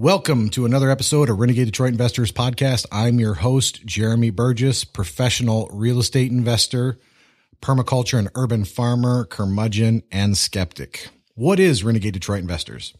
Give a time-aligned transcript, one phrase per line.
[0.00, 2.86] Welcome to another episode of Renegade Detroit Investors Podcast.
[2.90, 6.98] I'm your host, Jeremy Burgess, professional real estate investor,
[7.60, 11.08] permaculture and urban farmer, curmudgeon, and skeptic.
[11.34, 12.94] What is Renegade Detroit Investors?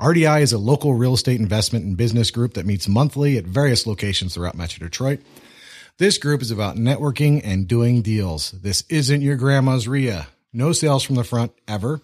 [0.00, 3.86] RDI is a local real estate investment and business group that meets monthly at various
[3.86, 5.20] locations throughout Metro Detroit.
[5.98, 8.50] This group is about networking and doing deals.
[8.50, 10.26] This isn't your grandma's RIA.
[10.52, 12.00] No sales from the front ever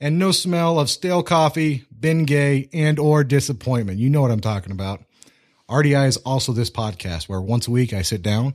[0.00, 3.98] and no smell of stale coffee, Bengay, and or disappointment.
[3.98, 5.04] You know what I'm talking about.
[5.68, 8.54] RDI is also this podcast where once a week I sit down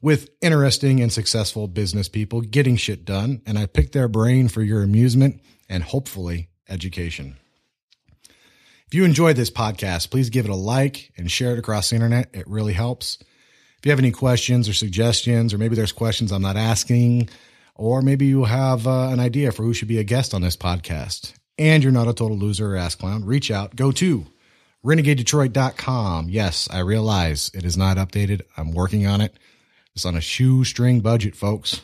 [0.00, 4.62] with interesting and successful business people getting shit done, and I pick their brain for
[4.62, 7.36] your amusement and hopefully education.
[8.86, 11.96] If you enjoy this podcast, please give it a like and share it across the
[11.96, 12.30] internet.
[12.32, 13.18] It really helps.
[13.78, 17.28] If you have any questions or suggestions, or maybe there's questions I'm not asking,
[17.78, 20.56] or maybe you have uh, an idea for who should be a guest on this
[20.56, 23.74] podcast, and you're not a total loser or ass clown, reach out.
[23.76, 24.26] Go to
[24.84, 26.28] renegadedetroit.com.
[26.28, 28.42] Yes, I realize it is not updated.
[28.56, 29.38] I'm working on it.
[29.94, 31.82] It's on a shoestring budget, folks.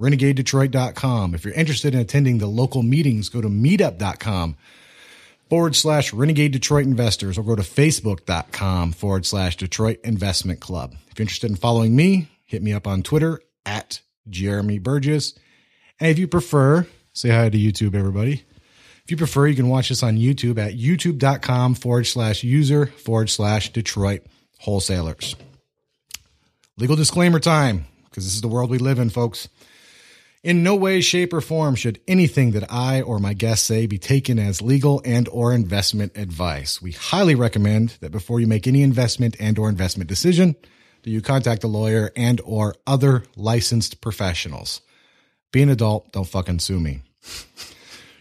[0.00, 1.34] renegadedetroit.com.
[1.34, 4.56] If you're interested in attending the local meetings, go to meetup.com
[5.48, 10.94] forward slash renegade Detroit investors or go to facebook.com forward slash Detroit investment club.
[11.10, 15.38] If you're interested in following me, hit me up on Twitter at Jeremy Burgess.
[15.98, 18.44] And if you prefer, say hi to YouTube, everybody.
[19.04, 23.28] If you prefer, you can watch this on YouTube at youtube.com forward slash user forward
[23.28, 24.22] slash Detroit
[24.60, 25.36] wholesalers.
[26.76, 29.48] Legal disclaimer time, because this is the world we live in, folks.
[30.42, 33.98] In no way, shape, or form should anything that I or my guests say be
[33.98, 36.80] taken as legal and or investment advice.
[36.80, 40.56] We highly recommend that before you make any investment and or investment decision,
[41.02, 44.80] that you contact a lawyer and or other licensed professionals.
[45.52, 47.02] Be an adult, don't fucking sue me.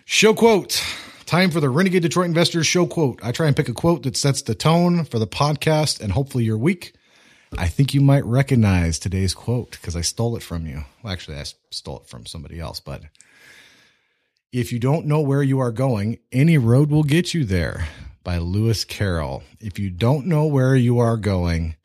[0.05, 0.83] Show quote.
[1.25, 3.19] Time for the Renegade Detroit Investors show quote.
[3.21, 6.44] I try and pick a quote that sets the tone for the podcast and hopefully
[6.44, 6.95] your week.
[7.58, 10.86] I think you might recognize today's quote because I stole it from you.
[11.03, 13.04] Well, actually, I stole it from somebody else, but
[14.52, 17.87] if you don't know where you are going, any road will get you there
[18.23, 19.43] by Lewis Carroll.
[19.59, 21.75] If you don't know where you are going,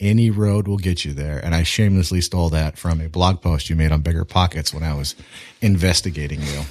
[0.00, 1.38] any road will get you there.
[1.44, 4.82] And I shamelessly stole that from a blog post you made on Bigger Pockets when
[4.82, 5.14] I was
[5.60, 6.62] investigating you.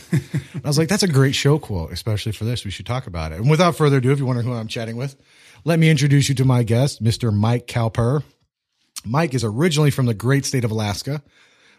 [0.64, 2.66] I was like, that's a great show quote, especially for this.
[2.66, 3.40] We should talk about it.
[3.40, 5.16] And without further ado, if you wonder who I'm chatting with,
[5.64, 7.34] let me introduce you to my guest, Mr.
[7.34, 8.24] Mike Cowper.
[9.06, 11.22] Mike is originally from the great state of Alaska,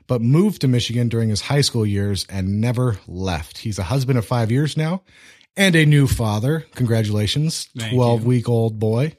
[0.06, 3.58] but moved to Michigan during his high school years and never left.
[3.58, 5.02] He's a husband of five years now
[5.56, 6.66] and a new father.
[6.74, 8.26] Congratulations, Thank 12 you.
[8.26, 9.16] week old boy.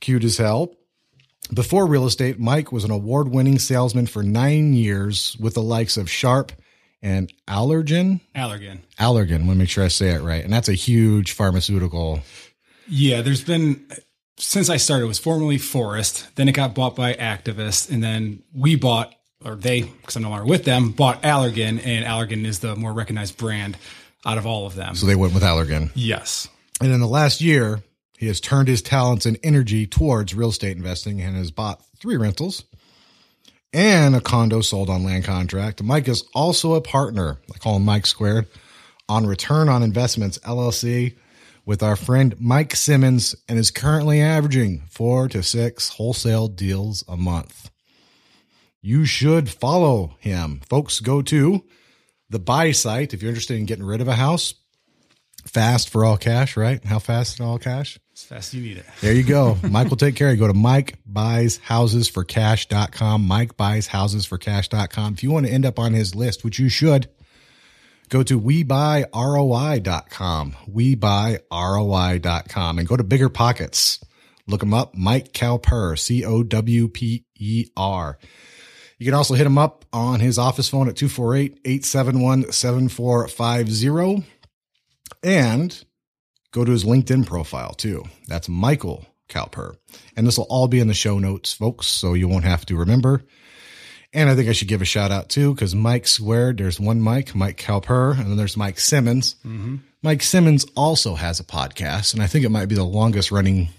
[0.00, 0.74] Cute as hell.
[1.54, 5.96] Before real estate, Mike was an award winning salesman for nine years with the likes
[5.96, 6.52] of Sharp
[7.02, 8.20] and Allergan.
[8.34, 8.78] Allergan.
[8.98, 10.42] Allergan, let me make sure I say it right.
[10.42, 12.20] And that's a huge pharmaceutical.
[12.88, 13.86] Yeah, there's been
[14.38, 18.42] since I started it was formerly Forest, then it got bought by Actavis, and then
[18.54, 19.14] we bought
[19.44, 22.92] or they because I'm no longer with them bought Allergan, and Allergan is the more
[22.92, 23.76] recognized brand
[24.24, 24.94] out of all of them.
[24.94, 25.90] So they went with Allergan.
[25.94, 26.48] yes,
[26.80, 27.82] And in the last year,
[28.22, 32.16] he has turned his talents and energy towards real estate investing and has bought three
[32.16, 32.62] rentals
[33.72, 35.82] and a condo sold on land contract.
[35.82, 38.46] Mike is also a partner, I call him Mike Squared,
[39.08, 41.16] on Return on Investments LLC
[41.66, 47.16] with our friend Mike Simmons and is currently averaging four to six wholesale deals a
[47.16, 47.72] month.
[48.80, 50.60] You should follow him.
[50.68, 51.64] Folks, go to
[52.30, 54.54] the buy site if you're interested in getting rid of a house.
[55.44, 56.84] Fast for all cash, right?
[56.84, 57.98] How fast in all cash?
[58.22, 58.86] As fast as you need it.
[59.00, 59.58] There you go.
[59.62, 60.40] Mike will take care of you.
[60.40, 63.26] Go to Mike buys houses for cash.com.
[63.26, 65.14] Mike buys houses for cash.com.
[65.14, 67.08] If you want to end up on his list, which you should,
[68.08, 70.56] go to webuyroi.com.
[70.70, 74.02] Webuyroi.com and go to bigger pockets.
[74.46, 74.96] Look him up.
[74.96, 78.18] Mike Cowper, C O W P E R.
[78.98, 84.24] You can also hit him up on his office phone at 248 871 7450.
[85.24, 85.84] And
[86.52, 88.04] go to his LinkedIn profile too.
[88.28, 89.76] That's Michael Cowper.
[90.16, 92.76] And this will all be in the show notes, folks, so you won't have to
[92.76, 93.24] remember.
[94.12, 97.00] And I think I should give a shout out too, because Mike squared, there's one
[97.00, 99.36] Mike, Mike Cowper, and then there's Mike Simmons.
[99.44, 99.76] Mm-hmm.
[100.02, 103.70] Mike Simmons also has a podcast, and I think it might be the longest running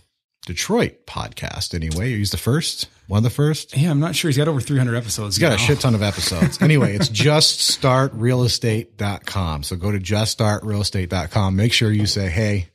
[0.45, 2.17] Detroit podcast anyway.
[2.17, 3.77] He's the first, one of the first.
[3.77, 4.29] Yeah, I'm not sure.
[4.29, 5.35] He's got over 300 episodes.
[5.35, 6.59] He's got a shit ton of episodes.
[6.61, 9.63] Anyway, it's juststartrealestate.com.
[9.63, 11.55] So go to juststartrealestate.com.
[11.55, 12.69] Make sure you say, hey,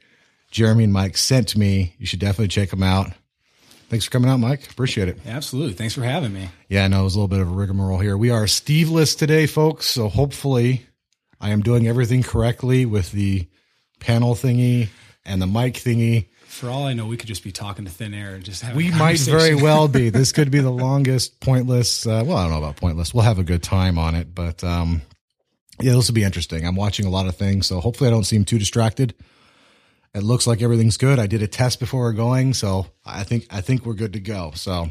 [0.51, 1.95] Jeremy and Mike sent to me.
[1.99, 3.13] You should definitely check them out.
[3.89, 4.71] Thanks for coming out, Mike.
[4.71, 5.19] Appreciate it.
[5.27, 5.73] Absolutely.
[5.73, 6.51] Thanks for having me.
[6.69, 8.19] Yeah, I know it was a little bit of a rigmarole here.
[8.19, 9.87] We are Steveless today, folks.
[9.87, 10.87] So hopefully
[11.41, 13.47] I am doing everything correctly with the
[13.99, 14.89] panel thingy
[15.25, 16.27] and the mic thingy.
[16.47, 18.75] For all I know, we could just be talking to thin air and just have.
[18.75, 20.11] We might very well be.
[20.11, 22.07] This could be the longest pointless.
[22.07, 23.15] Uh, well, I don't know about pointless.
[23.15, 25.03] We'll have a good time on it, but um,
[25.81, 26.67] yeah, this will be interesting.
[26.67, 29.15] I'm watching a lot of things, so hopefully I don't seem too distracted.
[30.19, 31.19] It looks like everything's good.
[31.19, 34.21] I did a test before we're going, so I think I think we're good to
[34.21, 34.51] go.
[34.55, 34.91] So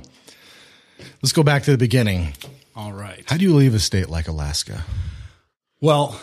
[1.21, 2.33] let's go back to the beginning.
[2.75, 3.23] All right.
[3.27, 4.83] How do you leave a state like Alaska?
[5.81, 6.19] Well,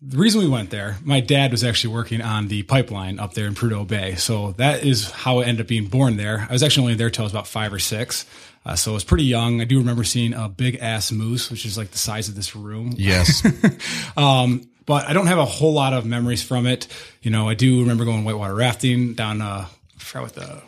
[0.00, 3.46] the reason we went there, my dad was actually working on the pipeline up there
[3.46, 4.14] in Prudhoe Bay.
[4.14, 6.46] So that is how I ended up being born there.
[6.48, 8.24] I was actually only there till I was about five or six.
[8.64, 9.60] Uh, so I was pretty young.
[9.60, 12.56] I do remember seeing a big ass moose, which is like the size of this
[12.56, 12.94] room.
[12.96, 13.46] Yes,
[14.16, 16.86] Um, but I don't have a whole lot of memories from it.
[17.20, 20.62] You know, I do remember going whitewater rafting down, uh, I forgot what the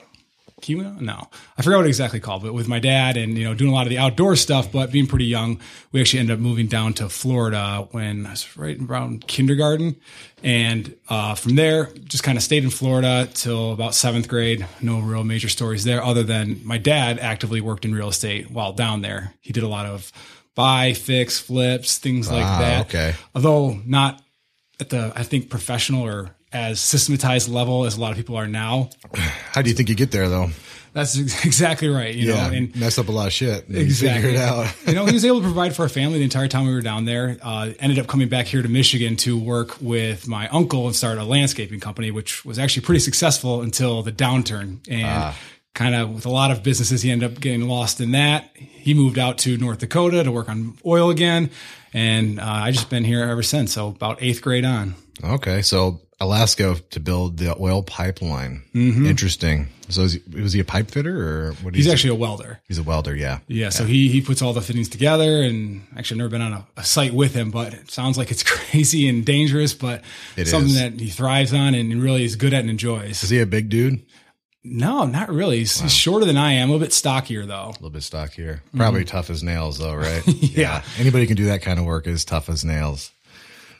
[0.60, 1.00] Kiwa?
[1.00, 3.74] No, I forgot what exactly called, but with my dad and, you know, doing a
[3.74, 5.60] lot of the outdoor stuff, but being pretty young,
[5.92, 9.96] we actually ended up moving down to Florida when I was right around kindergarten.
[10.42, 14.66] And, uh, from there, just kind of stayed in Florida till about seventh grade.
[14.80, 18.72] No real major stories there other than my dad actively worked in real estate while
[18.72, 19.34] down there.
[19.40, 20.12] He did a lot of
[20.58, 22.86] buy, fix, flips, things like Ah, that.
[22.86, 23.14] okay.
[23.34, 24.20] Although not
[24.80, 28.48] at the, I think, professional or as systematized level as a lot of people are
[28.48, 28.90] now.
[29.52, 30.48] how do you think you get there though?
[30.94, 32.12] That's exactly right.
[32.14, 33.68] You Yeah, know, and mess up a lot of shit.
[33.68, 34.30] you exactly.
[34.32, 34.74] figure it out.
[34.86, 36.80] you know, he was able to provide for our family the entire time we were
[36.80, 37.36] down there.
[37.42, 41.18] Uh, ended up coming back here to Michigan to work with my uncle and start
[41.18, 44.78] a landscaping company, which was actually pretty successful until the downturn.
[44.90, 45.34] And
[45.74, 48.50] kind of with a lot of businesses, he ended up getting lost in that.
[48.56, 51.50] He moved out to North Dakota to work on oil again.
[51.94, 53.72] And uh, I just been here ever since.
[53.72, 54.94] So about eighth grade on.
[55.24, 58.62] Okay, so Alaska to build the oil pipeline.
[58.74, 59.06] Mm-hmm.
[59.06, 59.68] Interesting.
[59.88, 61.16] So is he, was he a pipe fitter
[61.48, 61.74] or what?
[61.74, 62.60] He's he- actually a welder.
[62.68, 63.16] he's a welder.
[63.16, 63.38] Yeah.
[63.48, 66.52] Yeah, so he he puts all the fittings together, and actually I've never been on
[66.52, 70.02] a, a site with him, but it sounds like it's crazy and dangerous, but
[70.36, 70.78] It something is.
[70.80, 73.22] that he thrives on and really is good at and enjoys.
[73.24, 74.02] Is he a big dude?
[74.64, 75.58] No, not really.
[75.58, 77.68] He's, he's shorter than I am, a little bit stockier though.
[77.68, 78.62] A little bit stockier.
[78.76, 80.22] Probably tough as nails though, right?
[80.22, 80.60] Mm-hmm.
[80.60, 80.82] Yeah.
[80.98, 83.10] Anybody can do that kind of work is tough as nails.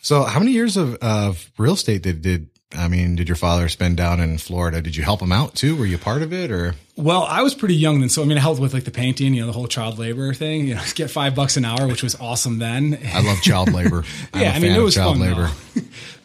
[0.01, 3.69] So how many years of, of real estate did, did, I mean, did your father
[3.69, 4.81] spend down in Florida?
[4.81, 5.75] Did you help him out too?
[5.75, 6.75] Were you part of it or?
[6.97, 9.35] Well, I was pretty young then, so I mean, I helped with like the painting,
[9.35, 10.67] you know, the whole child labor thing.
[10.69, 12.99] You know, get five bucks an hour, which was awesome then.
[13.13, 14.05] I love child labor.
[14.33, 15.51] I'm yeah, a I mean, it was child fun.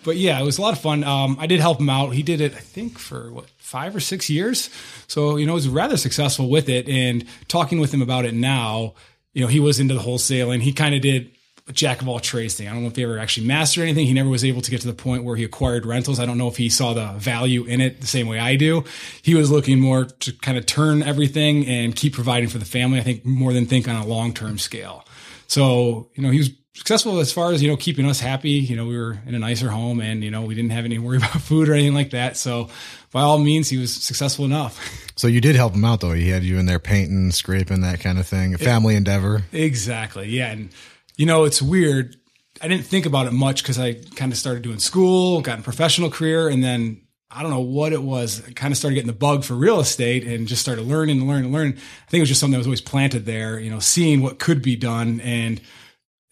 [0.04, 1.04] But yeah, it was a lot of fun.
[1.04, 2.14] Um, I did help him out.
[2.14, 4.70] He did it, I think, for what five or six years.
[5.08, 6.88] So you know, he was rather successful with it.
[6.88, 8.94] And talking with him about it now,
[9.34, 10.62] you know, he was into the wholesaling.
[10.62, 11.32] He kind of did
[11.72, 12.68] jack of all trades thing.
[12.68, 14.06] I don't know if he ever actually mastered anything.
[14.06, 16.20] He never was able to get to the point where he acquired rentals.
[16.20, 18.84] I don't know if he saw the value in it the same way I do.
[19.22, 23.00] He was looking more to kind of turn everything and keep providing for the family.
[23.00, 25.06] I think more than think on a long term scale.
[25.48, 28.52] So, you know, he was successful as far as, you know, keeping us happy.
[28.52, 30.98] You know, we were in a nicer home and, you know, we didn't have any
[30.98, 32.38] worry about food or anything like that.
[32.38, 32.70] So
[33.12, 35.00] by all means, he was successful enough.
[35.16, 36.14] So you did help him out though.
[36.14, 38.56] He had you in there painting, scraping, that kind of thing.
[38.56, 39.44] A family endeavor.
[39.52, 40.28] exactly.
[40.28, 40.50] Yeah.
[40.50, 40.70] And,
[41.16, 42.16] you know, it's weird.
[42.60, 45.62] I didn't think about it much because I kind of started doing school, got a
[45.62, 47.00] professional career, and then
[47.30, 48.42] I don't know what it was.
[48.48, 51.28] I kind of started getting the bug for real estate and just started learning and
[51.28, 51.74] learning and learning.
[51.74, 54.40] I think it was just something that was always planted there, you know, seeing what
[54.40, 55.62] could be done and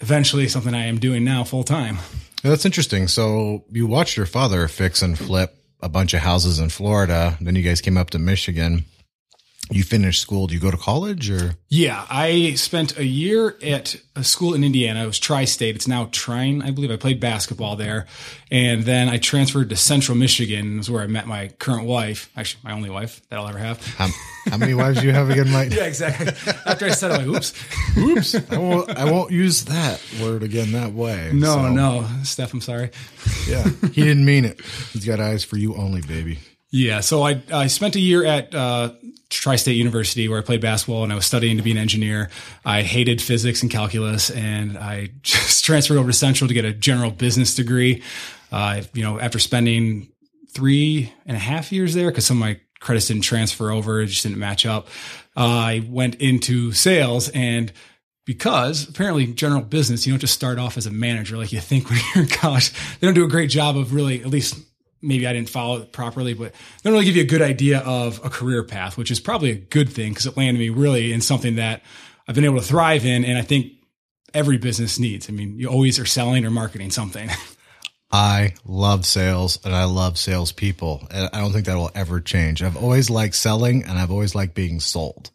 [0.02, 1.98] eventually something I am doing now full time.
[2.44, 3.08] That's interesting.
[3.08, 7.38] So you watched your father fix and flip a bunch of houses in Florida.
[7.40, 8.86] Then you guys came up to Michigan.
[9.72, 10.48] You finished school.
[10.48, 11.56] Do you go to college or?
[11.70, 15.04] Yeah, I spent a year at a school in Indiana.
[15.04, 15.76] It was Tri-State.
[15.76, 16.92] It's now Trine, I believe.
[16.92, 18.06] I played basketball there,
[18.52, 20.80] and then I transferred to Central Michigan.
[20.80, 23.86] Is where I met my current wife, actually my only wife that I'll ever have.
[23.96, 24.10] How,
[24.50, 25.72] how many wives do you have again, Mike?
[25.82, 26.28] Yeah, exactly.
[26.66, 27.98] After I said it, I'm like, oops.
[27.98, 28.52] Oops.
[28.52, 31.32] I won't, I won't use that word again that way.
[31.34, 32.92] No, So, no, Steph, I'm sorry.
[33.48, 33.64] Yeah.
[33.94, 34.60] He didn't mean it.
[34.92, 36.40] He's got eyes for you only, baby.
[36.72, 38.94] Yeah, so I I spent a year at uh,
[39.30, 42.30] Tri-State University where I played basketball and I was studying to be an engineer.
[42.64, 46.74] I hated physics and calculus, and I just transferred over to Central to get a
[46.74, 48.04] general business degree.
[48.54, 50.12] Uh, you know, after spending
[50.50, 54.08] three and a half years there, because some of my credits didn't transfer over, it
[54.08, 54.88] just didn't match up.
[55.36, 57.72] Uh, I went into sales and
[58.26, 61.90] because apparently general business, you don't just start off as a manager like you think
[61.90, 62.72] when you're in college.
[63.00, 64.58] They don't do a great job of really, at least
[65.02, 66.54] maybe I didn't follow it properly, but
[66.84, 69.56] don't really give you a good idea of a career path, which is probably a
[69.56, 71.82] good thing because it landed me really in something that
[72.28, 73.26] I've been able to thrive in.
[73.26, 73.74] And I think
[74.34, 75.30] every business needs.
[75.30, 77.30] I mean, you always are selling or marketing something.
[78.12, 81.08] I love sales and I love salespeople.
[81.12, 82.62] And I don't think that will ever change.
[82.62, 85.32] I've always liked selling and I've always liked being sold.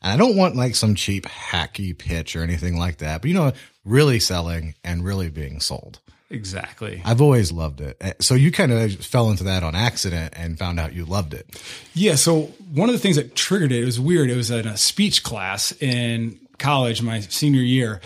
[0.00, 3.34] And I don't want like some cheap hacky pitch or anything like that, but you
[3.34, 3.52] know,
[3.84, 6.00] really selling and really being sold.
[6.34, 7.00] Exactly.
[7.04, 7.96] I've always loved it.
[8.00, 11.32] Eh, So you kind of fell into that on accident and found out you loved
[11.34, 11.46] it.
[11.94, 12.16] Yeah.
[12.16, 14.30] So one of the things that triggered it, it was weird.
[14.30, 18.00] It was in a speech class in college, my senior year.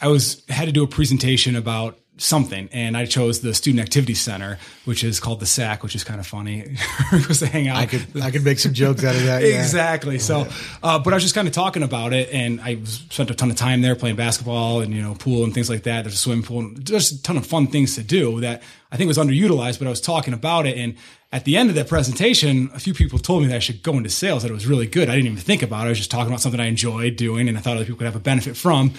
[0.00, 4.14] I was had to do a presentation about something, and I chose the Student Activity
[4.14, 6.64] Center, which is called the SAC, which is kind of funny.
[7.12, 7.76] it was to hang out.
[7.76, 9.42] I could I could make some jokes out of that.
[9.42, 9.60] yeah.
[9.60, 10.18] Exactly.
[10.18, 10.46] So,
[10.82, 13.50] uh, but I was just kind of talking about it, and I spent a ton
[13.50, 16.02] of time there playing basketball and you know pool and things like that.
[16.02, 18.96] There's a swimming pool, and just a ton of fun things to do that I
[18.96, 19.78] think was underutilized.
[19.78, 20.94] But I was talking about it, and
[21.30, 23.92] at the end of that presentation, a few people told me that I should go
[23.92, 24.42] into sales.
[24.42, 25.08] That it was really good.
[25.08, 25.86] I didn't even think about it.
[25.86, 28.06] I was just talking about something I enjoyed doing, and I thought other people could
[28.06, 28.92] have a benefit from.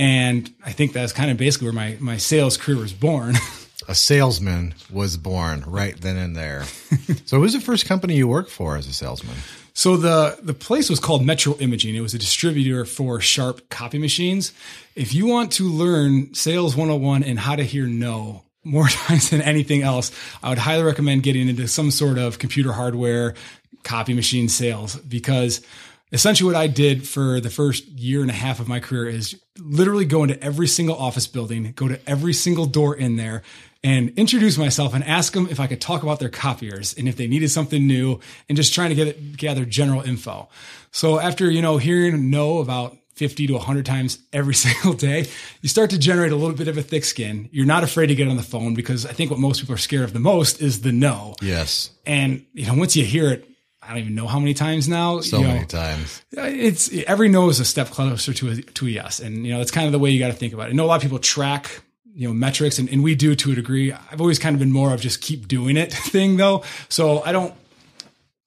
[0.00, 3.34] And I think that's kind of basically where my my sales career was born.
[3.88, 6.64] A salesman was born right then and there.
[7.26, 9.36] so who was the first company you worked for as a salesman?
[9.74, 11.94] So the the place was called Metro Imaging.
[11.96, 14.52] It was a distributor for Sharp copy machines.
[14.94, 19.42] If you want to learn sales 101 and how to hear no more times than
[19.42, 23.34] anything else, I would highly recommend getting into some sort of computer hardware
[23.82, 25.62] copy machine sales because
[26.12, 29.40] essentially what I did for the first year and a half of my career is
[29.58, 33.42] literally go into every single office building, go to every single door in there
[33.82, 37.16] and introduce myself and ask them if I could talk about their copiers and if
[37.16, 40.48] they needed something new and just trying to get gather general info.
[40.90, 45.28] So after, you know, hearing no about 50 to 100 times every single day,
[45.62, 47.48] you start to generate a little bit of a thick skin.
[47.52, 49.78] You're not afraid to get on the phone because I think what most people are
[49.78, 51.34] scared of the most is the no.
[51.40, 51.90] Yes.
[52.04, 53.49] And, you know, once you hear it,
[53.90, 55.20] I don't even know how many times now.
[55.20, 56.22] So you know, many times.
[56.38, 59.18] Uh, it's every no is a step closer to a, to a yes.
[59.18, 60.70] And, you know, that's kind of the way you got to think about it.
[60.70, 61.82] I know a lot of people track,
[62.14, 63.92] you know, metrics and, and we do to a degree.
[63.92, 66.62] I've always kind of been more of just keep doing it thing though.
[66.88, 67.52] So I don't,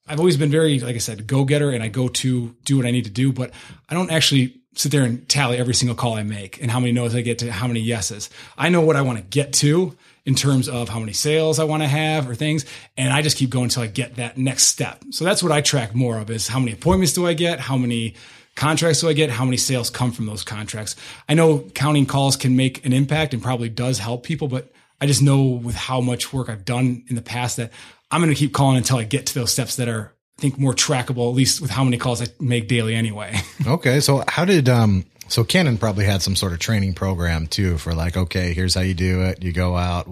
[0.08, 2.86] I've always been very, like I said, go getter and I go to do what
[2.86, 3.52] I need to do, but
[3.90, 6.94] I don't actually sit there and tally every single call I make and how many
[6.94, 8.30] no's I get to how many yeses.
[8.58, 11.66] I know what I want to get to in terms of how many sales I
[11.66, 12.66] want to have or things.
[12.96, 15.04] And I just keep going until I get that next step.
[15.12, 17.60] So that's what I track more of is how many appointments do I get?
[17.60, 18.16] How many
[18.56, 19.30] contracts do I get?
[19.30, 20.96] How many sales come from those contracts?
[21.28, 25.08] I know counting calls can make an impact and probably does help people, but I
[25.08, 27.72] just know with how much work I've done in the past that
[28.10, 30.58] I'm going to keep calling until I get to those steps that are, I think,
[30.58, 33.36] more trackable, at least with how many calls I make daily anyway.
[33.68, 34.00] Okay.
[34.02, 37.96] So how did um so Canon probably had some sort of training program too for
[37.96, 39.42] like, okay, here's how you do it.
[39.42, 40.06] You go out.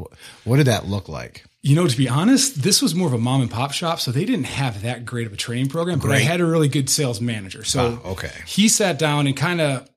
[0.46, 1.46] What did that look like?
[1.62, 4.12] You know, to be honest, this was more of a mom and pop shop, so
[4.12, 6.00] they didn't have that great of a training program.
[6.00, 8.32] But I had a really good sales manager, so Ah, okay.
[8.48, 9.88] he sat down and kind of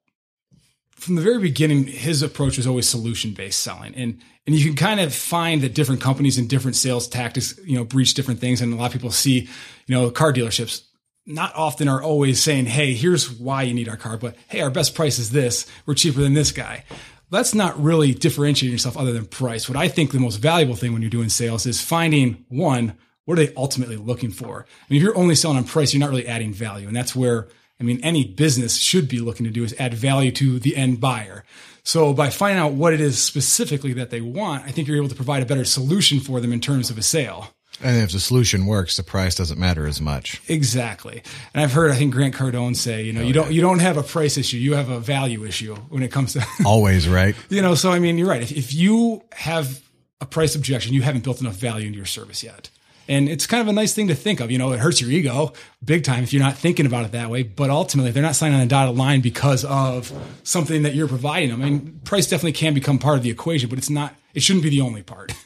[0.90, 4.76] from the very beginning, his approach was always solution based selling, and and you can
[4.76, 8.60] kind of find that different companies and different sales tactics, you know, breach different things,
[8.60, 9.48] and a lot of people see,
[9.86, 10.82] you know, car dealerships
[11.26, 14.70] not often are always saying, "Hey, here's why you need our car," but "Hey, our
[14.70, 15.66] best price is this.
[15.86, 16.84] We're cheaper than this guy."
[17.30, 19.68] That's not really differentiating yourself other than price.
[19.68, 23.38] What I think the most valuable thing when you're doing sales is finding one, what
[23.38, 24.66] are they ultimately looking for?
[24.68, 26.86] I mean, if you're only selling on price, you're not really adding value.
[26.86, 27.48] And that's where,
[27.80, 31.00] I mean, any business should be looking to do is add value to the end
[31.00, 31.44] buyer.
[31.82, 35.08] So by finding out what it is specifically that they want, I think you're able
[35.08, 37.54] to provide a better solution for them in terms of a sale.
[37.82, 40.40] And if the solution works, the price doesn't matter as much.
[40.48, 41.22] Exactly.
[41.52, 43.80] And I've heard I think Grant Cardone say, you know, oh, you don't you don't
[43.80, 47.34] have a price issue, you have a value issue when it comes to Always, right?
[47.50, 48.42] you know, so I mean, you're right.
[48.42, 49.82] If, if you have
[50.20, 52.70] a price objection, you haven't built enough value into your service yet.
[53.06, 54.50] And it's kind of a nice thing to think of.
[54.50, 55.52] You know, it hurts your ego
[55.84, 57.42] big time if you're not thinking about it that way.
[57.42, 60.10] But ultimately, if they're not signing on a dotted line because of
[60.42, 61.60] something that you're providing them.
[61.60, 64.62] I mean, price definitely can become part of the equation, but it's not, it shouldn't
[64.62, 65.32] be the only part.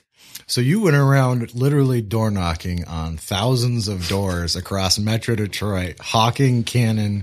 [0.49, 6.65] So you went around literally door knocking on thousands of doors across Metro Detroit, hawking
[6.65, 7.23] Canon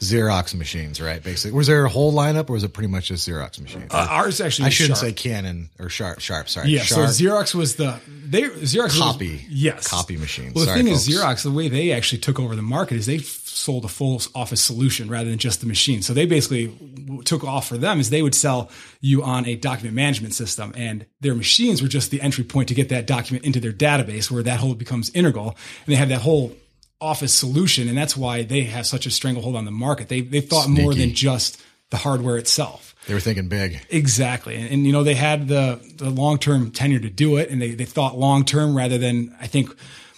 [0.00, 1.22] Xerox machines, right?
[1.22, 3.92] Basically, was there a whole lineup, or was it pretty much just Xerox machines?
[3.92, 5.08] Uh, ours actually, I shouldn't Sharp.
[5.08, 6.20] say Canon or Sharp.
[6.20, 6.70] Sharp, sorry.
[6.70, 7.10] Yeah, Sharp.
[7.10, 9.32] so Xerox was the they Xerox Copy.
[9.32, 10.52] Was, yes, Copy machine.
[10.54, 11.06] Well, the Sorry, thing is.
[11.06, 13.18] Xerox, the way they actually took over the market is they
[13.56, 16.02] sold a full office solution rather than just the machine.
[16.02, 16.76] So they basically
[17.24, 18.70] took off for them is they would sell
[19.00, 22.74] you on a document management system, and their machines were just the entry point to
[22.74, 26.20] get that document into their database, where that whole becomes integral, and they have that
[26.20, 26.54] whole
[27.00, 30.08] office solution, and that's why they have such a stranglehold on the market.
[30.08, 31.60] They they thought more than just
[31.90, 32.94] the hardware itself.
[33.06, 33.80] they were thinking big.
[33.90, 34.56] Exactly.
[34.56, 37.62] And, and, you know, they had the, the long term tenure to do it and
[37.62, 39.70] they, they thought long term rather than, I think,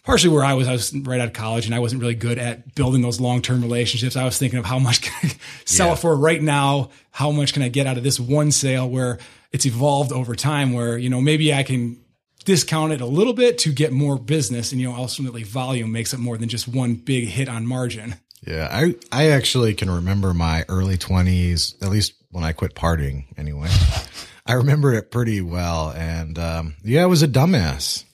[0.09, 2.39] partially where I was, I was right out of college and I wasn't really good
[2.39, 4.17] at building those long term relationships.
[4.17, 5.35] I was thinking of how much can I
[5.67, 5.93] sell Yeah.
[5.93, 6.89] it for right now?
[7.11, 9.19] How much can I get out of this one sale where
[9.53, 11.99] it's evolved over time where, you know, maybe I can
[12.47, 16.15] discount it a little bit to get more business and, you know, ultimately volume makes
[16.15, 18.15] it more than just one big hit on margin.
[18.47, 23.25] Yeah, I I actually can remember my early twenties, at least when I quit partying.
[23.37, 23.69] Anyway,
[24.47, 25.91] I remember it pretty well.
[25.91, 28.05] And um, yeah, I was a dumbass.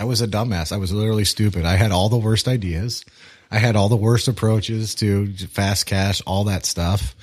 [0.00, 0.72] I was a dumbass.
[0.72, 1.64] I was literally stupid.
[1.64, 3.04] I had all the worst ideas.
[3.50, 7.14] I had all the worst approaches to fast cash, all that stuff.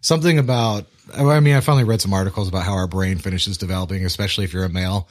[0.00, 4.04] Something about, I mean, I finally read some articles about how our brain finishes developing,
[4.04, 5.08] especially if you're a male,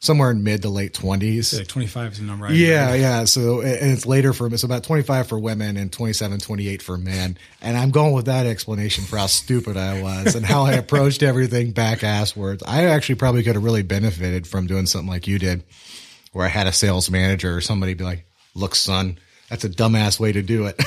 [0.00, 1.56] somewhere in mid to late 20s.
[1.58, 2.46] Like 25 is the number.
[2.46, 3.00] I Yeah, read.
[3.00, 3.24] yeah.
[3.24, 7.36] So, and it's later for, it's about 25 for women and 27, 28 for men.
[7.62, 11.22] And I'm going with that explanation for how stupid I was and how I approached
[11.22, 12.62] everything back asswards.
[12.66, 15.64] I actually probably could have really benefited from doing something like you did,
[16.34, 20.18] where I had a sales manager or somebody be like, look, son, that's a dumbass
[20.18, 20.80] way to do it.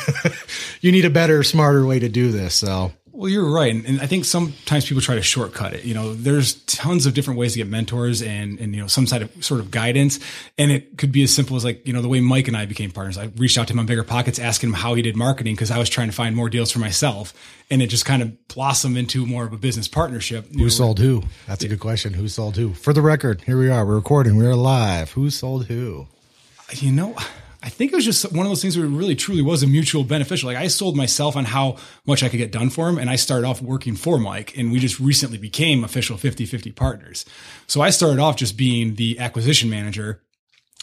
[0.82, 2.54] you need a better, smarter way to do this.
[2.54, 5.86] So, Well, you're right, and, I think sometimes people try to shortcut it.
[5.86, 9.08] You know, there's tons of different ways to get mentors and and you know some
[9.08, 10.20] sort of sort of guidance,
[10.60, 12.68] and it could be as simple as like you know the way Mike and I
[12.68, 13.18] became partners.
[13.18, 15.72] I reached out to him on Bigger Pockets, asking him how he did marketing because
[15.72, 17.34] I was trying to find more deals for myself,
[17.72, 20.52] and it just kind of blossomed into more of a business partnership.
[20.52, 21.24] Who know, sold who?
[21.48, 22.14] That's a good question.
[22.14, 22.76] Who sold who?
[22.76, 23.84] For the record, here we are.
[23.84, 24.38] We're recording.
[24.38, 25.14] We're live.
[25.14, 26.06] Who sold who?
[26.72, 27.16] you know,
[27.64, 29.68] I think it was just one of those things where it really truly was a
[29.68, 30.48] mutual beneficial.
[30.48, 32.98] Like I sold myself on how much I could get done for him.
[32.98, 36.72] And I started off working for Mike and we just recently became official 50 50
[36.72, 37.26] partners.
[37.66, 40.22] So I started off just being the acquisition manager.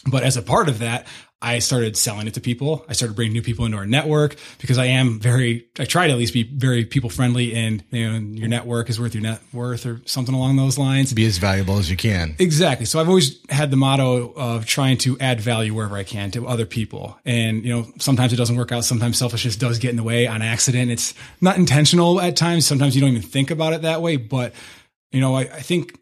[0.05, 1.07] But as a part of that,
[1.45, 2.83] I started selling it to people.
[2.89, 6.13] I started bringing new people into our network because I am very, I try to
[6.13, 9.41] at least be very people friendly and you know, your network is worth your net
[9.53, 11.13] worth or something along those lines.
[11.13, 12.35] Be as valuable as you can.
[12.39, 12.87] Exactly.
[12.87, 16.47] So I've always had the motto of trying to add value wherever I can to
[16.47, 17.15] other people.
[17.25, 18.83] And, you know, sometimes it doesn't work out.
[18.83, 20.89] Sometimes selfishness does get in the way on accident.
[20.89, 22.65] It's not intentional at times.
[22.65, 24.17] Sometimes you don't even think about it that way.
[24.17, 24.55] But,
[25.11, 25.99] you know, I, I think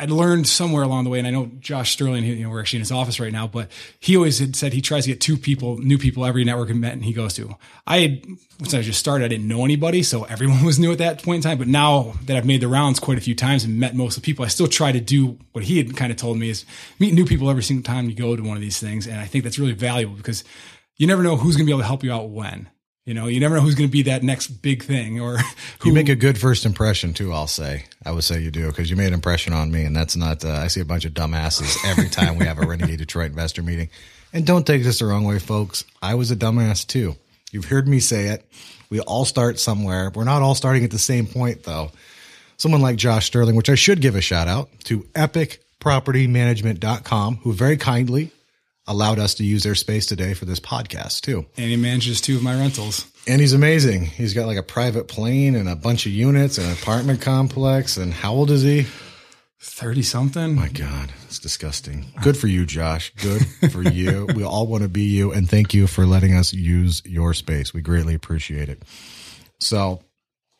[0.00, 2.78] I learned somewhere along the way, and I know Josh Sterling, you know, we're actually
[2.78, 5.36] in his office right now, but he always had said he tries to get two
[5.36, 7.54] people, new people every network event he goes to.
[7.86, 8.26] I had,
[8.62, 11.50] I just started, I didn't know anybody, so everyone was new at that point in
[11.50, 11.58] time.
[11.58, 14.22] But now that I've made the rounds quite a few times and met most of
[14.22, 16.64] the people, I still try to do what he had kind of told me is
[16.98, 19.06] meet new people every single time you go to one of these things.
[19.06, 20.44] And I think that's really valuable because
[20.96, 22.70] you never know who's going to be able to help you out when.
[23.06, 25.44] You know, you never know who's going to be that next big thing or who
[25.88, 27.32] You make a good first impression too.
[27.32, 27.86] I'll say.
[28.04, 30.44] I would say you do because you made an impression on me, and that's not.
[30.44, 33.62] Uh, I see a bunch of dumbasses every time we have a Renegade Detroit investor
[33.62, 33.88] meeting.
[34.32, 35.84] And don't take this the wrong way, folks.
[36.02, 37.16] I was a dumbass too.
[37.50, 38.44] You've heard me say it.
[38.90, 40.12] We all start somewhere.
[40.14, 41.90] We're not all starting at the same point, though.
[42.58, 47.76] Someone like Josh Sterling, which I should give a shout out to epicpropertymanagement.com, who very
[47.76, 48.30] kindly
[48.90, 51.46] allowed us to use their space today for this podcast, too.
[51.56, 53.06] and he manages two of my rentals.
[53.26, 54.06] And he's amazing.
[54.06, 57.96] He's got like a private plane and a bunch of units and an apartment complex.
[57.96, 58.86] And how old is he?
[59.62, 60.54] 30 something.
[60.54, 62.06] My God, it's disgusting.
[62.22, 63.12] Good for you, Josh.
[63.16, 64.26] Good for you.
[64.34, 65.32] we all want to be you.
[65.32, 67.74] And thank you for letting us use your space.
[67.74, 68.82] We greatly appreciate it.
[69.60, 70.00] So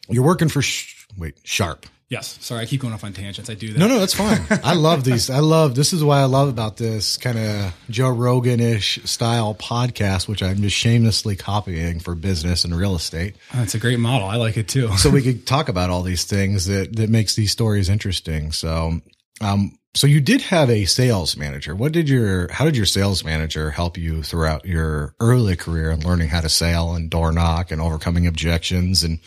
[0.09, 1.87] you're working for, sh- wait, Sharp.
[2.11, 2.37] Yes.
[2.41, 3.49] Sorry, I keep going off on tangents.
[3.49, 3.79] I do that.
[3.79, 4.41] No, no, that's fine.
[4.65, 5.31] I love these.
[5.31, 9.55] I love this is what I love about this kind of Joe Rogan ish style
[9.55, 13.37] podcast, which I'm just shamelessly copying for business and real estate.
[13.55, 14.27] That's a great model.
[14.27, 14.97] I like it too.
[14.97, 18.51] so we could talk about all these things that that makes these stories interesting.
[18.51, 19.01] So,
[19.41, 21.77] um, so you did have a sales manager.
[21.77, 26.05] What did your how did your sales manager help you throughout your early career and
[26.05, 29.05] learning how to sell and door knock and overcoming objections?
[29.05, 29.21] And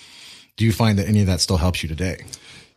[0.58, 2.18] do you find that any of that still helps you today?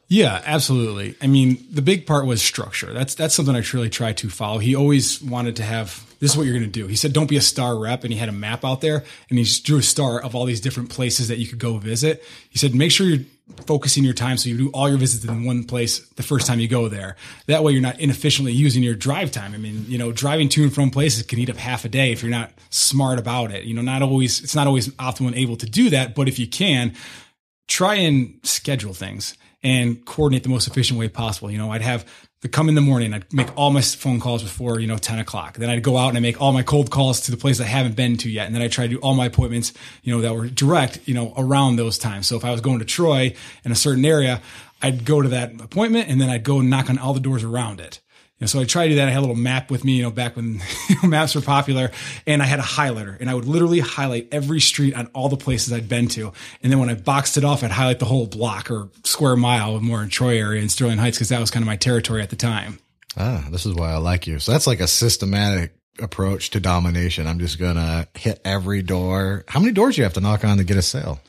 [0.09, 1.17] Yeah, absolutely.
[1.21, 2.93] I mean, the big part was structure.
[2.93, 4.59] That's that's something I truly try to follow.
[4.59, 6.87] He always wanted to have this is what you're going to do.
[6.87, 9.39] He said, "Don't be a star rep," and he had a map out there, and
[9.39, 12.23] he drew a star of all these different places that you could go visit.
[12.51, 13.25] He said, "Make sure you're
[13.67, 16.61] focusing your time so you do all your visits in one place the first time
[16.61, 17.17] you go there.
[17.47, 19.55] That way, you're not inefficiently using your drive time.
[19.55, 22.13] I mean, you know, driving to and from places can eat up half a day
[22.13, 23.65] if you're not smart about it.
[23.65, 26.39] You know, not always it's not always optimal and able to do that, but if
[26.39, 26.95] you can,
[27.67, 29.37] try and schedule things
[29.67, 31.51] and coordinate the most efficient way possible.
[31.51, 32.07] You know, I'd have
[32.41, 35.19] the come in the morning, I'd make all my phone calls before, you know, 10
[35.19, 35.57] o'clock.
[35.57, 37.65] Then I'd go out and I make all my cold calls to the place I
[37.65, 38.47] haven't been to yet.
[38.47, 39.73] And then I try to do all my appointments,
[40.05, 42.29] you know, that were direct, you know, around those times.
[42.29, 44.41] So if I was going to Troy in a certain area,
[44.81, 47.43] I'd go to that appointment and then I'd go and knock on all the doors
[47.43, 48.01] around it.
[48.45, 49.09] So I tried to do that.
[49.09, 50.61] I had a little map with me, you know, back when
[51.03, 51.91] maps were popular,
[52.27, 55.39] and I had a highlighter, and I would literally highlight every street on all the
[55.39, 56.35] places I'd been to.
[56.63, 59.81] And then when I boxed it off, I'd highlight the whole block or square mile,
[59.81, 62.29] more in Troy area and Sterling Heights, because that was kind of my territory at
[62.29, 62.79] the time.
[63.17, 64.39] Ah, this is why I like you.
[64.39, 67.27] So that's like a systematic approach to domination.
[67.27, 69.45] I'm just gonna hit every door.
[69.49, 71.21] How many doors do you have to knock on to get a sale?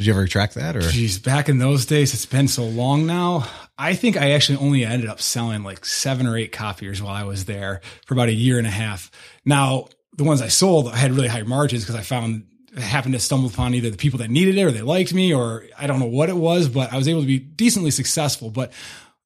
[0.00, 0.80] Did you ever track that or?
[0.80, 3.46] Geez, back in those days, it's been so long now.
[3.76, 7.24] I think I actually only ended up selling like seven or eight copiers while I
[7.24, 9.10] was there for about a year and a half.
[9.44, 13.12] Now, the ones I sold, I had really high margins because I found I happened
[13.12, 15.86] to stumble upon either the people that needed it or they liked me or I
[15.86, 18.48] don't know what it was, but I was able to be decently successful.
[18.48, 18.72] But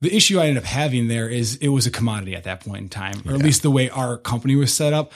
[0.00, 2.82] the issue I ended up having there is it was a commodity at that point
[2.82, 5.12] in time, or at least the way our company was set up.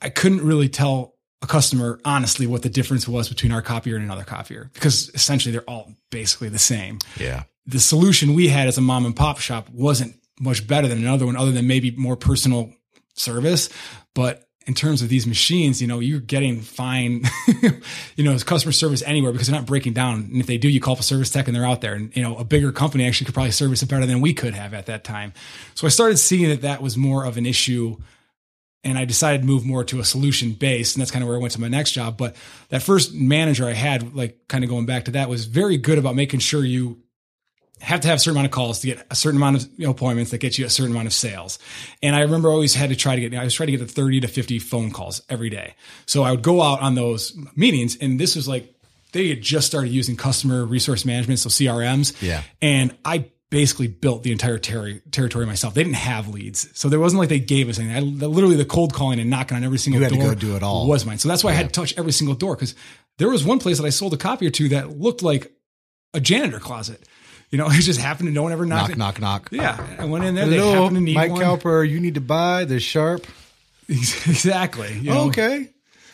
[0.00, 1.11] I couldn't really tell
[1.42, 5.52] a customer honestly what the difference was between our copier and another copier because essentially
[5.52, 6.98] they're all basically the same.
[7.18, 7.44] Yeah.
[7.66, 11.26] The solution we had as a mom and pop shop wasn't much better than another
[11.26, 12.72] one, other than maybe more personal
[13.14, 13.68] service.
[14.14, 17.24] But in terms of these machines, you know, you're getting fine,
[18.16, 20.28] you know, customer service anywhere because they're not breaking down.
[20.32, 21.94] And if they do, you call up a service tech and they're out there.
[21.94, 24.54] And, you know, a bigger company actually could probably service it better than we could
[24.54, 25.32] have at that time.
[25.74, 27.96] So I started seeing that that was more of an issue.
[28.84, 30.96] And I decided to move more to a solution based.
[30.96, 32.16] And that's kind of where I went to my next job.
[32.16, 32.34] But
[32.70, 35.98] that first manager I had, like kind of going back to that, was very good
[35.98, 36.98] about making sure you
[37.80, 39.86] have to have a certain amount of calls to get a certain amount of you
[39.86, 41.58] know, appointments that get you a certain amount of sales.
[42.02, 43.80] And I remember I always had to try to get, I was trying to get
[43.80, 45.74] to 30 to 50 phone calls every day.
[46.06, 48.72] So I would go out on those meetings and this was like,
[49.12, 51.40] they had just started using customer resource management.
[51.40, 52.20] So CRMs.
[52.22, 52.42] Yeah.
[52.62, 55.74] And I basically built the entire ter- territory myself.
[55.74, 56.70] They didn't have leads.
[56.72, 57.94] So there wasn't like they gave us anything.
[57.94, 60.34] I, literally the cold calling and knocking on every single You had to door go
[60.34, 60.88] do it all.
[60.88, 61.18] was mine.
[61.18, 62.74] So that's why I had to touch every single door because
[63.18, 65.52] there was one place that I sold a copier to that looked like
[66.14, 67.06] a janitor closet.
[67.50, 68.96] You know, it just happened to no one ever knocked.
[68.96, 69.48] Knock, knock, knock.
[69.52, 70.46] Yeah, I went in there.
[70.46, 71.42] they happened to need Mike one.
[71.42, 71.84] Cowper.
[71.84, 73.26] You need to buy the Sharp.
[73.88, 74.98] exactly.
[74.98, 75.24] you oh, know.
[75.26, 75.68] okay.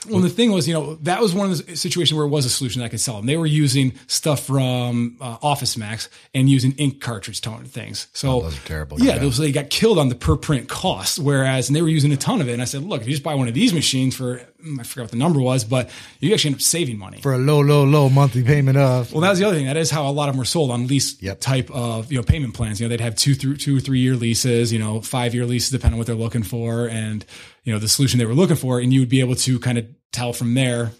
[0.08, 2.46] Well, the thing was, you know, that was one of the situations where it was
[2.46, 3.26] a solution that I could sell them.
[3.26, 8.06] They were using stuff from uh, Office Max and using ink cartridge tone things.
[8.12, 9.00] So Oh, those are terrible.
[9.00, 9.18] Yeah, Yeah.
[9.18, 11.18] those they got killed on the per print cost.
[11.18, 12.52] Whereas, and they were using a ton of it.
[12.52, 14.82] And I said, look, if you just buy one of these machines for mm, I
[14.84, 17.20] forgot what the number was, but you actually end up saving money.
[17.20, 19.12] For a low, low, low monthly payment of.
[19.12, 19.66] Well, that was the other thing.
[19.66, 21.40] That is how a lot of them were sold on lease Yep.
[21.40, 22.80] type of you know payment plans.
[22.80, 24.72] You know, they'd have two through two or three year leases.
[24.72, 27.24] You know, five year leases depending on what they're looking for, and
[27.68, 29.76] you know the solution they were looking for, and you would be able to kind
[29.76, 30.92] of tell from there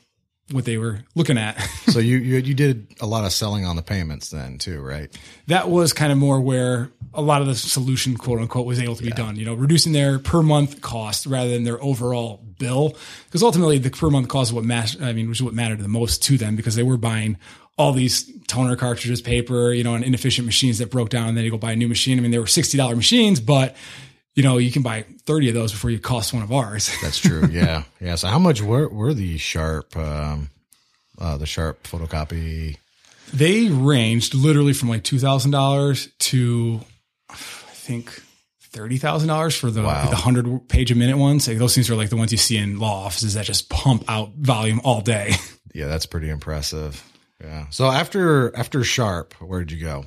[0.52, 1.58] what they were looking at.
[1.86, 5.16] so you, you you did a lot of selling on the payments then too, right?
[5.46, 8.96] that was kind of more where a lot of the solution, quote unquote, was able
[8.96, 9.36] to be done.
[9.36, 13.88] You know, reducing their per month cost rather than their overall bill, because ultimately the
[13.88, 14.64] per month cost is what.
[15.00, 17.38] I mean, which is what mattered the most to them because they were buying
[17.78, 21.44] all these toner cartridges, paper, you know, and inefficient machines that broke down, and then
[21.44, 22.18] you go buy a new machine.
[22.18, 23.74] I mean, they were sixty dollar machines, but
[24.38, 26.88] you know, you can buy thirty of those before you cost one of ours.
[27.02, 27.48] That's true.
[27.50, 28.14] yeah, yeah.
[28.14, 30.50] So how much were were the Sharp, um,
[31.18, 32.76] uh, the Sharp photocopy?
[33.34, 36.80] they ranged literally from like two thousand dollars to
[37.28, 38.22] I think
[38.70, 40.08] thirty thousand dollars for the Wow.
[40.08, 41.48] the hundred page a minute ones.
[41.48, 44.04] Like those things are like the ones you see in law offices that just pump
[44.08, 45.34] out volume all day.
[45.74, 47.04] Yeah, that's pretty impressive.
[47.44, 47.66] Yeah.
[47.70, 50.06] So after after Sharp, where did you go?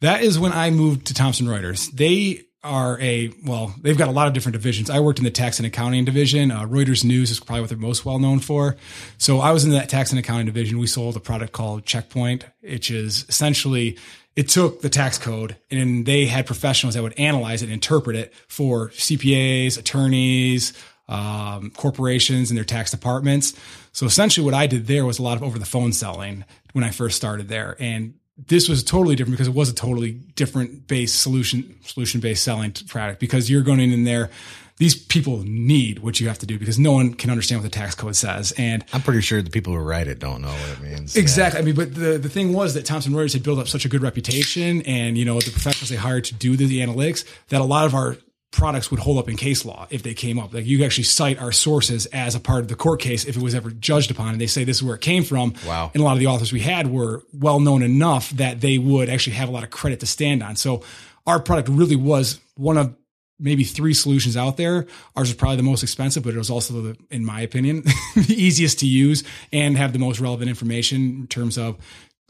[0.00, 1.90] That is when I moved to Thomson Reuters.
[1.92, 4.88] They are a well, they've got a lot of different divisions.
[4.88, 6.50] I worked in the tax and accounting division.
[6.50, 8.76] Uh, Reuters News is probably what they're most well known for.
[9.18, 10.78] So I was in that tax and accounting division.
[10.78, 13.98] We sold a product called Checkpoint, which is essentially
[14.36, 18.16] it took the tax code and they had professionals that would analyze it and interpret
[18.16, 20.72] it for CPAs, attorneys,
[21.08, 23.54] um, corporations and their tax departments.
[23.92, 26.84] So essentially what I did there was a lot of over the phone selling when
[26.84, 27.76] I first started there.
[27.78, 28.14] And
[28.48, 32.72] this was totally different because it was a totally different base solution, solution based selling
[32.88, 34.30] product because you're going in there.
[34.78, 37.78] These people need what you have to do because no one can understand what the
[37.78, 38.52] tax code says.
[38.58, 41.14] And I'm pretty sure the people who write it don't know what it means.
[41.14, 41.60] Exactly.
[41.60, 43.88] I mean, but the, the thing was that Thomson Reuters had built up such a
[43.88, 47.64] good reputation and, you know, the professionals they hired to do the analytics that a
[47.64, 48.16] lot of our
[48.52, 50.54] products would hold up in case law if they came up.
[50.54, 53.36] Like you could actually cite our sources as a part of the court case if
[53.36, 55.54] it was ever judged upon and they say this is where it came from.
[55.66, 55.90] Wow.
[55.92, 59.08] And a lot of the authors we had were well known enough that they would
[59.08, 60.56] actually have a lot of credit to stand on.
[60.56, 60.82] So
[61.26, 62.94] our product really was one of
[63.40, 64.86] maybe three solutions out there.
[65.16, 67.82] Ours was probably the most expensive, but it was also, the, in my opinion,
[68.14, 71.76] the easiest to use and have the most relevant information in terms of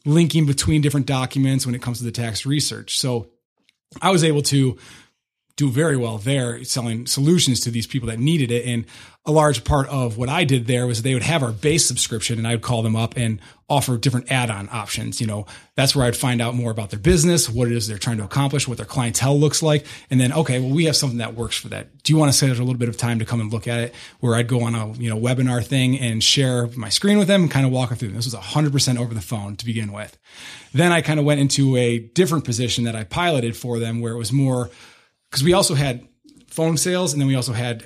[0.06, 2.98] linking between different documents when it comes to the tax research.
[2.98, 3.28] So
[4.00, 4.78] I was able to
[5.56, 8.66] do very well there selling solutions to these people that needed it.
[8.66, 8.86] And
[9.24, 12.38] a large part of what I did there was they would have our base subscription
[12.38, 15.20] and I would call them up and offer different add-on options.
[15.20, 17.98] You know, that's where I'd find out more about their business, what it is they're
[17.98, 19.86] trying to accomplish, what their clientele looks like.
[20.10, 22.02] And then, okay, well, we have something that works for that.
[22.02, 23.78] Do you want to schedule a little bit of time to come and look at
[23.78, 27.28] it where I'd go on a, you know, webinar thing and share my screen with
[27.28, 28.10] them and kind of walk them through.
[28.12, 30.18] This was hundred percent over the phone to begin with.
[30.72, 34.12] Then I kind of went into a different position that I piloted for them where
[34.14, 34.70] it was more
[35.32, 36.06] because we also had
[36.48, 37.84] phone sales and then we also had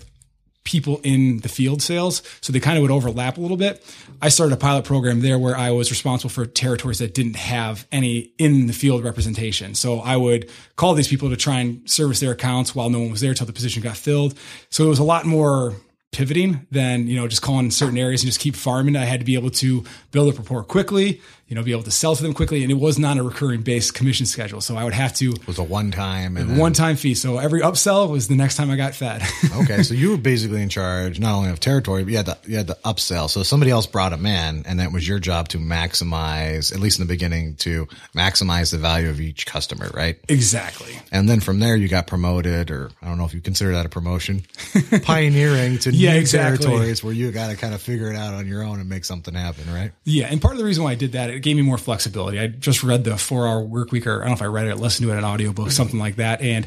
[0.64, 2.24] people in the field sales.
[2.40, 3.84] So they kind of would overlap a little bit.
[4.20, 7.86] I started a pilot program there where I was responsible for territories that didn't have
[7.92, 9.76] any in the field representation.
[9.76, 13.12] So I would call these people to try and service their accounts while no one
[13.12, 14.36] was there till the position got filled.
[14.68, 15.74] So it was a lot more
[16.10, 18.96] pivoting than, you know, just calling certain areas and just keep farming.
[18.96, 21.90] I had to be able to build up rapport quickly, you know, be able to
[21.92, 22.62] sell to them quickly.
[22.62, 24.60] And it was not a recurring based commission schedule.
[24.60, 27.14] So I would have to It was a one time and one time fee.
[27.14, 29.22] So every upsell was the next time I got fed.
[29.62, 32.38] okay, so you were basically in charge not only of territory, but you had to
[32.46, 33.30] you had the upsell.
[33.30, 36.98] So somebody else brought them in, and that was your job to maximize, at least
[36.98, 40.18] in the beginning, to maximize the value of each customer, right?
[40.28, 40.98] exactly.
[41.12, 43.86] And then from there, you got promoted, or I don't know if you consider that
[43.86, 44.42] a promotion,
[45.02, 46.66] pioneering to Yeah, new exactly.
[46.66, 49.04] territories where you got to kind of figure it out on your own and make
[49.04, 49.92] something happen, right?
[50.04, 52.40] Yeah, and part of the reason why I did that, it gave me more flexibility.
[52.40, 54.66] I just read the four hour work week, or I don't know if I read
[54.66, 55.72] it, listened to it, an audiobook, mm-hmm.
[55.72, 56.40] something like that.
[56.40, 56.66] And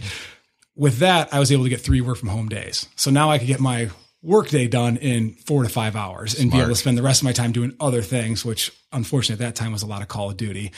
[0.75, 2.88] with that, I was able to get three work from home days.
[2.95, 3.89] So now I could get my
[4.21, 7.21] work day done in four to five hours and be able to spend the rest
[7.21, 10.08] of my time doing other things, which unfortunately at that time was a lot of
[10.10, 10.71] Call of Duty.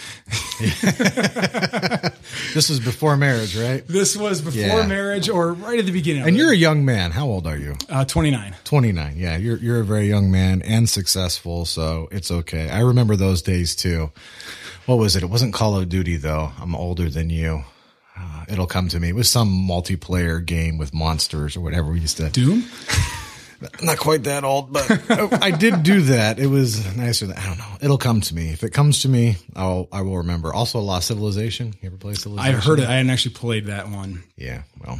[2.53, 3.85] This was before marriage, right?
[3.87, 4.85] This was before Yeah.
[4.85, 6.23] marriage or right at the beginning.
[6.27, 7.11] And you're a young man.
[7.11, 7.75] How old are you?
[7.89, 8.55] uh, 29.
[8.65, 9.13] 29.
[9.17, 12.69] Yeah, you're you're a very young man and successful, so it's okay.
[12.69, 14.11] I remember those days too.
[14.85, 15.23] What was it?
[15.23, 16.51] It wasn't Call of Duty though.
[16.59, 17.63] I'm older than you.
[18.17, 19.09] Uh, it'll come to me.
[19.09, 22.29] It was some multiplayer game with monsters or whatever we used to.
[22.29, 22.65] Doom?
[23.81, 24.89] Not quite that old, but
[25.43, 26.39] I did do that.
[26.39, 27.77] It was nicer than I don't know.
[27.81, 28.49] It'll come to me.
[28.49, 30.53] If it comes to me, I'll I will remember.
[30.53, 31.73] Also, Lost Civilization.
[31.81, 32.55] You ever play Civilization?
[32.55, 32.87] I've heard it.
[32.87, 34.23] I hadn't actually played that one.
[34.35, 34.63] Yeah.
[34.83, 34.99] Well,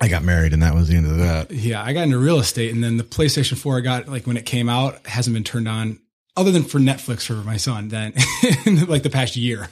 [0.00, 1.50] I got married, and that was the end of that.
[1.50, 4.36] Yeah, I got into real estate, and then the PlayStation 4 I got like when
[4.36, 5.98] it came out hasn't been turned on
[6.36, 7.88] other than for Netflix for my son.
[7.88, 8.14] Then
[8.66, 9.68] in like the past year.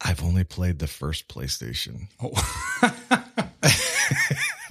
[0.00, 2.08] I've only played the first PlayStation.
[2.22, 2.32] Oh,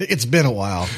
[0.00, 0.88] It's been a while.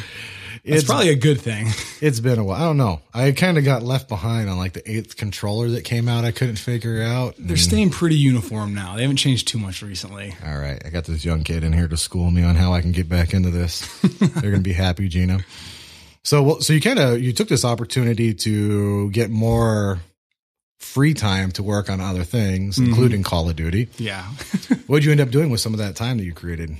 [0.66, 1.68] It's It's probably a good thing.
[2.00, 2.60] it's been a while.
[2.60, 3.00] I don't know.
[3.14, 6.24] I kind of got left behind on like the eighth controller that came out.
[6.24, 7.36] I couldn't figure out.
[7.38, 8.96] They're staying pretty uniform now.
[8.96, 10.34] They haven't changed too much recently.
[10.44, 12.80] All right, I got this young kid in here to school me on how I
[12.80, 13.86] can get back into this.
[14.18, 15.38] They're gonna be happy, Gino.
[16.24, 20.00] So, well, so you kind of you took this opportunity to get more
[20.80, 22.88] free time to work on other things, mm-hmm.
[22.88, 23.88] including Call of Duty.
[23.98, 24.26] Yeah.
[24.86, 26.76] What did you end up doing with some of that time that you created?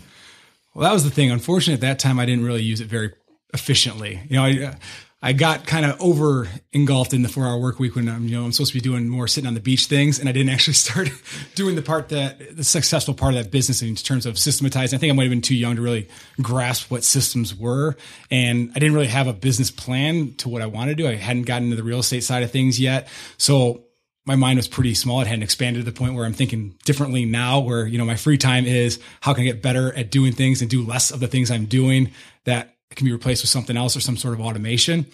[0.75, 1.33] Well, that was the thing.
[1.33, 3.13] Unfortunately, at that time, I didn't really use it very
[3.53, 4.21] efficiently.
[4.29, 4.77] You know, I
[5.23, 8.37] I got kind of over engulfed in the four hour work week when I'm you
[8.37, 10.51] know I'm supposed to be doing more sitting on the beach things, and I didn't
[10.51, 11.11] actually start
[11.55, 14.97] doing the part that the successful part of that business in terms of systematizing.
[14.97, 16.09] I think I might have been too young to really
[16.43, 17.97] grasp what systems were,
[18.31, 21.09] and I didn't really have a business plan to what I wanted to do.
[21.09, 23.83] I hadn't gotten into the real estate side of things yet, so
[24.27, 25.21] my mind was pretty small.
[25.23, 28.17] It hadn't expanded to the point where I'm thinking differently now, where, you know, my
[28.17, 31.21] free time is how can I get better at doing things and do less of
[31.21, 32.11] the things I'm doing
[32.45, 35.07] that can be replaced with something else or some sort of automation.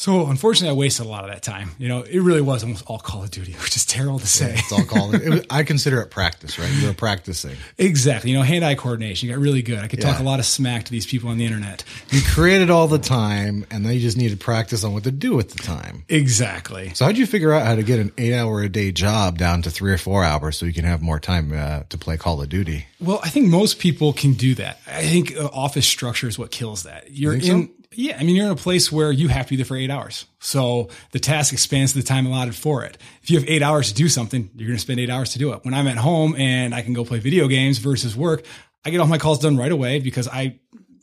[0.00, 1.72] So unfortunately, I wasted a lot of that time.
[1.76, 4.54] You know, it really was almost all Call of Duty, which is terrible to say.
[4.56, 6.70] It's all Call of was, I consider it practice, right?
[6.80, 7.54] You're practicing.
[7.76, 8.30] Exactly.
[8.30, 9.28] You know, hand eye coordination.
[9.28, 9.78] You got really good.
[9.78, 10.22] I could talk Yeah.
[10.22, 11.84] a lot of smack to these people on the internet.
[12.08, 15.36] You created all the time, and then you just needed practice on what to do
[15.36, 16.04] with the time.
[16.08, 16.94] Exactly.
[16.94, 19.70] So, how'd you figure out how to get an eight-hour a day job down to
[19.70, 22.48] three or four hours so you can have more time uh, to play Call of
[22.48, 22.86] Duty?
[23.00, 24.80] Well, I think most people can do that.
[24.86, 27.10] I think uh, office structure is what kills that.
[27.10, 27.79] You're think so?
[27.92, 29.90] Yeah, I mean, you're in a place where you have to be there for eight
[29.90, 30.26] hours.
[30.38, 32.96] So the task expands the time allotted for it.
[33.22, 35.40] If you have eight hours to do something, you're going to spend eight hours to
[35.40, 35.64] do it.
[35.64, 38.44] When I'm at home and I can go play video games versus work,
[38.84, 40.58] I get all my calls done right away because I,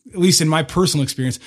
[0.10, 1.39] at least in my personal experience,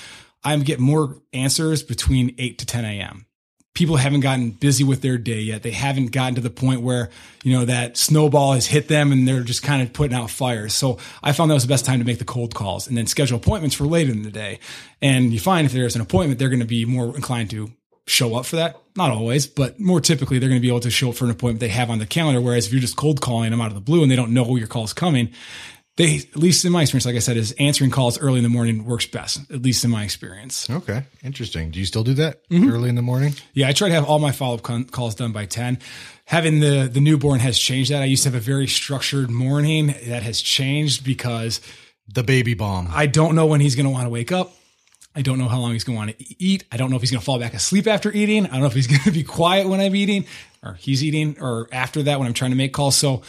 [0.43, 3.25] I get more answers between 8 to 10 a.m.
[3.73, 5.63] People haven't gotten busy with their day yet.
[5.63, 7.09] They haven't gotten to the point where,
[7.43, 10.73] you know, that snowball has hit them and they're just kind of putting out fires.
[10.73, 13.07] So I found that was the best time to make the cold calls and then
[13.07, 14.59] schedule appointments for later in the day.
[15.01, 17.71] And you find if there's an appointment, they're going to be more inclined to
[18.07, 18.77] show up for that.
[18.95, 21.31] Not always, but more typically, they're going to be able to show up for an
[21.31, 22.41] appointment they have on the calendar.
[22.41, 24.57] Whereas if you're just cold calling them out of the blue and they don't know
[24.57, 25.31] your call's coming,
[25.97, 28.49] they, at least in my experience, like I said, is answering calls early in the
[28.49, 30.69] morning works best, at least in my experience.
[30.69, 31.69] Okay, interesting.
[31.71, 32.69] Do you still do that Mm-hmm.
[32.71, 33.33] early in the morning?
[33.53, 35.79] Yeah, I try to have all my follow up con- calls done by 10.
[36.25, 38.01] Having the, the newborn has changed that.
[38.01, 41.59] I used to have a very structured morning that has changed because
[42.07, 42.87] The baby bomb.
[42.89, 44.53] I don't know when he's going to want to wake up.
[45.13, 46.63] I don't know how long he's going to want to eat.
[46.71, 48.45] I don't know if he's going to fall back asleep after eating.
[48.45, 50.25] I don't know if he's going to be quiet when I'm eating
[50.63, 52.95] or he's eating or after that when I'm trying to make calls.
[52.95, 53.23] So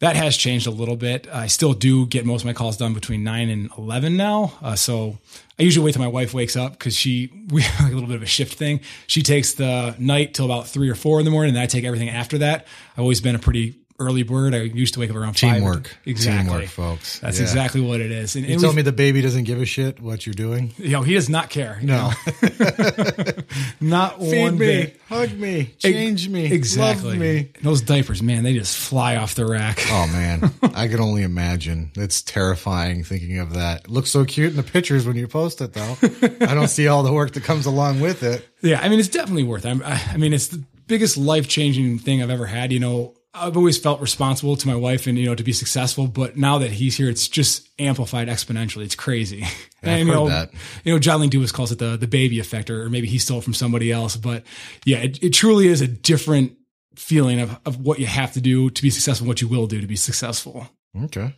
[0.00, 1.26] that has changed a little bit.
[1.32, 4.52] I still do get most of my calls done between nine and 11 now.
[4.60, 5.18] Uh, so
[5.58, 8.16] I usually wait till my wife wakes up because she, we have a little bit
[8.16, 8.80] of a shift thing.
[9.06, 11.84] She takes the night till about three or four in the morning and I take
[11.84, 12.66] everything after that.
[12.92, 14.54] I've always been a pretty early bird.
[14.54, 15.54] I used to wake up around five.
[15.56, 15.96] Teamwork.
[16.04, 16.50] Exactly.
[16.52, 17.18] Teamwork, folks.
[17.20, 17.44] That's Yeah.
[17.44, 18.36] exactly what it is.
[18.36, 20.74] And, You tell me the baby doesn't give a shit what you're doing?
[20.78, 21.78] you know, he does not care.
[21.80, 22.10] you No.
[22.10, 22.12] know,
[23.80, 25.00] not Feed one me, bit.
[25.08, 27.10] hug me, change me, Exactly.
[27.10, 27.48] love me.
[27.62, 29.80] Those diapers, man, they just fly off the rack.
[29.88, 31.90] Oh man, I can only imagine.
[31.96, 33.84] It's terrifying thinking of that.
[33.84, 35.96] It looks so cute in the pictures when you post it, though.
[36.40, 38.46] I don't see all the work that comes along with it.
[38.62, 39.80] Yeah, I mean, it's definitely worth it.
[39.82, 42.72] I, I mean, it's the biggest life changing thing I've ever had.
[42.72, 46.06] You know, I've always felt responsible to my wife and you know to be successful,
[46.06, 48.84] but now that he's here, it's just amplified exponentially.
[48.84, 49.42] It's crazy.
[49.82, 50.50] I've and, you heard know, that.
[50.84, 53.38] you know, John Lee Dewis calls it the the baby effect, or maybe he stole
[53.38, 54.16] it from somebody else.
[54.16, 54.44] But
[54.84, 56.56] yeah, it, it truly is a different
[56.96, 59.80] feeling of of what you have to do to be successful, what you will do
[59.80, 60.68] to be successful.
[61.04, 61.34] Okay.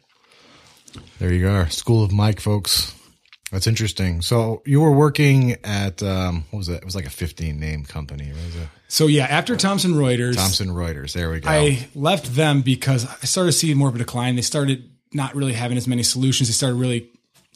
[1.18, 1.68] There you are.
[1.68, 2.94] School of Mike, folks.
[3.50, 4.20] That's interesting.
[4.20, 6.74] So you were working at um, what was it?
[6.74, 8.28] It was like a 15 name company.
[8.28, 8.68] What was it?
[8.88, 11.12] So yeah, after Thomson Reuters, Thomson Reuters.
[11.12, 11.48] There we go.
[11.48, 14.36] I left them because I started seeing more of a decline.
[14.36, 16.48] They started not really having as many solutions.
[16.48, 17.10] They started really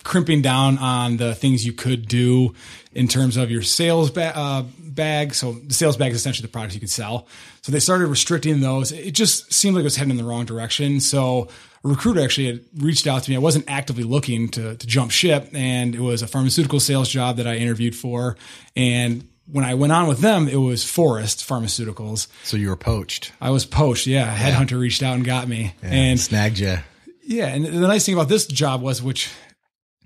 [0.04, 2.54] crimping down on the things you could do
[2.92, 5.34] in terms of your sales ba- uh, bag.
[5.34, 7.28] So the sales bag is essentially the products you could sell.
[7.62, 8.92] So they started restricting those.
[8.92, 11.00] It just seemed like it was heading in the wrong direction.
[11.00, 11.48] So
[11.84, 13.36] a recruiter actually had reached out to me.
[13.36, 17.36] I wasn't actively looking to, to jump ship, and it was a pharmaceutical sales job
[17.38, 18.36] that I interviewed for.
[18.76, 22.28] And when I went on with them, it was Forest Pharmaceuticals.
[22.44, 24.06] so you were poached I was poached.
[24.06, 25.74] Yeah, a headhunter reached out and got me.
[25.82, 26.76] and And snagged you.
[27.24, 29.30] yeah, and the nice thing about this job was, which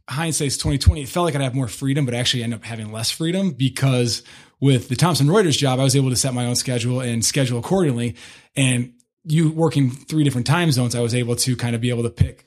[0.09, 2.93] hindsight's twenty twenty, it felt like I'd have more freedom, but actually ended up having
[2.93, 4.23] less freedom because
[4.61, 7.59] with the Thomson Reuters job, I was able to set my own schedule and schedule
[7.59, 8.17] accordingly.
[8.57, 8.95] And
[9.27, 12.11] you working three different time zones, I was able to kind of be able to
[12.11, 12.47] pick.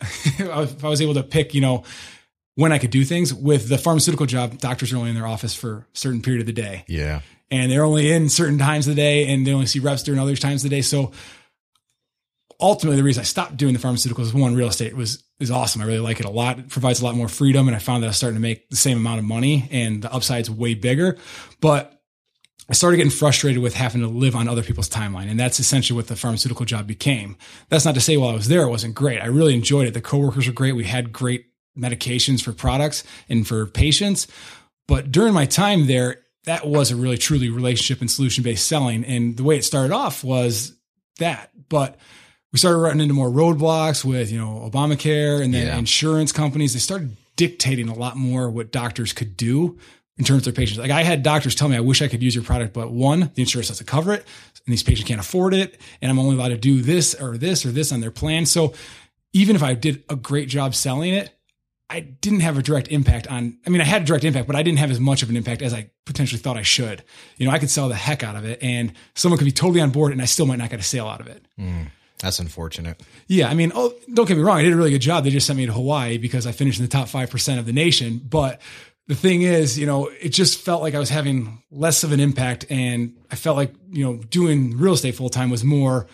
[0.40, 1.84] I was I was able to pick, you know,
[2.56, 3.32] when I could do things.
[3.32, 6.46] With the pharmaceutical job, doctors are only in their office for a certain period of
[6.46, 7.20] the day Yeah.
[7.50, 10.18] and they're only in certain times of the day and they only see reps during
[10.20, 10.82] other times of the day.
[10.82, 11.12] So
[12.60, 15.80] ultimately the reason I stopped doing the pharmaceuticals is one, real estate was is awesome.
[15.80, 16.58] I really like it a lot.
[16.58, 18.68] It provides a lot more freedom and I found that I was starting to make
[18.68, 21.16] the same amount of money and the upside's way bigger.
[21.60, 21.99] But
[22.70, 25.28] I started getting frustrated with having to live on other people's timeline.
[25.28, 27.36] And that's essentially what the pharmaceutical job became.
[27.68, 29.20] That's not to say while I was there, it wasn't great.
[29.20, 29.94] I really enjoyed it.
[29.94, 30.76] The coworkers were great.
[30.76, 34.28] We had great medications for products and for patients.
[34.86, 39.04] But during my time there, that was a really truly relationship and solution based selling.
[39.04, 40.72] And the way it started off was
[41.18, 41.50] that.
[41.68, 41.98] But
[42.52, 45.78] we started running into more roadblocks with, you know, Obamacare and then Yeah.
[45.78, 46.72] insurance companies.
[46.72, 49.78] They started dictating a lot more what doctors could do
[50.20, 50.78] in terms of their patients.
[50.78, 53.30] Like I had doctors tell me, I wish I could use your product, but one,
[53.34, 54.26] the insurance doesn't cover it,
[54.66, 57.64] and these patients can't afford it, and I'm only allowed to do this or this
[57.64, 58.44] or this on their plan.
[58.44, 58.74] So
[59.32, 61.34] even if I did a great job selling it,
[61.88, 63.56] I didn't have a direct impact on.
[63.66, 65.36] I mean, I had a direct impact, but I didn't have as much of an
[65.36, 67.02] impact as I potentially thought I should.
[67.38, 69.80] You know, I could sell the heck out of it, and someone could be totally
[69.80, 71.46] on board, and I still might not get a sale out of it.
[71.58, 71.86] Mm,
[72.18, 73.02] that's unfortunate.
[73.26, 74.58] Yeah, I mean, oh, don't get me wrong.
[74.58, 75.24] I did a really good job.
[75.24, 77.72] They just sent me to Hawaii because I finished in the top 5% of the
[77.72, 78.20] nation.
[78.22, 78.60] But
[79.10, 82.20] the thing is, you know, it just felt like I was having less of an
[82.20, 82.64] impact.
[82.70, 86.06] And I felt like, you know, doing real estate full time was more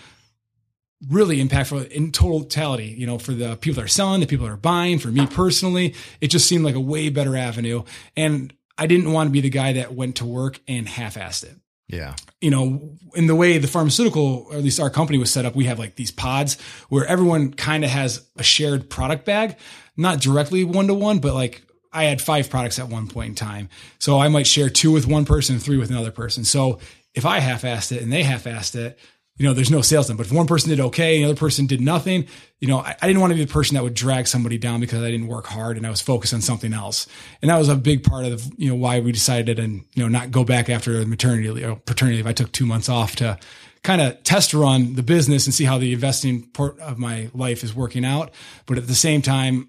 [1.10, 4.52] really impactful in totality, you know, for the people that are selling, the people that
[4.54, 7.82] are buying, for me personally, it just seemed like a way better avenue.
[8.16, 11.44] And I didn't want to be the guy that went to work and half assed
[11.44, 11.56] it
[11.88, 12.14] Yeah.
[12.40, 15.54] you know, in the way the pharmaceutical, or at least our company was set up,
[15.54, 16.56] we have like these pods
[16.88, 19.56] where everyone kind of has a shared product bag,
[19.98, 21.60] not directly one to one, but like
[21.96, 23.68] I had five products at one point in time.
[23.98, 26.44] So I might share two with one person, three with another person.
[26.44, 26.78] So
[27.14, 28.98] if I half assed it and they half assed it,
[29.38, 30.16] you know, there's no sales done.
[30.16, 32.26] But if one person did okay and the other person did nothing,
[32.58, 34.80] you know, I, I didn't want to be the person that would drag somebody down
[34.80, 37.06] because I didn't work hard and I was focused on something else.
[37.42, 40.08] And that was a big part of, you know, why we decided and, you know,
[40.08, 42.26] not go back after maternity or uh, paternity leave.
[42.26, 43.38] I took two months off to
[43.82, 47.62] kind of test run the business and see how the investing part of my life
[47.62, 48.32] is working out.
[48.64, 49.68] But at the same time,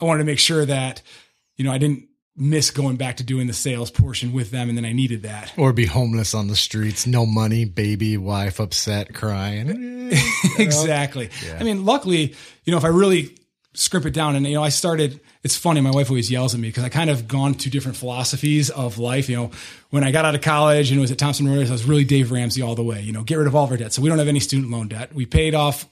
[0.00, 1.02] I wanted to make sure that,
[1.56, 4.68] you know, I didn't miss going back to doing the sales portion with them.
[4.68, 5.52] And then I needed that.
[5.56, 10.10] Or be homeless on the streets, no money, baby, wife upset, crying.
[10.58, 11.30] exactly.
[11.58, 12.34] I mean, luckily,
[12.64, 13.36] you know, if I really
[13.74, 15.80] scrimp it down and, you know, I started, it's funny.
[15.80, 18.98] My wife always yells at me because I kind of gone to different philosophies of
[18.98, 19.28] life.
[19.28, 19.50] You know,
[19.90, 22.32] when I got out of college and was at Thomson Reuters, I was really Dave
[22.32, 23.92] Ramsey all the way, you know, get rid of all of our debt.
[23.92, 25.14] So we don't have any student loan debt.
[25.14, 25.86] We paid off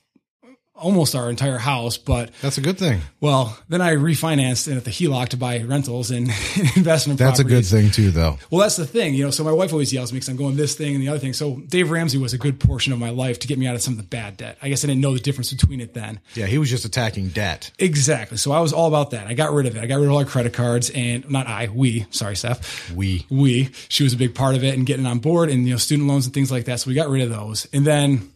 [0.80, 3.00] almost our entire house, but That's a good thing.
[3.20, 6.28] well, then I refinanced and at the HELOC to buy rentals and
[6.76, 8.38] investment That's a good thing too, though.
[8.50, 9.30] Well, that's the thing, you know.
[9.30, 11.18] So my wife always yells at me because I'm going this thing and the other
[11.18, 11.32] thing.
[11.32, 13.82] So Dave Ramsey was a good portion of my life to get me out of
[13.82, 14.58] some of the bad debt.
[14.62, 16.20] I guess I didn't know the difference between it then.
[16.34, 17.70] Yeah, he was just attacking debt.
[17.78, 18.36] Exactly.
[18.38, 19.26] So I was all about that.
[19.26, 19.82] I got rid of it.
[19.82, 22.06] I got rid of all our credit cards and not I, we.
[22.10, 22.90] Sorry, Steph.
[22.94, 23.26] We.
[23.30, 23.70] We.
[23.88, 26.08] She was a big part of it and getting on board and you know student
[26.08, 26.80] loans and things like that.
[26.80, 28.30] So we got rid of those and then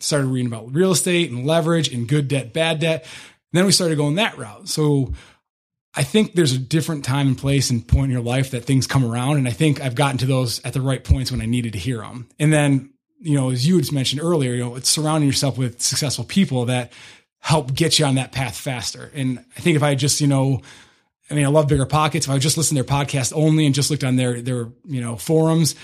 [0.00, 3.02] started reading about real estate and leverage and good debt, bad debt.
[3.02, 4.68] And then we started going that route.
[4.68, 5.12] So
[5.94, 8.86] I think there's a different time and place and point in your life that things
[8.86, 9.36] come around.
[9.36, 11.78] And I think I've gotten to those at the right points when I needed to
[11.78, 12.28] hear them.
[12.38, 15.82] And then, you know, as you had mentioned earlier, you know, it's surrounding yourself with
[15.82, 16.92] successful people that
[17.40, 19.10] help get you on that path faster.
[19.14, 20.62] And I think if I just, you know,
[21.30, 22.24] I mean, I love BiggerPockets.
[22.24, 25.00] If I just listened to their podcast only and just looked on their, their, you
[25.00, 25.74] know, forums,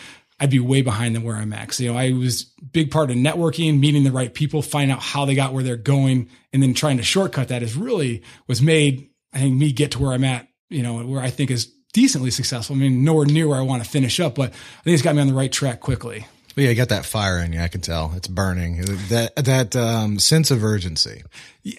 [0.41, 1.72] I'd be way behind than where I'm at.
[1.72, 5.03] So, you know, I was big part of networking, meeting the right people, finding out
[5.03, 8.62] how they got where they're going, and then trying to shortcut that is really was
[8.62, 11.72] made, I think, me get to where I'm at, you know, where I think is
[11.93, 12.76] decently successful.
[12.76, 15.14] I mean, nowhere near where I want to finish up, but I think it's got
[15.14, 16.26] me on the right track quickly.
[16.57, 17.61] Well, yeah, you got that fire in you.
[17.61, 18.80] I can tell it's burning.
[19.11, 21.22] That that um, sense of urgency.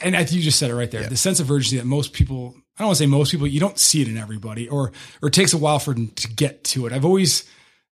[0.02, 1.02] And I you just said it right there.
[1.02, 1.10] Yeah.
[1.10, 3.60] The sense of urgency that most people, I don't want to say most people, you
[3.60, 6.64] don't see it in everybody, or or it takes a while for them to get
[6.66, 6.94] to it.
[6.94, 7.44] I've always,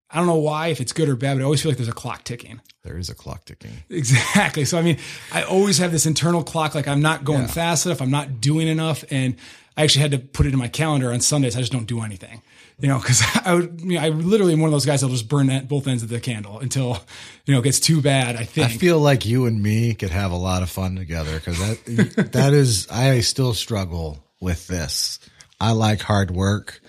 [0.09, 1.89] I don't know why, if it's good or bad, but I always feel like there's
[1.89, 2.61] a clock ticking.
[2.83, 3.71] There is a clock ticking.
[3.89, 4.65] Exactly.
[4.65, 4.97] So I mean,
[5.33, 7.47] I always have this internal clock, like I'm not going yeah.
[7.47, 9.35] fast enough, I'm not doing enough, and
[9.75, 11.55] I actually had to put it in my calendar on Sundays.
[11.55, 12.41] I just don't do anything
[12.79, 15.15] you know, because I would, you know, I literally am one of those guys that'll
[15.15, 16.99] just burn at both ends of the candle until,
[17.45, 18.35] you know, it gets too bad.
[18.35, 18.67] I think.
[18.67, 22.31] I feel like you and me could have a lot of fun together because that
[22.33, 25.19] that is I still struggle with this.
[25.59, 26.81] I like hard work,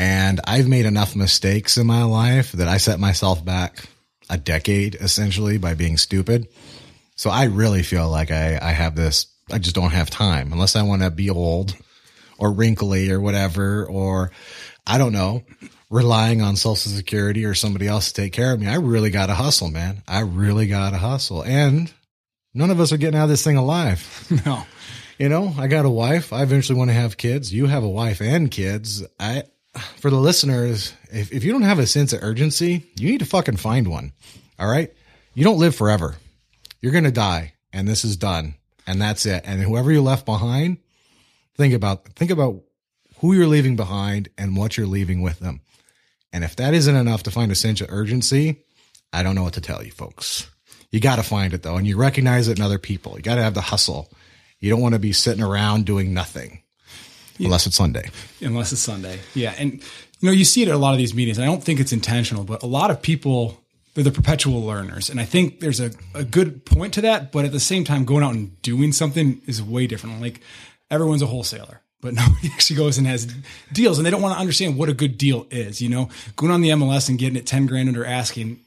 [0.00, 3.84] and I've made enough mistakes in my life that I set myself back
[4.30, 6.48] a decade essentially by being stupid.
[7.16, 9.26] So I really feel like I I have this.
[9.52, 11.76] I just don't have time unless I want to be old
[12.38, 14.30] or wrinkly or whatever or
[14.86, 15.42] I don't know,
[15.90, 18.68] relying on social security or somebody else to take care of me.
[18.68, 20.02] I really got to hustle, man.
[20.08, 21.42] I really got to hustle.
[21.42, 21.92] And
[22.54, 24.26] none of us are getting out of this thing alive.
[24.46, 24.64] No.
[25.18, 26.32] You know, I got a wife.
[26.32, 27.52] I eventually want to have kids.
[27.52, 29.04] You have a wife and kids.
[29.18, 29.42] I,
[29.96, 33.26] for the listeners, if, if you don't have a sense of urgency, you need to
[33.26, 34.12] fucking find one.
[34.58, 34.92] All right.
[35.34, 36.16] You don't live forever.
[36.80, 38.54] You're going to die and this is done
[38.86, 39.42] and that's it.
[39.44, 40.78] And whoever you left behind,
[41.56, 42.62] think about, think about
[43.18, 45.60] who you're leaving behind and what you're leaving with them.
[46.32, 48.64] And if that isn't enough to find a sense of urgency,
[49.12, 50.48] I don't know what to tell you folks.
[50.90, 51.76] You got to find it though.
[51.76, 53.16] And you recognize it in other people.
[53.16, 54.10] You got to have the hustle.
[54.58, 56.62] You don't want to be sitting around doing nothing.
[57.46, 58.08] Unless it's Sunday.
[58.40, 59.20] Unless it's Sunday.
[59.34, 59.54] Yeah.
[59.58, 59.74] And
[60.20, 61.38] you know, you see it at a lot of these meetings.
[61.38, 63.58] I don't think it's intentional, but a lot of people,
[63.94, 65.08] they're the perpetual learners.
[65.08, 67.32] And I think there's a, a good point to that.
[67.32, 70.20] But at the same time, going out and doing something is way different.
[70.20, 70.40] Like
[70.90, 73.26] everyone's a wholesaler but nobody actually goes and has
[73.72, 75.80] deals and they don't want to understand what a good deal is.
[75.80, 78.60] You know, going on the MLS and getting it 10 grand under asking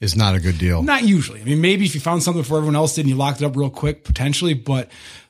[0.00, 0.82] is not a good deal.
[0.82, 1.40] Not usually.
[1.40, 3.44] I mean, maybe if you found something before everyone else did and you locked it
[3.44, 4.88] up real quick, potentially, but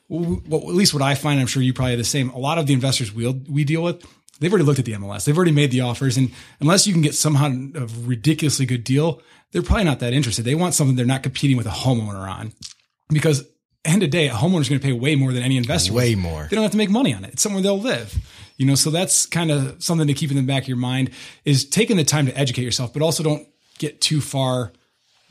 [0.09, 2.29] well, at least what I find, I'm sure you probably the same.
[2.31, 4.03] A lot of the investors we we deal with,
[4.39, 5.25] they've already looked at the MLS.
[5.25, 6.17] They've already made the offers.
[6.17, 10.43] And unless you can get somehow a ridiculously good deal, they're probably not that interested.
[10.43, 12.53] They want something they're not competing with a homeowner on
[13.09, 13.47] because
[13.85, 15.93] end of day, a homeowner is going to pay way more than any investor.
[15.93, 16.47] Way more.
[16.49, 17.33] They don't have to make money on it.
[17.33, 18.17] It's somewhere they'll live.
[18.57, 21.11] You know, so that's kind of something to keep in the back of your mind
[21.45, 23.47] is taking the time to educate yourself, but also don't
[23.77, 24.73] get too far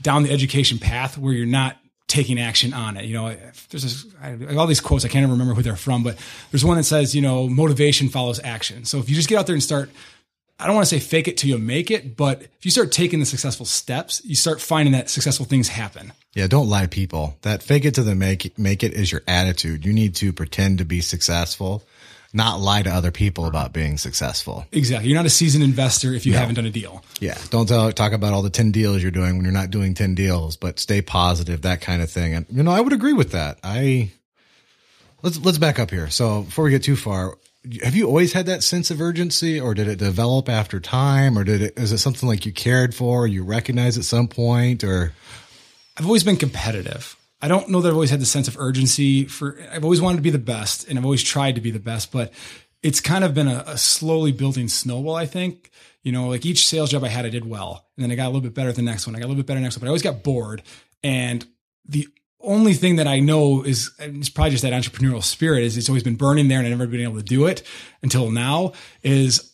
[0.01, 1.77] down the education path where you're not
[2.09, 3.05] taking action on it.
[3.05, 3.37] You know,
[3.71, 5.05] there's this, I, all these quotes.
[5.05, 6.19] I can't even remember who they're from, but
[6.51, 8.85] there's one that says, you know, motivation follows action.
[8.85, 9.91] So if you just get out there and start
[10.61, 12.91] I don't want to say fake it till you make it, but if you start
[12.91, 16.13] taking the successful steps, you start finding that successful things happen.
[16.35, 17.37] Yeah, don't lie people.
[17.43, 19.87] That fake it to the make make it is your attitude.
[19.87, 21.85] You need to pretend to be successful,
[22.33, 24.67] not lie to other people about being successful.
[24.73, 25.09] Exactly.
[25.09, 26.39] You're not a seasoned investor if you no.
[26.39, 27.03] haven't done a deal.
[27.21, 27.39] Yeah.
[27.51, 30.15] Don't tell, talk about all the 10 deals you're doing when you're not doing 10
[30.15, 32.35] deals, but stay positive, that kind of thing.
[32.35, 33.59] And you know, I would agree with that.
[33.65, 34.11] I
[35.23, 36.11] let's let's back up here.
[36.11, 37.39] So before we get too far,
[37.83, 41.45] have you always had that sense of urgency or did it develop after time or
[41.45, 44.85] did it is it something like you cared for or you recognize at some point
[44.85, 45.13] or
[45.97, 47.17] I've always been competitive.
[47.41, 50.17] I don't know that I've always had the sense of urgency for I've always wanted
[50.17, 52.33] to be the best and I've always tried to be the best, but
[52.83, 55.71] it's kind of been a, a slowly building snowball, I think.
[56.03, 57.87] You know, like each sales job I had, I did well.
[57.97, 59.15] And then I got a little bit better at the next one.
[59.15, 60.63] I got a little bit better next one, but I always got bored.
[61.03, 61.47] And
[61.85, 62.09] the
[62.41, 66.05] only thing that I know is it's probably just that entrepreneurial spirit is it's always
[66.05, 67.63] been burning there and I've never been able to do it
[68.03, 68.73] until now
[69.03, 69.53] is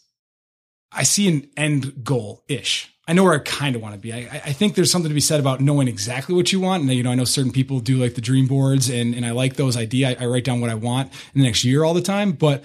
[0.92, 2.93] I see an end goal ish.
[3.06, 4.12] I know where I kind of want to be.
[4.12, 6.82] I, I, think there's something to be said about knowing exactly what you want.
[6.82, 9.32] And you know, I know certain people do like the dream boards and, and I
[9.32, 10.10] like those idea.
[10.10, 12.64] I, I write down what I want in the next year all the time, but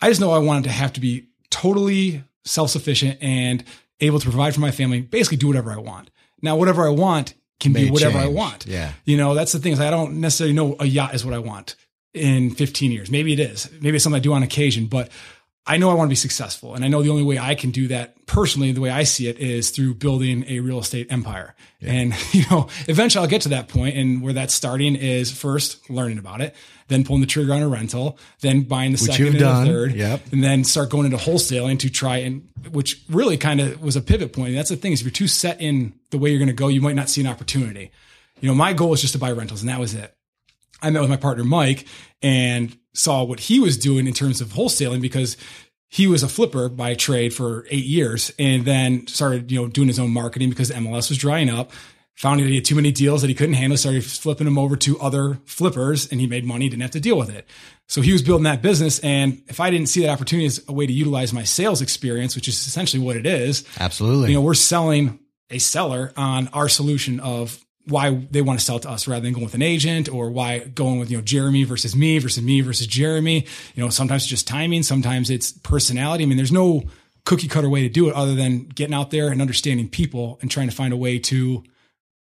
[0.00, 3.64] I just know I want it to have to be totally self-sufficient and
[4.00, 6.10] able to provide for my family, basically do whatever I want.
[6.42, 8.24] Now, whatever I want can be whatever change.
[8.24, 8.66] I want.
[8.66, 8.92] Yeah.
[9.04, 11.38] You know, that's the thing is I don't necessarily know a yacht is what I
[11.38, 11.76] want
[12.12, 13.10] in 15 years.
[13.10, 13.70] Maybe it is.
[13.80, 15.10] Maybe it's something I do on occasion, but
[15.64, 16.74] I know I want to be successful.
[16.74, 19.28] And I know the only way I can do that personally, the way I see
[19.28, 21.54] it is through building a real estate empire.
[21.78, 21.92] Yeah.
[21.92, 25.88] And, you know, eventually I'll get to that point and where that's starting is first
[25.88, 26.56] learning about it,
[26.88, 29.64] then pulling the trigger on a rental, then buying the which second and done.
[29.66, 30.20] the third, yep.
[30.32, 34.02] and then start going into wholesaling to try and, which really kind of was a
[34.02, 34.48] pivot point.
[34.48, 36.54] And that's the thing is if you're too set in the way you're going to
[36.54, 37.92] go, you might not see an opportunity.
[38.40, 40.12] You know, my goal is just to buy rentals and that was it.
[40.82, 41.86] I met with my partner Mike
[42.22, 45.36] and saw what he was doing in terms of wholesaling because
[45.88, 49.88] he was a flipper by trade for eight years and then started, you know, doing
[49.88, 51.70] his own marketing because MLS was drying up.
[52.16, 54.76] Found that he had too many deals that he couldn't handle, started flipping them over
[54.76, 57.48] to other flippers and he made money, didn't have to deal with it.
[57.88, 58.98] So he was building that business.
[59.00, 62.36] And if I didn't see that opportunity as a way to utilize my sales experience,
[62.36, 64.28] which is essentially what it is, Absolutely.
[64.30, 65.18] you know, we're selling
[65.50, 69.32] a seller on our solution of why they want to sell to us rather than
[69.32, 72.60] going with an agent or why going with, you know, Jeremy versus me versus me
[72.60, 73.46] versus Jeremy.
[73.74, 76.24] You know, sometimes it's just timing, sometimes it's personality.
[76.24, 76.84] I mean, there's no
[77.24, 80.50] cookie cutter way to do it other than getting out there and understanding people and
[80.50, 81.64] trying to find a way to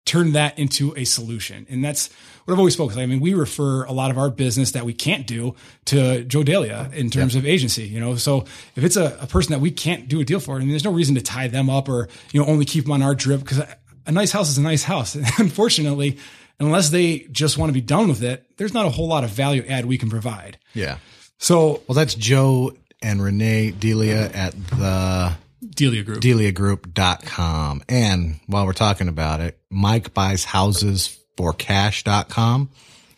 [0.06, 1.66] turn that into a solution.
[1.70, 2.10] And that's
[2.46, 2.98] what I've always focused.
[2.98, 3.04] on.
[3.04, 5.56] I mean, we refer a lot of our business that we can't do
[5.86, 8.16] to Joe Delia in terms of agency, you know?
[8.16, 8.46] So
[8.76, 10.84] if it's a, a person that we can't do a deal for, I mean, there's
[10.84, 13.42] no reason to tie them up or, you know, only keep them on our drip
[13.42, 13.62] because
[14.06, 15.16] a nice house is a nice house.
[15.16, 16.18] And unfortunately,
[16.60, 19.30] unless they just want to be done with it, there's not a whole lot of
[19.32, 20.58] value add we can provide.
[20.74, 20.98] yeah.
[21.38, 25.34] So Well, that's Joe and Renee Delia at the
[25.68, 26.22] Delia Group.
[26.22, 27.82] deliagroup.com.
[27.90, 32.70] And while we're talking about it, Mike buys houses for cash.com.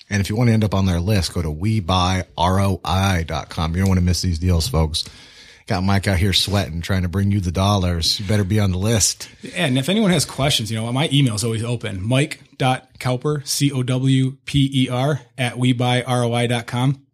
[0.10, 2.26] And if you want to end up on their list, go to WeBuyROI.com.
[3.76, 5.04] You don't want to miss these deals, folks.
[5.66, 8.20] Got Mike out here sweating, trying to bring you the dollars.
[8.20, 9.30] You better be on the list.
[9.56, 12.06] And if anyone has questions, you know, my email is always open.
[12.06, 17.06] Mike.cowper, C-O-W-P-E-R at WeBuyROI.com.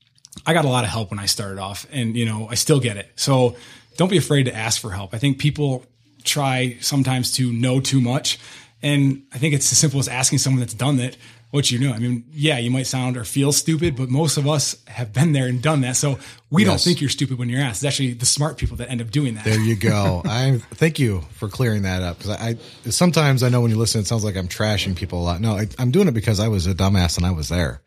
[0.45, 2.79] I got a lot of help when I started off and, you know, I still
[2.79, 3.11] get it.
[3.15, 3.55] So
[3.97, 5.13] don't be afraid to ask for help.
[5.13, 5.85] I think people
[6.23, 8.39] try sometimes to know too much.
[8.81, 11.17] And I think it's as simple as asking someone that's done it
[11.51, 11.91] what you know.
[11.93, 15.31] I mean, yeah, you might sound or feel stupid, but most of us have been
[15.31, 15.95] there and done that.
[15.95, 16.19] So
[16.51, 17.83] we don't think you're stupid when you're asked.
[17.83, 19.45] It's actually the smart people that end up doing that.
[19.45, 20.21] There you go.
[20.25, 23.77] I thank you for clearing that up because I, I sometimes I know when you
[23.77, 25.41] listen, it sounds like I'm trashing people a lot.
[25.41, 27.81] No, I, I'm doing it because I was a dumbass and I was there.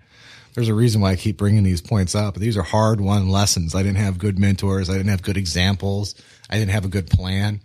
[0.54, 2.34] There's a reason why I keep bringing these points up.
[2.34, 3.74] These are hard won lessons.
[3.74, 4.90] I didn't have good mentors.
[4.90, 6.14] I didn't have good examples.
[6.50, 7.62] I didn't have a good plan.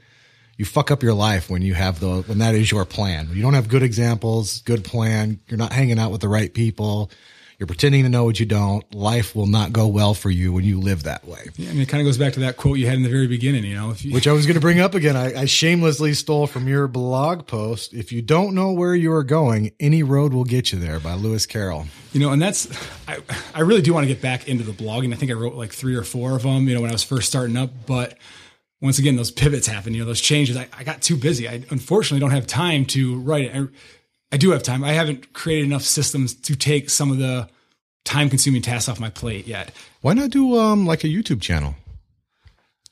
[0.57, 3.29] You fuck up your life when you have the when that is your plan.
[3.31, 5.39] You don't have good examples, good plan.
[5.47, 7.11] You're not hanging out with the right people.
[7.59, 8.83] You're pretending to know what you don't.
[8.93, 11.39] Life will not go well for you when you live that way.
[11.57, 13.25] I mean, it kind of goes back to that quote you had in the very
[13.25, 15.15] beginning, you know, if you, which I was going to bring up again.
[15.15, 17.95] I, I shamelessly stole from your blog post.
[17.95, 21.15] If you don't know where you are going, any road will get you there by
[21.15, 21.87] Lewis Carroll.
[22.13, 22.67] You know, and that's
[23.07, 23.17] I,
[23.55, 25.11] I really do want to get back into the blogging.
[25.11, 27.03] I think I wrote like three or four of them, you know, when I was
[27.03, 27.71] first starting up.
[27.87, 28.19] But
[28.81, 30.55] once again, those pivots happen, you know, those changes.
[30.55, 31.47] I, I got too busy.
[31.49, 33.55] I unfortunately don't have time to write it.
[33.55, 33.67] I,
[34.31, 34.83] I do have time.
[34.83, 37.49] I haven't created enough systems to take some of the
[38.05, 39.71] time consuming tasks off my plate yet.
[40.01, 41.75] Why not do um like a YouTube channel?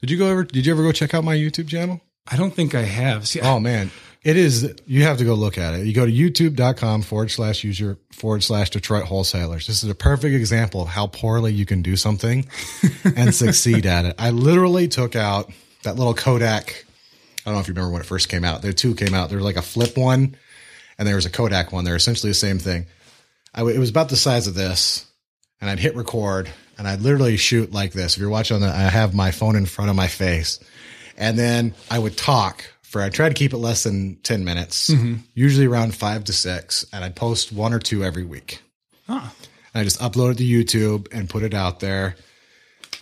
[0.01, 0.43] Did you go ever?
[0.43, 2.01] Did you ever go check out my YouTube channel?
[2.29, 3.27] I don't think I have.
[3.27, 3.91] See, Oh man,
[4.23, 4.73] it is.
[4.87, 5.85] You have to go look at it.
[5.85, 9.67] You go to youtube.com forward slash user forward slash Detroit wholesalers.
[9.67, 12.47] This is a perfect example of how poorly you can do something
[13.15, 14.15] and succeed at it.
[14.17, 15.51] I literally took out
[15.85, 16.85] that little Kodak.
[17.45, 18.61] I don't know if you remember when it first came out.
[18.61, 19.29] There two came out.
[19.29, 20.35] There was like a flip one
[20.97, 21.85] and there was a Kodak one.
[21.85, 22.87] They're essentially the same thing.
[23.53, 25.05] I w it was about the size of this
[25.61, 28.15] and I'd hit record and I'd literally shoot like this.
[28.15, 30.59] If you're watching on the, I have my phone in front of my face
[31.17, 34.89] and then I would talk for, I try to keep it less than 10 minutes,
[34.89, 35.15] mm-hmm.
[35.33, 36.85] usually around five to six.
[36.91, 38.61] And I'd post one or two every week.
[39.07, 39.21] Huh.
[39.73, 42.15] And I just upload it to YouTube and put it out there.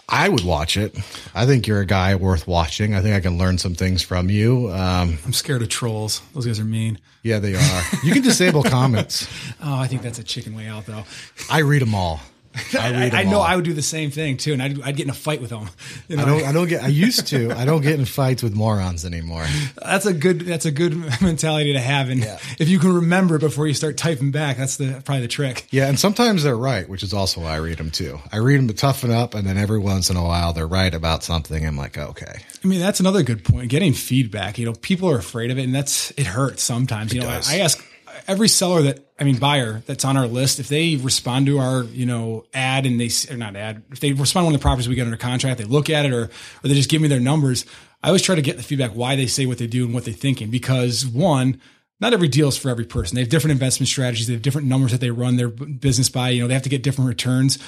[0.10, 0.96] I would watch it.
[1.34, 2.94] I think you're a guy worth watching.
[2.94, 4.70] I think I can learn some things from you.
[4.72, 6.22] Um, I'm scared of trolls.
[6.34, 7.00] Those guys are mean.
[7.24, 7.82] yeah, they are.
[8.04, 9.28] You can disable comments.
[9.64, 11.04] Oh, I think that's a chicken way out though.
[11.50, 12.20] I read them all.
[12.74, 13.44] I I, read them I know all.
[13.44, 15.50] I would do the same thing too, and I'd, I'd get in a fight with
[15.50, 15.70] them.
[16.10, 16.44] You know, I don't.
[16.44, 16.84] I don't get.
[16.84, 17.52] I used to.
[17.52, 19.46] I don't get in fights with morons anymore.
[19.82, 22.24] that's a good that's a good mentality to have, and
[22.60, 25.68] if you can remember before you start typing back, that's the probably the trick.
[25.72, 28.20] Yeah, and sometimes they're right, which is also why I read them too.
[28.32, 30.94] I read them to toughen up, and then every once in a while they're right
[30.94, 31.66] about something.
[31.66, 32.34] I'm like, okay,
[32.64, 33.70] I mean, that's another good point.
[33.70, 37.14] Getting feedback, you know, people are afraid of it, and that's it hurts sometimes.
[37.14, 37.30] you know.
[37.30, 37.84] I, I ask
[38.28, 41.84] every seller that I mean buyer that's on our list if they respond to our
[41.84, 44.64] you know ad and they or not ad if they respond to one of the
[44.64, 46.30] properties we get under contract, they look at it or or
[46.68, 47.66] they just give me their numbers.
[48.02, 50.06] I always try to get the feedback why they say what they do and what
[50.06, 51.62] they're thinking because one.
[52.00, 53.16] Not every deal is for every person.
[53.16, 54.28] They have different investment strategies.
[54.28, 56.32] They have different numbers that they run their business by.
[56.32, 57.60] You know, they have to get different returns.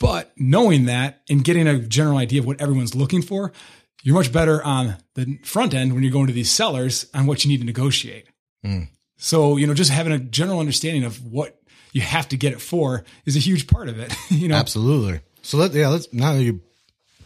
[0.00, 3.52] But knowing that and getting a general idea of what everyone's looking for,
[4.04, 7.44] you're much better on the front end when you're going to these sellers on what
[7.44, 8.26] you need to negotiate.
[8.64, 8.84] Hmm.
[9.24, 11.58] So, you know, just having a general understanding of what
[11.92, 14.14] you have to get it for is a huge part of it.
[14.30, 15.20] you know, absolutely.
[15.40, 16.60] So let yeah, let's now you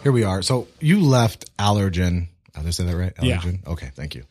[0.04, 0.40] here we are.
[0.42, 2.28] So you left Allergan.
[2.56, 3.12] Oh, did I say that right?
[3.20, 3.38] Yeah.
[3.38, 3.66] Allergan.
[3.66, 4.22] Okay, thank you.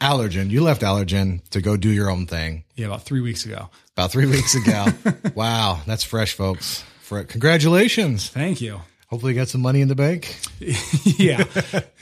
[0.00, 0.50] Allergan.
[0.50, 3.70] You left Allergan to go do your own thing yeah, about three weeks ago.
[3.96, 4.86] about three weeks ago.
[5.36, 6.82] wow, that's fresh, folks.
[7.02, 8.28] For congratulations.
[8.28, 8.80] Thank you.
[9.06, 10.36] Hopefully, you got some money in the bank.
[11.04, 11.44] yeah,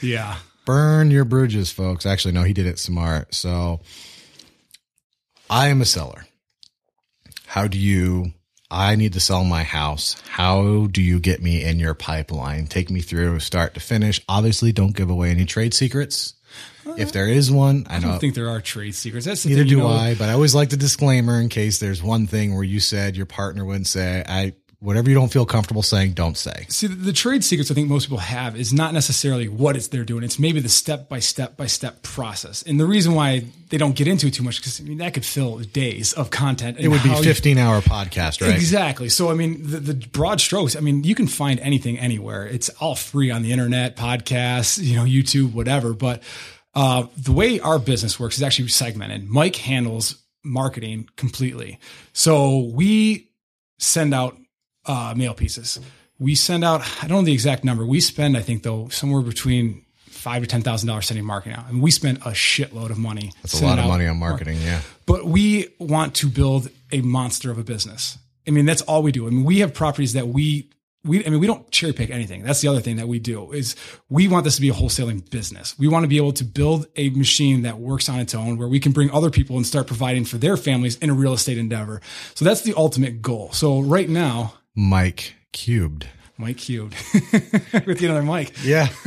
[0.01, 0.37] yeah.
[0.65, 2.07] Burn your bridges, folks.
[2.07, 3.35] Actually, no, he did it smart.
[3.35, 3.81] So,
[5.49, 6.25] I am a seller.
[7.45, 8.33] How do you?
[8.69, 10.21] I need to sell my house.
[10.27, 12.67] How do you get me in your pipeline?
[12.67, 14.21] Take me through start to finish.
[14.27, 16.33] Obviously, don't give away any trade secrets.
[16.97, 19.25] If there is one, I, I don't think there are trade secrets.
[19.25, 21.79] That's the Neither thing, do know, I, but I always like the disclaimer in case
[21.79, 25.45] there's one thing where you said your partner wouldn't say, I, whatever you don't feel
[25.45, 26.65] comfortable saying, don't say.
[26.69, 30.03] See, the, trade secrets I think most people have is not necessarily what it's they're
[30.03, 30.23] doing.
[30.23, 32.61] It's maybe the step by step by step process.
[32.63, 35.13] And the reason why they don't get into it too much because I mean that
[35.13, 36.77] could fill days of content.
[36.79, 38.53] It would be 15 hour podcast, right?
[38.53, 39.09] Exactly.
[39.09, 40.75] So I mean, the, the broad strokes.
[40.75, 42.45] I mean, you can find anything anywhere.
[42.45, 45.93] It's all free on the internet, podcasts, you know, YouTube, whatever.
[45.93, 46.21] But
[46.75, 49.27] uh, the way our business works is actually segmented.
[49.27, 51.79] Mike handles marketing completely.
[52.13, 53.31] So we
[53.79, 54.37] send out
[54.87, 55.79] uh, mail pieces.
[56.19, 57.85] We send out, I don't know the exact number.
[57.85, 61.69] We spend, I think, though, somewhere between five to ten thousand dollars sending marketing out,
[61.69, 63.31] and we spend a shitload of money.
[63.43, 64.81] That's a lot of money on marketing, yeah.
[65.05, 68.17] But we want to build a monster of a business.
[68.47, 69.27] I mean, that's all we do.
[69.27, 70.69] I mean, we have properties that we
[71.03, 72.43] we I mean, we don't cherry pick anything.
[72.43, 73.75] That's the other thing that we do is
[74.09, 75.77] we want this to be a wholesaling business.
[75.77, 78.67] We want to be able to build a machine that works on its own where
[78.67, 81.57] we can bring other people and start providing for their families in a real estate
[81.57, 82.01] endeavor.
[82.33, 83.51] So that's the ultimate goal.
[83.53, 86.05] So right now, Mike cubed.
[86.37, 86.93] Mike cubed
[87.87, 88.53] with the other Mike.
[88.63, 88.89] Yeah.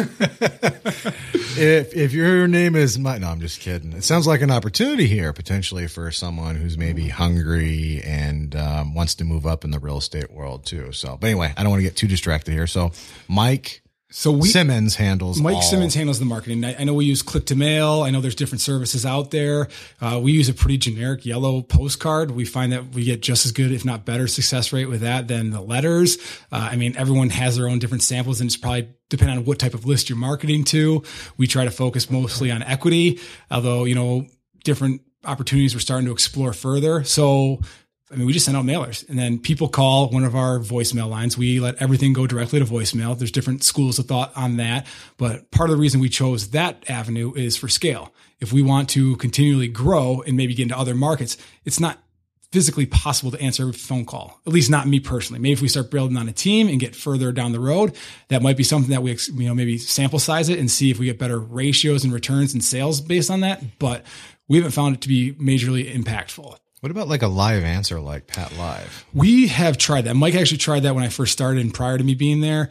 [1.57, 3.93] if if your name is Mike, no, I'm just kidding.
[3.93, 9.15] It sounds like an opportunity here potentially for someone who's maybe hungry and um, wants
[9.17, 10.91] to move up in the real estate world too.
[10.91, 12.67] So, but anyway, I don't want to get too distracted here.
[12.67, 12.91] So,
[13.29, 16.65] Mike So we Simmons handles Mike all- Simmons handles the marketing.
[16.65, 18.05] I, I know we use Click2Mail.
[18.05, 19.69] I know there's different services out there.
[20.01, 22.33] Uh, we use a pretty generic yellow postcard.
[22.33, 25.29] We find that we get just as good, if not better, success rate with that
[25.29, 26.19] than the letters.
[26.51, 29.61] Uh, I mean, everyone has their own different samples, and it's probably depending on what
[29.61, 31.05] type of list you're marketing to.
[31.37, 34.27] We try to focus mostly on equity, although you know
[34.65, 37.05] different opportunities we're starting to explore further.
[37.05, 37.61] So
[38.13, 41.09] I mean, we just send out mailers and then people call one of our voicemail
[41.09, 41.39] lines.
[41.39, 43.17] We let everything go directly to voicemail.
[43.17, 44.87] There's different schools of thought on that.
[45.17, 48.13] But part of the reason we chose that avenue is for scale.
[48.41, 51.99] If we want to continually grow and maybe get into other markets, it's not
[52.53, 54.41] physically possible to answer every phone call.
[54.45, 55.41] At least not me personally.
[55.41, 57.97] Maybe if we start building on a team and get further down the road,
[58.29, 60.99] that might be something that we, you know, maybe sample size it and see if
[60.99, 63.63] we get better ratios and returns and sales based on that.
[63.79, 64.05] But
[64.49, 66.57] we haven't found it to be majorly impactful.
[66.81, 69.05] What about like a live answer like PATLive?
[69.13, 70.15] We have tried that.
[70.15, 72.71] Mike actually tried that when I first started and prior to me being there.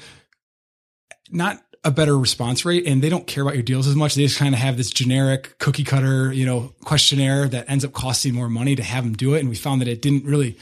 [1.29, 4.15] Not a better response rate and they don't care about your deals as much.
[4.15, 7.93] They just kind of have this generic cookie cutter, you know, questionnaire that ends up
[7.93, 9.41] costing more money to have them do it.
[9.41, 10.57] And we found that it didn't really,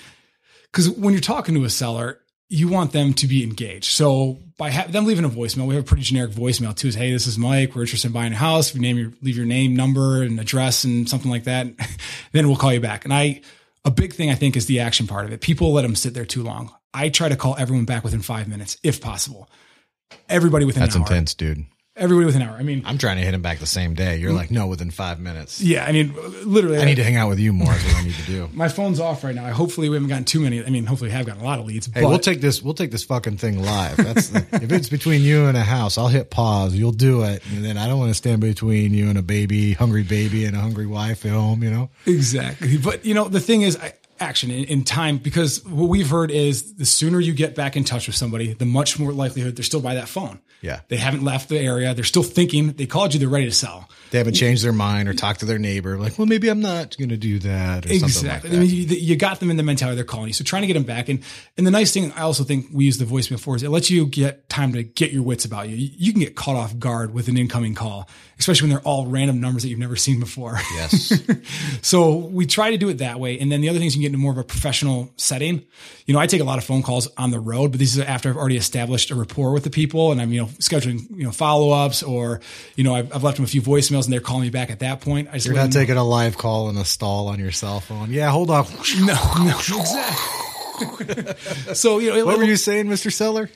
[0.64, 2.20] because when you're talking to a seller,
[2.50, 3.92] you want them to be engaged.
[3.92, 6.88] So by ha- them leaving a voicemail, we have a pretty generic voicemail too.
[6.88, 7.76] Is hey, this is Mike.
[7.76, 8.70] We're interested in buying a house.
[8.70, 11.68] If you name your leave your name, number, and address, and something like that,
[12.32, 13.04] then we'll call you back.
[13.04, 13.42] And I,
[13.84, 15.42] a big thing I think is the action part of it.
[15.42, 16.74] People let them sit there too long.
[16.94, 19.50] I try to call everyone back within five minutes, if possible.
[20.30, 21.66] Everybody within That's intense, dude.
[21.98, 22.56] Everybody within an hour.
[22.58, 24.18] I mean, I'm trying to hit him back the same day.
[24.18, 25.60] You're like, no, within five minutes.
[25.60, 25.84] yeah.
[25.86, 26.14] I mean,
[26.46, 26.78] literally.
[26.78, 27.74] I need to hang out with you more.
[27.74, 28.50] Is what I need to do.
[28.54, 29.46] my phone's off right now.
[29.46, 30.64] I Hopefully, we haven't gotten too many.
[30.64, 31.88] I mean, hopefully, we have gotten a lot of leads.
[31.88, 32.62] Hey, but we'll take this.
[32.62, 33.98] We'll take this fucking thing live.
[33.98, 36.76] That's if it's between you and a house, I'll hit pause.
[36.76, 39.74] You'll do it, and then I don't want to stand between you and a baby,
[39.74, 41.64] hungry baby, and a hungry wife at home.
[41.64, 42.78] You know, Exactly.
[42.78, 46.32] But you know, the thing is I, action in, in time because what we've heard
[46.32, 49.64] is the sooner you get back in touch with somebody, the much more likelihood they're
[49.64, 50.40] still by that phone.
[50.62, 50.80] Yeah.
[50.88, 51.94] They haven't left the area.
[51.94, 52.72] They're still thinking.
[52.74, 53.20] They called you.
[53.20, 53.88] They're ready to sell.
[54.10, 56.00] they haven't changed their mind or talked to their neighbor.
[56.00, 58.50] Like, well, maybe I'm not going to do that or something like Exactly.
[58.50, 58.56] that.
[58.56, 60.34] I mean, you, you got them in the mentality they're calling you.
[60.34, 61.10] So trying to get them back.
[61.10, 61.20] And,
[61.58, 63.92] and the nice thing I also think we use the voicemail for is it lets
[63.92, 65.76] you get time to get your wits about you.
[65.76, 68.10] You, can get caught off guard with an incoming call,
[68.40, 70.60] especially when they're all random numbers that you've never seen before.
[70.74, 71.14] yes,
[71.84, 73.38] So we try to do it that way.
[73.40, 75.64] And then the other thing is you can get into more of a professional setting.
[76.06, 78.00] You know, I take a lot of phone calls on the road, but this is
[78.00, 81.24] after I've already established a rapport with the people and I'm, you know, scheduling, you
[81.24, 82.40] know, follow ups or,
[82.76, 84.80] you know, I've, I've left them a few voicemails and they're calling me back at
[84.80, 85.28] that point.
[85.30, 87.52] I just you're not them know- taking a live call in a stall on your
[87.52, 88.12] cell phone.
[88.12, 88.66] Yeah, hold on.
[89.02, 91.34] No, no, exactly.
[91.74, 93.50] so, you know, What were you saying, Mister Seller?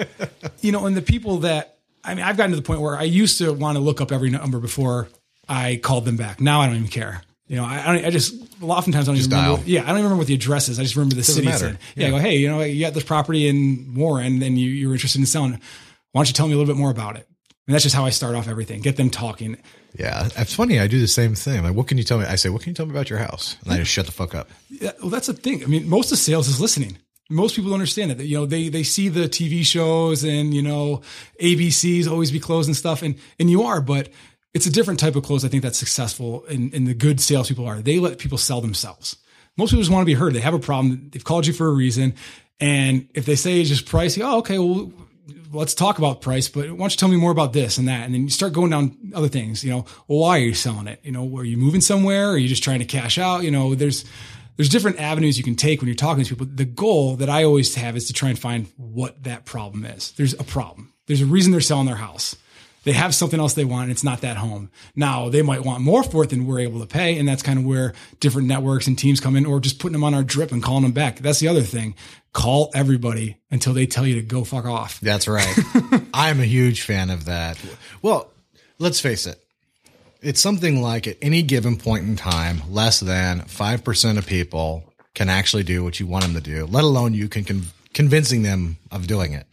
[0.60, 3.04] you know, and the people that I mean, I've gotten to the point where I
[3.04, 5.08] used to want to look up every number before
[5.48, 6.40] I called them back.
[6.40, 7.22] Now I don't even care.
[7.46, 9.56] You know, I, I, don't, I just oftentimes I don't even remember.
[9.58, 9.68] dial.
[9.68, 10.78] yeah, I don't even remember what the address is.
[10.78, 11.74] I just remember the city it's matter.
[11.74, 11.78] in.
[11.94, 14.92] Yeah, I go, hey, you know, you got this property in Warren, and you you're
[14.92, 15.52] interested in selling.
[15.52, 17.28] Why don't you tell me a little bit more about it?
[17.66, 18.80] And that's just how I start off everything.
[18.80, 19.56] Get them talking.
[19.98, 20.80] Yeah, it's funny.
[20.80, 21.62] I do the same thing.
[21.62, 22.24] Like, what can you tell me?
[22.24, 23.56] I say, what can you tell me about your house?
[23.64, 24.50] And I just shut the fuck up.
[24.68, 25.62] Yeah, well, that's the thing.
[25.62, 26.98] I mean, most of sales is listening.
[27.30, 28.22] Most people don't understand that.
[28.24, 31.00] You know, they they see the TV shows and you know
[31.40, 34.10] ABC's always be closed and stuff, and and you are, but
[34.54, 35.44] it's a different type of close.
[35.44, 37.82] I think that's successful, and, the good salespeople are.
[37.82, 39.16] They let people sell themselves.
[39.56, 40.32] Most people just want to be heard.
[40.32, 41.10] They have a problem.
[41.12, 42.14] They've called you for a reason,
[42.60, 44.92] and if they say it's just price, you go, oh, okay, well,
[45.52, 48.04] let's talk about price, but why don't you tell me more about this and that?
[48.04, 50.86] And then you start going down other things, you know, well, why are you selling
[50.86, 51.00] it?
[51.02, 52.30] You know, are you moving somewhere?
[52.30, 53.42] Are you just trying to cash out?
[53.44, 54.04] You know, there's,
[54.56, 56.46] there's different avenues you can take when you're talking to people.
[56.52, 60.12] The goal that I always have is to try and find what that problem is.
[60.12, 60.92] There's a problem.
[61.06, 62.36] There's a reason they're selling their house.
[62.84, 64.70] They have something else they want and it's not that home.
[64.94, 67.18] Now they might want more for it than we're able to pay.
[67.18, 70.04] And that's kind of where different networks and teams come in or just putting them
[70.04, 71.18] on our drip and calling them back.
[71.18, 71.94] That's the other thing.
[72.32, 75.00] Call everybody until they tell you to go fuck off.
[75.00, 75.58] That's right.
[76.14, 77.58] I'm a huge fan of that.
[78.02, 78.30] Well,
[78.78, 79.40] let's face it.
[80.20, 85.28] It's something like at any given point in time, less than 5% of people can
[85.28, 88.76] actually do what you want them to do, let alone you can con- convincing them
[88.90, 89.46] of doing it.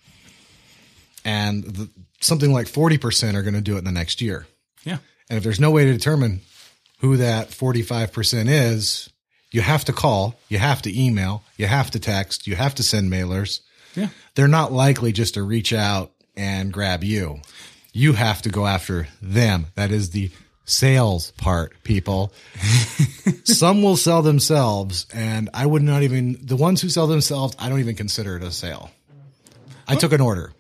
[1.24, 1.90] And the,
[2.22, 4.48] something like 40% are going to do it in the next year.
[4.84, 4.98] Yeah.
[5.30, 6.42] And if there's no way to determine
[7.00, 9.10] who that 45% is,
[9.52, 12.84] you have to call, you have to email, you have to text, you have to
[12.84, 13.62] send mailers.
[13.96, 14.08] Yeah.
[14.36, 17.42] They're not likely just to reach out and grab you.
[17.92, 19.68] You have to go after them.
[19.76, 20.32] That is the
[20.64, 22.32] sales part, people.
[23.44, 27.68] Some will sell themselves, and I would not even, the ones who sell themselves, I
[27.68, 28.92] don't even consider it a sale.
[29.88, 30.54] I took an order.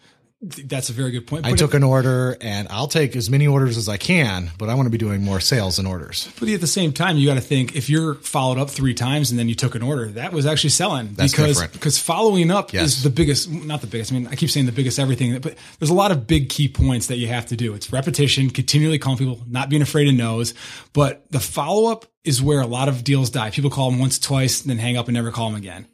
[0.44, 1.46] That's a very good point.
[1.46, 4.70] I But took an order and I'll take as many orders as I can, but
[4.70, 6.28] I want to be doing more sales than orders.
[6.40, 9.30] But at the same time, you got to think if you're followed up three times
[9.30, 11.74] and then you took an order, that was actually selling That's because different.
[11.74, 12.88] because following up Yes.
[12.98, 14.12] is the biggest, not the biggest.
[14.12, 16.68] I mean, I keep saying the biggest everything, but there's a lot of big key
[16.68, 17.76] points that you have to do.
[17.76, 20.56] It's repetition, continually calling people, not being afraid of no's,
[20.94, 23.52] but the follow up is where a lot of deals die.
[23.52, 25.86] People call them once, twice, then hang up and never call them again.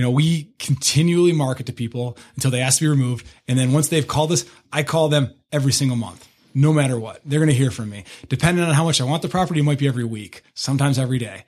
[0.00, 3.26] You know, we continually market to people until they ask to be removed.
[3.46, 7.20] And then once they've called us, I call them every single month, no matter what.
[7.22, 8.04] They're going to hear from me.
[8.30, 11.18] Depending on how much I want the property, it might be every week, sometimes every
[11.18, 11.44] day.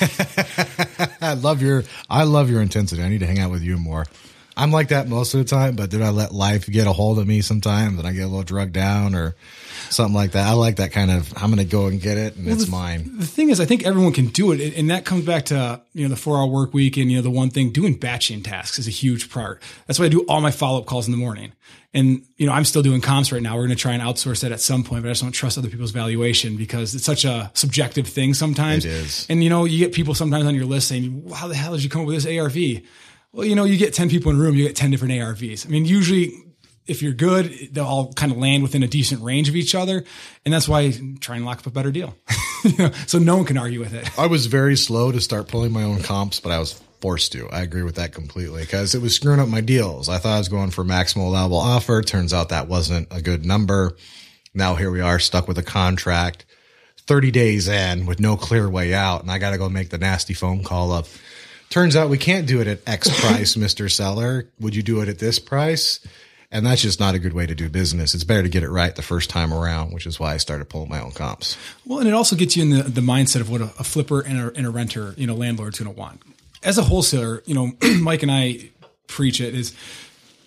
[1.20, 3.02] I love your I love your intensity.
[3.02, 4.06] I need to hang out with you more.
[4.56, 7.18] I'm like that most of the time, but then I let life get a hold
[7.18, 9.34] of me sometimes and I get a little drugged down or
[9.90, 10.46] something like that.
[10.46, 13.18] I like that kind of I'm gonna go and get it and it's mine.
[13.18, 14.76] The thing is, I think everyone can do it.
[14.76, 17.22] And that comes back to, you know, the four hour work week and, you know,
[17.22, 19.62] the one thing doing batching tasks is a huge part.
[19.86, 21.52] That's why I do all my follow up calls in the morning.
[21.94, 23.54] And, you know, I'm still doing comps right now.
[23.54, 25.56] We're going to try and outsource that at some point, but I just don't trust
[25.56, 28.84] other people's valuation because it's such a subjective thing sometimes.
[28.84, 29.26] It is.
[29.30, 31.82] And, you know, you get people sometimes on your list saying, how the hell did
[31.82, 32.82] you come up with this ARV?
[33.32, 35.66] Well, you know, you get 10 people in a room, you get 10 different ARVs.
[35.66, 36.32] I mean, usually
[36.88, 40.04] if you're good, they'll all kind of land within a decent range of each other.
[40.44, 42.16] And that's why I try and lock up a better deal.
[42.64, 44.18] You know, so no one can argue with it.
[44.18, 47.48] I was very slow to start pulling my own comps, but I was forced to.
[47.50, 50.08] I agree with that completely because it was screwing up my deals.
[50.08, 52.02] I thought I was going for maximal allowable offer.
[52.02, 53.96] Turns out that wasn't a good number.
[54.54, 56.44] Now here we are stuck with a contract
[57.06, 59.22] 30 days in with no clear way out.
[59.22, 61.06] And I got to go make the nasty phone call up.
[61.70, 63.90] turns out we can't do it at X price, Mr.
[63.90, 64.50] Seller.
[64.58, 66.00] Would you do it at this price?
[66.50, 68.14] And that's just not a good way to do business.
[68.14, 70.68] It's better to get it right the first time around, which is why I started
[70.70, 71.58] pulling my own comps.
[71.84, 74.20] Well, and it also gets you in the, the mindset of what a, a flipper
[74.20, 76.22] and a, and a renter, you know, landlord's going to want.
[76.62, 78.70] As a wholesaler, you know, Mike and I
[79.08, 79.74] preach it is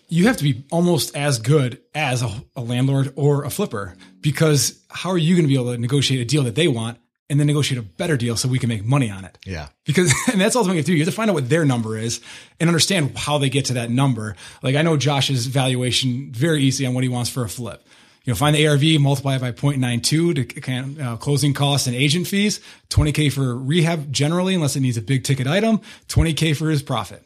[0.07, 4.81] you have to be almost as good as a, a landlord or a flipper because
[4.89, 6.97] how are you going to be able to negotiate a deal that they want
[7.31, 9.37] and then negotiate a better deal so we can make money on it?
[9.45, 9.69] Yeah.
[9.85, 10.97] because and that's ultimately what you have to do.
[10.97, 12.21] You have to find out what their number is
[12.59, 14.35] and understand how they get to that number.
[14.61, 17.87] Like I know Josh's valuation very easy on what he wants for a flip.
[18.25, 20.03] You know, find the ARV, multiply it by 0.92
[20.35, 22.59] to kind of, uh, closing costs and agent fees,
[22.89, 27.25] 20k for rehab generally, unless it needs a big ticket item, 20k for his profit.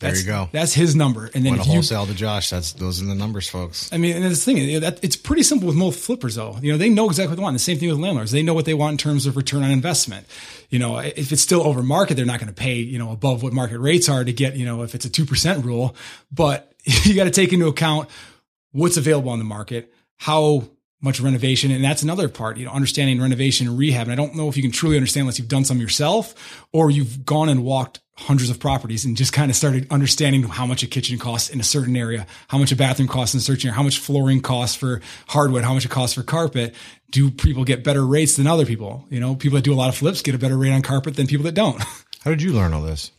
[0.00, 0.48] There That's, you go.
[0.50, 1.30] That's his number.
[1.34, 3.92] And then a if you, wholesale to Josh, that's those are the numbers, folks.
[3.92, 4.56] I mean, and the thing.
[4.56, 6.58] you know, That, it's pretty simple with most flippers, though.
[6.60, 7.54] You know, they know exactly what they want.
[7.54, 8.32] The same thing with landlords.
[8.32, 10.26] They know what they want in terms of return on investment.
[10.68, 13.44] You know, if it's still over market, they're not going to pay, you know, above
[13.44, 15.94] what market rates are to get, you know, if it's a 2% rule.
[16.32, 18.08] But you got to take into account
[18.72, 20.68] what's available on the market, how
[21.00, 21.70] much renovation.
[21.70, 24.08] And that's another part, you know, understanding renovation and rehab.
[24.08, 26.90] And I don't know if you can truly understand unless you've done some yourself or
[26.90, 30.82] you've gone and walked hundreds of properties and just kind of started understanding how much
[30.82, 33.68] a kitchen costs in a certain area, how much a bathroom costs in a certain
[33.68, 36.74] area, how much flooring costs for hardwood, how much it costs for carpet.
[37.10, 39.04] Do people get better rates than other people?
[39.10, 41.16] You know, people that do a lot of flips get a better rate on carpet
[41.16, 41.80] than people that don't.
[42.22, 43.10] How did you learn all this?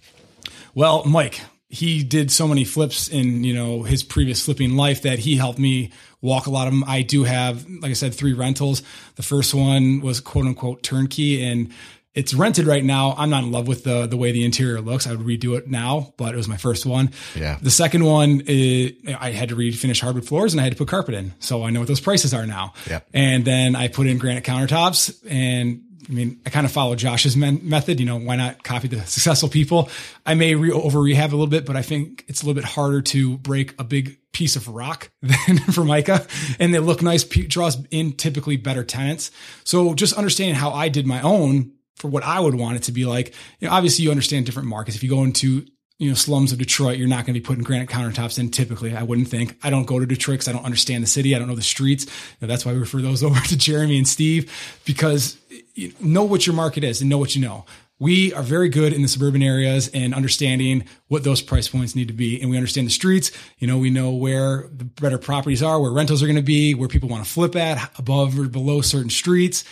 [0.73, 5.19] Well, Mike, he did so many flips in, you know, his previous flipping life that
[5.19, 5.91] he helped me
[6.21, 6.83] walk a lot of them.
[6.87, 8.81] I do have, like I said, three rentals.
[9.15, 11.71] The first one was quote unquote turnkey and
[12.15, 13.13] It's rented right now.
[13.17, 15.05] I'm not in love with the the way the interior looks.
[15.05, 17.11] I would redo it now, but it was my first one.
[17.35, 17.57] Yeah.
[17.61, 20.87] The second one, is, I had to refinish hardwood floors and I had to put
[20.87, 22.73] carpet in, so I know what those prices are now.
[22.89, 23.07] Yep.
[23.13, 27.35] And then I put in granite countertops, and I mean, I kind of follow Josh's
[27.35, 27.99] men- method.
[27.99, 29.89] You know, why not copy the successful people?
[30.25, 32.69] I may re- over rehab a little bit, but I think it's a little bit
[32.69, 36.25] harder to break a big piece of rock than Formica,
[36.59, 37.23] and they look nice.
[37.23, 39.31] P- draws in typically better tenants.
[39.63, 42.91] So just understanding how I did my own for what I would want it to
[42.91, 43.33] be like.
[43.59, 44.95] You know, obviously you understand different markets.
[44.95, 45.65] If you go into
[45.97, 48.51] you know slums of Detroit, you're not going to be putting granite countertops in.
[48.51, 49.57] Typically, I wouldn't think.
[49.63, 51.35] I don't go to Detroit because I don't understand the city.
[51.35, 52.05] I don't know the streets.
[52.05, 54.51] You know, that's why we refer those over to Jeremy and Steve
[54.85, 55.37] because
[55.73, 57.65] you know what your market is and know what you know.
[57.97, 62.09] We are very good in the suburban areas and understanding what those price points need
[62.09, 62.41] to be.
[62.41, 63.31] And we understand the streets.
[63.57, 66.73] You know, we know where the better properties are, where rentals are going to be,
[66.73, 69.63] where people want to flip at above or below certain streets.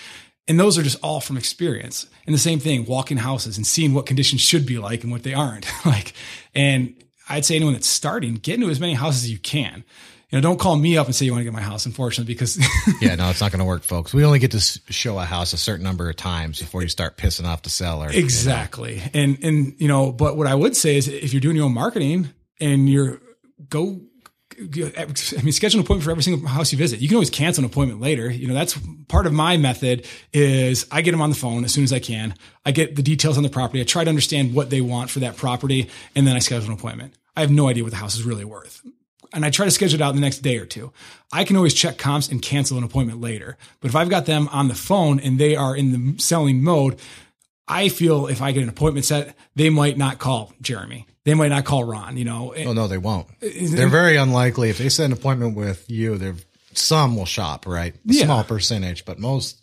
[0.47, 2.05] And those are just all from experience.
[2.25, 5.23] And the same thing, walking houses and seeing what conditions should be like and what
[5.23, 5.65] they aren't.
[5.85, 6.13] like,
[6.53, 6.93] and
[7.29, 9.83] I'd say anyone that's starting, get into as many houses as you can.
[10.29, 12.33] You know, don't call me up and say you want to get my house, unfortunately,
[12.33, 12.57] because
[13.01, 14.15] Yeah, no, it's not going to work, folks.
[14.15, 17.17] We only get to show a house a certain number of times before you start
[17.17, 18.09] pissing off the seller.
[18.11, 19.01] Exactly.
[19.13, 21.73] And and you know, but what I would say is if you're doing your own
[21.73, 22.29] marketing
[22.59, 23.21] and you're
[23.69, 24.01] go
[24.59, 26.99] I mean, schedule an appointment for every single house you visit.
[26.99, 28.29] You can always cancel an appointment later.
[28.29, 28.77] You know, that's
[29.07, 31.99] part of my method is I get them on the phone as soon as I
[31.99, 32.35] can.
[32.65, 33.81] I get the details on the property.
[33.81, 36.73] I try to understand what they want for that property and then I schedule an
[36.73, 37.13] appointment.
[37.35, 38.81] I have no idea what the house is really worth.
[39.33, 40.91] And I try to schedule it out the next day or two.
[41.31, 43.57] I can always check comps and cancel an appointment later.
[43.81, 46.99] But if I've got them on the phone and they are in the selling mode,
[47.67, 51.07] I feel if I get an appointment set, they might not call Jeremy.
[51.25, 52.53] They might not call Ron, you know.
[52.65, 53.27] Oh no, they won't.
[53.41, 54.69] Uh, they're very unlikely.
[54.69, 56.35] If they set an appointment with you, they're
[56.73, 57.93] some will shop, right?
[57.95, 58.25] A Yeah.
[58.25, 59.59] small percentage, but most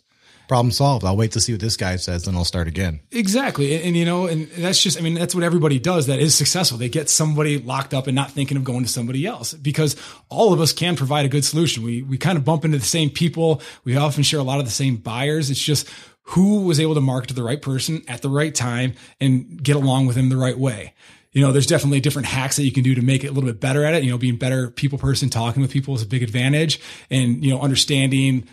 [0.47, 1.05] problem solved.
[1.05, 2.99] I'll wait to see what this guy says, then I'll start again.
[3.11, 3.73] Exactly.
[3.75, 6.35] And, and, you know, and that's just, I mean, that's what everybody does that is
[6.35, 6.77] successful.
[6.77, 9.95] They get somebody locked up and not thinking of going to somebody else because
[10.27, 11.83] all of us can provide a good solution.
[11.83, 13.61] We, we kind of bump into the same people.
[13.85, 15.49] We often share a lot of the same buyers.
[15.49, 15.87] It's just
[16.23, 19.75] who was able to market to the right person at the right time and get
[19.75, 20.93] along with them the right way.
[21.31, 23.49] You know, there's definitely different hacks that you can do to make it a little
[23.49, 24.03] bit better at it.
[24.03, 27.51] You know, being better people person, talking with people is a big advantage and, you
[27.51, 28.47] know, understanding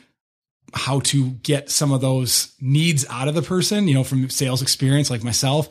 [0.74, 4.62] how to get some of those needs out of the person, you know, from sales
[4.62, 5.68] experience like myself.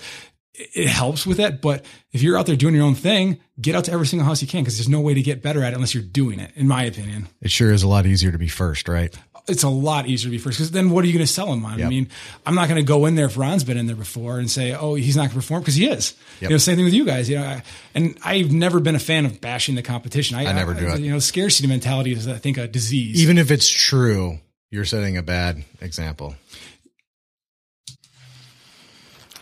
[0.54, 1.62] It helps with it.
[1.62, 4.42] But if you're out there doing your own thing, get out to every single house
[4.42, 6.52] you can because there's no way to get better at it unless you're doing it,
[6.56, 7.28] in my opinion.
[7.42, 9.16] It sure is a lot easier to be first, right?
[9.48, 11.48] It's a lot easier to be first because then what are you going to sell
[11.48, 11.82] them on?
[11.82, 12.10] I mean,
[12.46, 14.74] I'm not going to go in there if Ron's been in there before and say,
[14.74, 16.16] oh, he's not going to perform because he is.
[16.42, 16.50] Yep.
[16.50, 17.30] You know, same thing with you guys.
[17.30, 17.64] You know, I,
[17.96, 20.38] and I've never been a fan of bashing the competition.
[20.38, 21.00] I, never do it.
[21.00, 23.22] You know, scarcity mentality is, I think, a disease.
[23.22, 24.40] Even if it's true,
[24.70, 26.36] you're setting a bad example.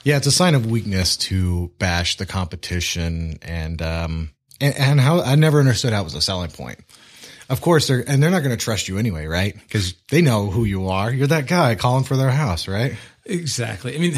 [0.03, 4.29] Yeah, it's a sign of weakness to bash the competition and um
[4.61, 6.79] and, and how I never understood how it was a selling point.
[7.49, 9.53] Of course, they're and they're not going to trust you anyway, right?
[9.53, 11.11] Because they know who you are.
[11.11, 12.95] You're that guy calling for their house, right?
[13.25, 13.95] Exactly.
[13.95, 14.13] I mean,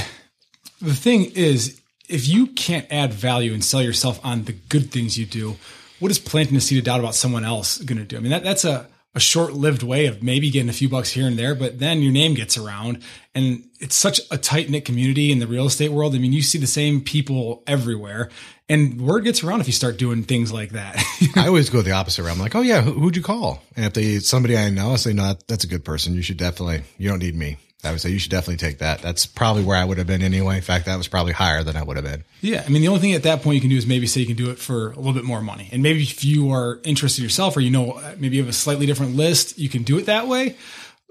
[0.81, 5.17] the thing is, if you can't add value and sell yourself on the good things
[5.17, 5.57] you do,
[5.99, 8.17] what is planting a seed of doubt about someone else going to do?
[8.17, 8.87] I mean, that, that's a,
[9.17, 12.03] a short lived way of maybe getting a few bucks here and there, but then
[12.03, 13.01] your name gets around
[13.33, 16.13] and it's such a tight knit community in the real estate world.
[16.13, 18.29] I mean, you see the same people everywhere
[18.69, 21.03] and word gets around if you start doing things like that.
[21.35, 22.29] I always go the opposite way.
[22.29, 23.63] I'm like, oh yeah, who, who'd you call?
[23.75, 26.13] And if they somebody I know, I say, no, that's a good person.
[26.13, 26.83] You should definitely.
[26.99, 27.57] You don't need me.
[27.83, 29.01] I would say you should definitely take that.
[29.03, 30.55] That's probably where I would have been anyway.
[30.55, 32.23] In fact, that was probably higher than I would have been.
[32.41, 34.19] Yeah, I mean, the only thing at that point you can do is maybe say
[34.21, 36.79] you can do it for a little bit more money, and maybe if you are
[36.83, 39.97] interested yourself, or you know, maybe you have a slightly different list, you can do
[39.99, 40.55] it that way.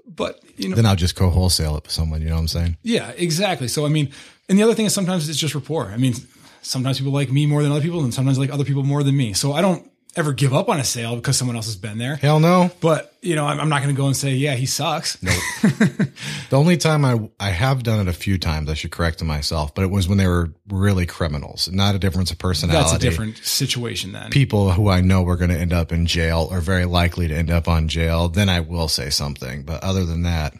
[0.05, 2.21] But you know, Then I'll just go wholesale it with someone.
[2.21, 2.77] You know what I'm saying?
[2.83, 3.67] yeah, exactly.
[3.69, 4.11] So I mean,
[4.49, 5.85] and the other thing is sometimes it's just rapport.
[5.87, 6.15] I mean,
[6.61, 9.15] sometimes people like me more than other people, and sometimes like other people more than
[9.15, 9.33] me.
[9.33, 12.15] So I don't ever give up on a sale because someone else has been there.
[12.17, 12.71] Hell no.
[12.81, 15.21] But you know, I'm, I'm not going to go and say, yeah, he sucks.
[15.21, 15.31] No.
[16.49, 19.75] The only time I I have done it a few times, I should correct myself,
[19.75, 22.89] but it was when they were really criminals, not a difference of personality.
[22.89, 24.29] That's a different situation then.
[24.31, 27.35] people who I know are going to end up in jail or very likely to
[27.35, 28.29] end up on jail.
[28.29, 30.53] Then I will say something, but other than that,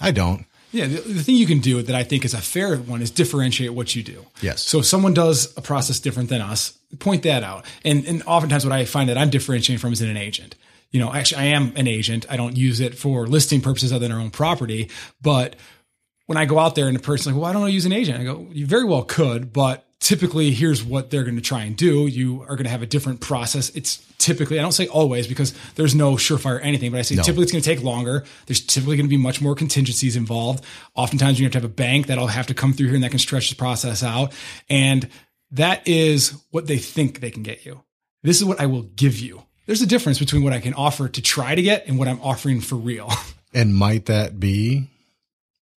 [0.00, 0.46] I don't.
[0.70, 3.10] Yeah, the, the thing you can do that I think is a fair one is
[3.10, 4.26] differentiate what you do.
[4.42, 4.62] Yes.
[4.62, 7.64] So if someone does a process different than us, point that out.
[7.84, 10.54] And and oftentimes what I find that I'm differentiating from is in an agent.
[10.90, 12.26] You know, actually I am an agent.
[12.30, 14.90] I don't use it for listing purposes other than our own property,
[15.20, 15.56] but
[16.26, 17.86] when I go out there and the person's like, "Well, I don't want to use
[17.86, 21.42] an agent," I go, "You very well could, but typically here's what they're going to
[21.42, 22.06] try and do.
[22.06, 23.70] You are going to have a different process.
[23.70, 27.42] It's typically, I don't say always because there's no surefire anything, but I say typically
[27.42, 28.24] it's going to take longer.
[28.46, 30.64] There's typically going to be much more contingencies involved.
[30.94, 33.10] Oftentimes you have to have a bank that'll have to come through here and that
[33.10, 34.32] can stretch the process out.
[34.68, 35.08] And
[35.50, 37.82] that is what they think they can get you.
[38.22, 39.42] This is what I will give you.
[39.66, 42.20] There's a difference between what I can offer to try to get and what I'm
[42.22, 43.10] offering for real.
[43.54, 44.90] And might that be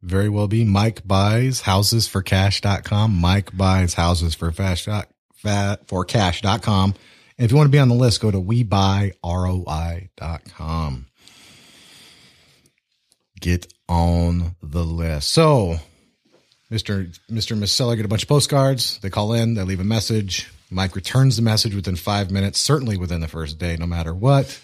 [0.01, 3.15] very well be Mike buys houses for cash.com.
[3.15, 4.89] Mike buys houses for fast
[5.87, 6.95] for cash.com.
[7.37, 9.15] And if you want to be on the list, go to webuyroi.com.
[13.39, 15.31] Get on the list.
[15.31, 15.77] So,
[16.71, 17.17] Mr.
[17.29, 17.57] Mr.
[17.57, 18.99] Miss Seller get a bunch of postcards.
[18.99, 20.51] They call in, they leave a message.
[20.69, 24.59] Mike returns the message within five minutes, certainly within the first day, no matter what.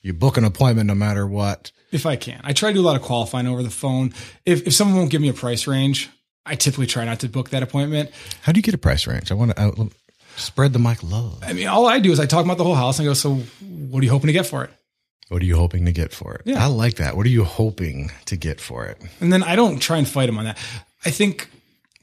[0.00, 1.70] You book an appointment no matter what.
[1.94, 2.40] If I can.
[2.44, 4.12] I try to do a lot of qualifying over the phone.
[4.44, 6.10] If, if someone won't give me a price range,
[6.44, 8.10] I typically try not to book that appointment.
[8.42, 9.30] How do you get a price range?
[9.30, 9.72] I want to I,
[10.36, 11.38] spread the mic love.
[11.42, 13.14] I mean, all I do is I talk about the whole house and I go,
[13.14, 14.70] so what are you hoping to get for it?
[15.28, 16.42] What are you hoping to get for it?
[16.44, 16.62] Yeah.
[16.62, 17.16] I like that.
[17.16, 18.98] What are you hoping to get for it?
[19.20, 20.58] And then I don't try and fight them on that.
[21.04, 21.48] I think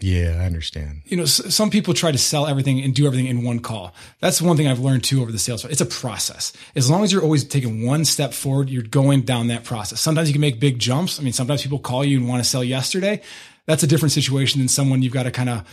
[0.01, 1.03] Yeah, I understand.
[1.05, 3.93] you know, s- some people try to sell everything and do everything in one call.
[4.19, 5.63] That's one thing I've learned too over the sales.
[5.65, 6.51] It's a process.
[6.75, 10.01] As long as you're always taking one step forward, you're going down that process.
[10.01, 11.19] Sometimes you can make big jumps.
[11.19, 13.21] I mean, sometimes people call you and want to sell yesterday.
[13.67, 15.63] That's a different situation than someone you've got to kind of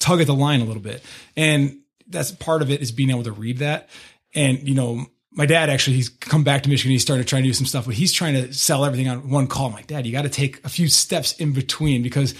[0.00, 1.02] tug at the line a little bit.
[1.36, 3.88] And that's part of it is being able to read that.
[4.34, 6.90] And, you know, my dad actually, he's come back to Michigan.
[6.90, 9.46] He started trying to do some stuff, but he's trying to sell everything on one
[9.46, 9.66] call.
[9.66, 12.34] I'm like, dad, you got to take a few steps in between because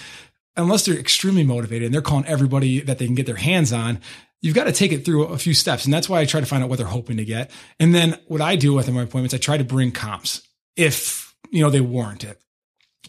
[0.61, 4.01] unless they're extremely motivated and they're calling everybody that they can get their hands on,
[4.41, 5.85] you've got to take it through a few steps.
[5.85, 7.51] And that's why I try to find out what they're hoping to get.
[7.79, 10.47] And then what I do with my appointments, I try to bring comps
[10.77, 12.41] if, you know, they warrant it.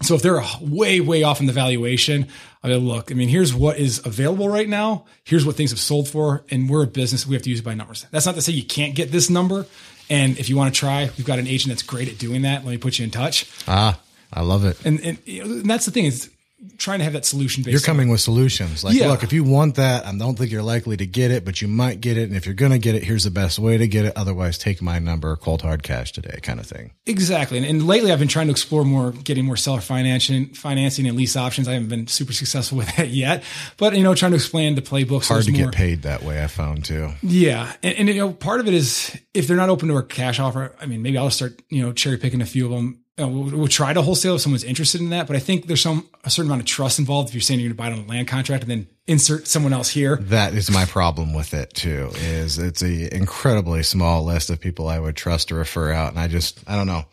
[0.02, 2.28] So if they're way, way off in the valuation,
[2.64, 5.06] I mean, look, I mean, here's what is available right now.
[5.26, 6.43] Here's what things have sold for.
[6.49, 7.28] And we're a business.
[7.28, 8.06] We have to use it by numbers.
[8.10, 9.68] That's not to say you can't get this number.
[10.10, 12.66] And if you want to try, we've got an agent that's great at doing that.
[12.66, 13.49] Let me put you in touch.
[13.68, 13.99] Ah,
[14.34, 14.84] I love it.
[14.86, 16.30] And, and, you know, and that's the thing is
[16.78, 17.72] trying to have that solution based.
[17.72, 18.84] You're coming with solutions.
[18.84, 19.07] Like, Yeah.
[19.07, 21.68] look, if you want that, I don't think you're likely to get it, but you
[21.68, 22.24] might get it.
[22.30, 24.14] And if you're going to get it, here's the best way to get it.
[24.16, 26.91] Otherwise, take my number, cold hard cash today, kind of thing.
[27.07, 27.57] Exactly.
[27.57, 31.18] And, and lately I've been trying to explore more, getting more seller financing, financing and
[31.18, 31.68] lease options.
[31.68, 33.43] I haven't been super successful with that yet,
[33.78, 35.24] but you know, trying to explain the playbook.
[35.24, 37.09] so Hard to there's get paid that way, I found too.
[37.24, 37.72] Yeah.
[37.84, 40.39] And, and, you know, part of it is if they're not open to a cash
[40.39, 43.01] offer, I mean, maybe I'll start, you know, cherry picking a few of them.
[43.18, 45.82] You we'll, we'll try to wholesale if someone's interested in that, but I think there's
[45.82, 47.99] some, a certain amount of trust involved if you're saying you're going to buy it
[47.99, 50.16] on a land contract and then insert someone else here.
[50.16, 52.12] That is my problem with it too.
[52.16, 56.20] Is it's a incredibly small list of people I would trust to refer out, and
[56.20, 57.05] I just I don't know.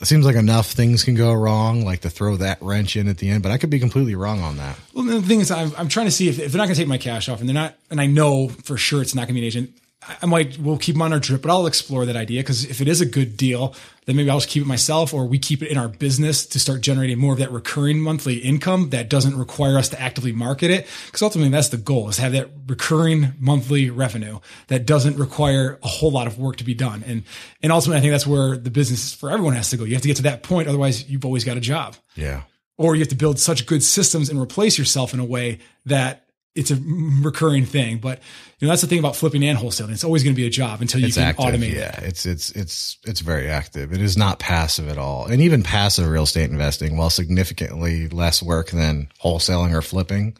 [0.00, 3.18] It seems like enough things can go wrong, like to throw that wrench in at
[3.18, 4.76] the end, but I could be completely wrong on that.
[4.94, 6.80] Well, the thing is, I'm, I'm trying to see if, if they're not going to
[6.80, 9.34] take my cash off and they're not, and I know for sure it's not going
[9.36, 9.78] to be an agent.
[10.22, 12.80] I- might, we'll keep them on our drip, but I'll explore that idea because if
[12.80, 13.74] it is a good deal,
[14.06, 16.58] then maybe I'll just keep it myself or we keep it in our business to
[16.58, 20.72] start generating more of that recurring monthly income that doesn't require us to actively market
[20.72, 20.88] it.
[21.06, 25.88] Because ultimately that's the goal is have that recurring monthly revenue that doesn't require a
[25.88, 27.04] whole lot of work to be done.
[27.06, 27.22] And,
[27.62, 29.84] and ultimately I think that's where the business for everyone has to go.
[29.84, 30.66] You have to get to that point.
[30.66, 32.42] Otherwise you've always got a job Yeah,
[32.76, 36.26] or you have to build such good systems and replace yourself in a way that
[36.54, 36.78] it's a
[37.22, 37.98] recurring thing.
[37.98, 38.20] But
[38.58, 39.92] you know, that's the thing about flipping and wholesaling.
[39.92, 41.44] It's always going to be a job until you it's can active.
[41.44, 41.76] automate it.
[41.78, 43.92] Yeah, it's it's it's it's very active.
[43.92, 48.42] It is not passive at all, and even passive real estate investing, while significantly less
[48.42, 50.36] work than wholesaling or flipping,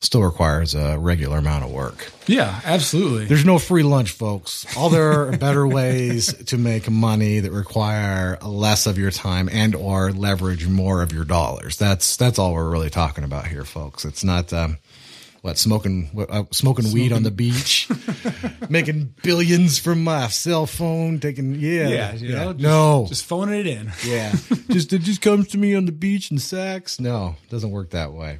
[0.00, 2.12] still requires a regular amount of work.
[2.26, 3.24] Yeah, absolutely.
[3.24, 4.66] There's no free lunch, folks.
[4.76, 9.74] All there are better ways to make money that require less of your time and
[9.74, 11.76] or leverage more of your dollars.
[11.76, 14.04] That's that's all we're really talking about here, folks.
[14.04, 14.78] It's not um,
[15.44, 17.86] what smoking what, uh, smoking weed on the beach,
[18.70, 23.60] making billions from my cell phone, taking yeah, yeah, you know, just, no, just phoning
[23.60, 23.92] it in.
[24.06, 24.30] yeah.
[24.70, 26.98] just it just comes to me on the beach and sacks.
[26.98, 28.38] No, doesn't work that way.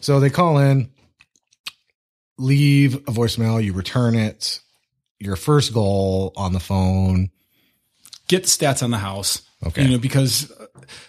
[0.00, 0.90] So they call in,
[2.38, 4.58] leave a voicemail, you return it.
[5.20, 7.30] Your first goal on the phone.
[8.26, 9.45] Get the stats on the house.
[9.64, 9.84] Okay.
[9.84, 10.66] You know, because uh,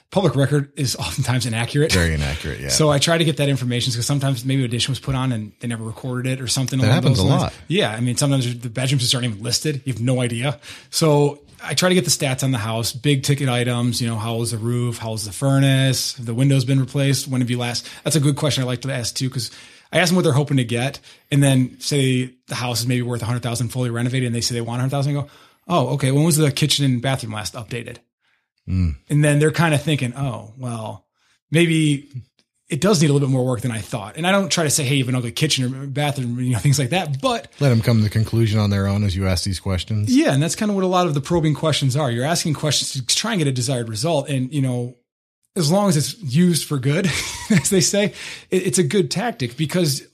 [0.09, 1.91] public record is oftentimes inaccurate.
[1.91, 2.69] Very inaccurate, yeah.
[2.69, 5.51] So I try to get that information because sometimes maybe addition was put on and
[5.59, 6.79] they never recorded it or something.
[6.79, 7.41] That happens those a lines.
[7.43, 7.53] lot.
[7.67, 9.81] Yeah, I mean sometimes the bedrooms just aren't even listed.
[9.85, 10.59] You have no idea.
[10.89, 14.01] So I try to get the stats on the house, big ticket items.
[14.01, 14.97] You know, how was the roof?
[14.97, 16.15] How was the furnace?
[16.15, 17.27] Have the windows been replaced?
[17.27, 17.87] When have you last?
[18.03, 19.51] That's a good question I like to ask too because.
[19.89, 20.99] I ask them what they're hoping to get,
[21.31, 24.41] and then say the house is maybe worth a hundred thousand fully renovated, and they
[24.41, 25.13] say they want a hundred thousand.
[25.13, 25.27] Go,
[25.65, 26.11] oh, okay.
[26.11, 27.99] When was the kitchen and bathroom last updated?
[28.67, 28.95] Mm.
[29.09, 31.05] And then they're kind of thinking, oh, well,
[31.51, 32.09] maybe
[32.69, 34.17] it does need a little bit more work than I thought.
[34.17, 36.51] And I don't try to say, hey, you have an ugly kitchen or bathroom, you
[36.51, 37.21] know, things like that.
[37.21, 40.15] But Let them come to the conclusion on their own as you ask these questions.
[40.15, 42.11] yeah, and that's kind of what a lot of the probing questions are.
[42.11, 44.27] You're asking questions to try and get a desired result.
[44.29, 44.95] And, you know,
[45.55, 47.09] as long as it's used for good,
[47.49, 48.13] as they say,
[48.51, 50.05] it, it's a good tactic because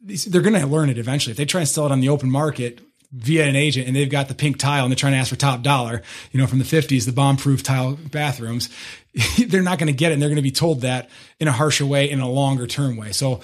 [0.00, 1.32] they're going to learn it eventually.
[1.32, 2.80] If they try and sell it on the open market
[3.12, 5.36] via an agent and they've got the pink tile and they're trying to ask for
[5.36, 8.68] top dollar, you know, from the 50s, the bomb proof tile bathrooms,
[9.46, 10.14] they're not going to get it.
[10.14, 11.08] And they're going to be told that
[11.40, 13.12] in a harsher way, in a longer term way.
[13.12, 13.40] So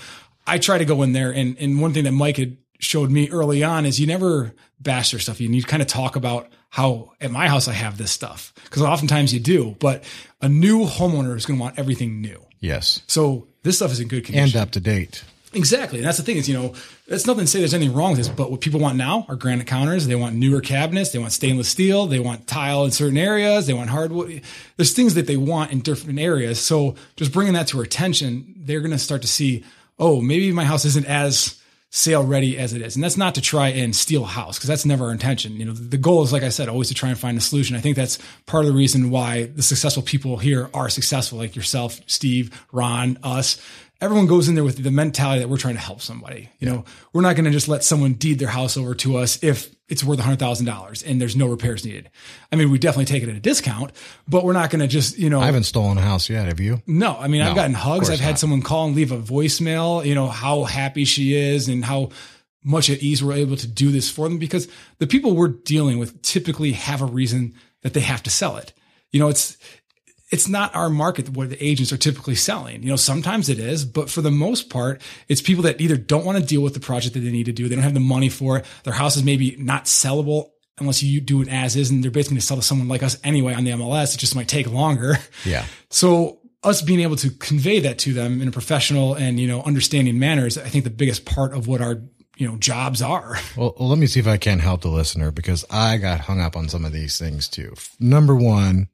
[0.47, 1.31] I try to go in there.
[1.31, 5.12] And, and one thing that Mike had showed me early on is you never bash
[5.12, 5.41] their stuff.
[5.41, 8.53] You need to kind of talk about how at my house I have this stuff
[8.65, 10.05] because oftentimes you do, but
[10.43, 12.45] a new homeowner is going to want everything new.
[12.61, 13.01] Yes.
[13.07, 14.59] So this stuff is in good condition.
[14.59, 15.25] And up to date.
[15.55, 15.98] Exactly.
[15.98, 16.74] And that's the thing is, you know,
[17.07, 19.36] that's nothing to say there's anything wrong with this, but what people want now are
[19.36, 20.07] granite counters.
[20.07, 21.12] They want newer cabinets.
[21.12, 22.07] They want stainless steel.
[22.07, 23.66] They want tile in certain areas.
[23.66, 24.42] They want hardwood.
[24.76, 26.61] There's things that they want in different areas.
[26.61, 29.64] So just bringing that to our attention, they're going to start to see,
[29.98, 31.61] oh, maybe my house isn't as
[31.94, 32.96] sale ready as it is.
[32.96, 35.52] And that's not to try and steal a house because that's never our intention.
[35.57, 37.76] You know, the goal is, like I said, always to try and find a solution.
[37.76, 41.55] I think that's part of the reason why the successful people here are successful, like
[41.55, 43.64] yourself, Steve, Ron, us
[44.01, 46.51] everyone goes in there with the mentality that we're trying to help somebody.
[46.59, 49.42] You know, we're not going to just let someone deed their house over to us
[49.42, 52.11] if it's worth a hundred thousand dollars and there's no repairs needed.
[52.51, 53.92] I mean, we definitely take it at a discount,
[54.26, 56.47] but we're not going to just, you know, I haven't stolen a house yet.
[56.47, 56.82] Have you?
[56.86, 58.11] no, I mean, I've gotten hugs.
[58.11, 58.38] I've had not.
[58.38, 62.11] someone call and leave a voicemail, you know, how happy she is and how
[62.62, 64.68] much at ease we're able to do this for them because
[64.99, 68.72] the people we're dealing with typically have a reason that they have to sell it.
[69.12, 69.59] You know, it's,
[70.31, 72.83] it's not our market where the agents are typically selling.
[72.83, 76.25] You know, sometimes it is, but for the most part, it's people that either don't
[76.25, 77.68] want to deal with the project that they need to do.
[77.68, 78.64] They don't have the money for it.
[78.85, 80.51] Their house is maybe not sellable
[80.81, 81.91] unless you do it as is.
[81.91, 84.14] And they're basically going to sell to someone like us anyway on the MLS.
[84.14, 85.18] It just might take longer.
[85.45, 85.66] Yeah.
[85.91, 89.62] So us being able to convey that to them in a professional and, you know,
[89.62, 92.03] understanding manner is, I think, the biggest part of what our,
[92.37, 93.37] you know, jobs are.
[93.57, 96.41] Well, well, let me see if I can help the listener because I got hung
[96.41, 97.75] up on some of these things too.
[98.01, 98.89] Number one,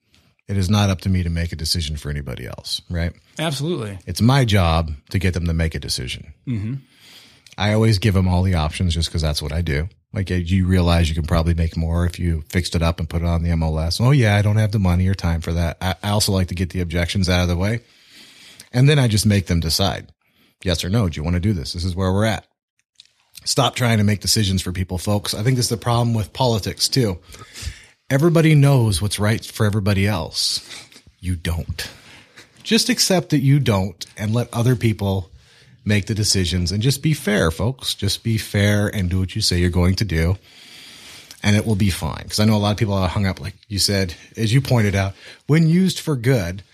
[0.51, 3.13] it is not up to me to make a decision for anybody else, right?
[3.39, 4.01] Absolutely.
[4.05, 6.35] It's my job to get them to make a decision.
[6.45, 6.75] Mm-hmm.
[7.57, 9.89] I always give them all the options just because that's what I do.
[10.13, 13.23] Like you realize you can probably make more if you fixed it up and put
[13.23, 14.01] it on the MLS.
[14.01, 15.77] Oh yeah, I don't have the money or time for that.
[15.81, 17.83] I, I also like to get the objections out of the way.
[18.73, 20.13] And then I just make them decide
[20.65, 21.09] yes or no.
[21.09, 21.75] Do you want to do this?
[21.75, 22.45] This is where we're at.
[23.45, 25.33] Stop trying to make decisions for people, folks.
[25.33, 27.21] I think this is the problem with politics too.
[28.11, 30.69] Everybody knows what's right for everybody else.
[31.21, 31.89] You don't.
[32.65, 35.31] Just accept that you don't and let other people
[35.85, 37.95] make the decisions and just be fair, folks.
[37.95, 40.37] Just be fair and do what you say you're going to do.
[41.45, 42.25] And it will be fine.
[42.25, 44.61] Because I know a lot of people are hung up, like you said, as you
[44.61, 45.15] pointed out,
[45.47, 46.65] when used for good,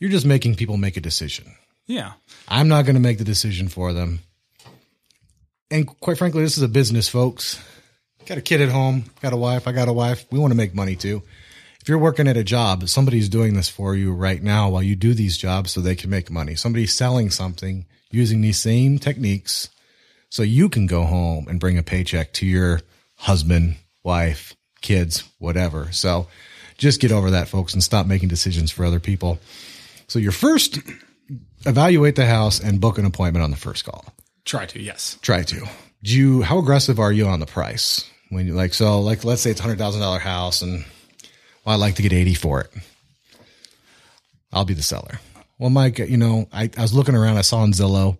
[0.00, 1.54] you're just making people make a decision.
[1.86, 2.12] Yeah.
[2.46, 4.20] I'm not going to make the decision for them.
[5.70, 7.58] And quite frankly, this is a business, folks.
[8.26, 10.24] Got a kid at home, got a wife, I got a wife.
[10.30, 11.22] We want to make money too.
[11.80, 14.94] If you're working at a job, somebody's doing this for you right now while you
[14.94, 16.54] do these jobs so they can make money.
[16.54, 19.68] Somebody's selling something using these same techniques
[20.30, 22.80] so you can go home and bring a paycheck to your
[23.16, 25.90] husband, wife, kids, whatever.
[25.90, 26.28] So
[26.78, 29.40] just get over that, folks, and stop making decisions for other people.
[30.06, 30.78] So your first
[31.66, 34.04] evaluate the house and book an appointment on the first call.
[34.44, 35.18] Try to, yes.
[35.22, 35.66] Try to.
[36.04, 38.08] Do you how aggressive are you on the price?
[38.32, 40.86] When you like so like let's say it's a hundred thousand dollar house and
[41.66, 42.70] well, I'd like to get eighty for it.
[44.50, 45.20] I'll be the seller.
[45.58, 48.16] Well, Mike, you know, I, I was looking around, I saw on Zillow,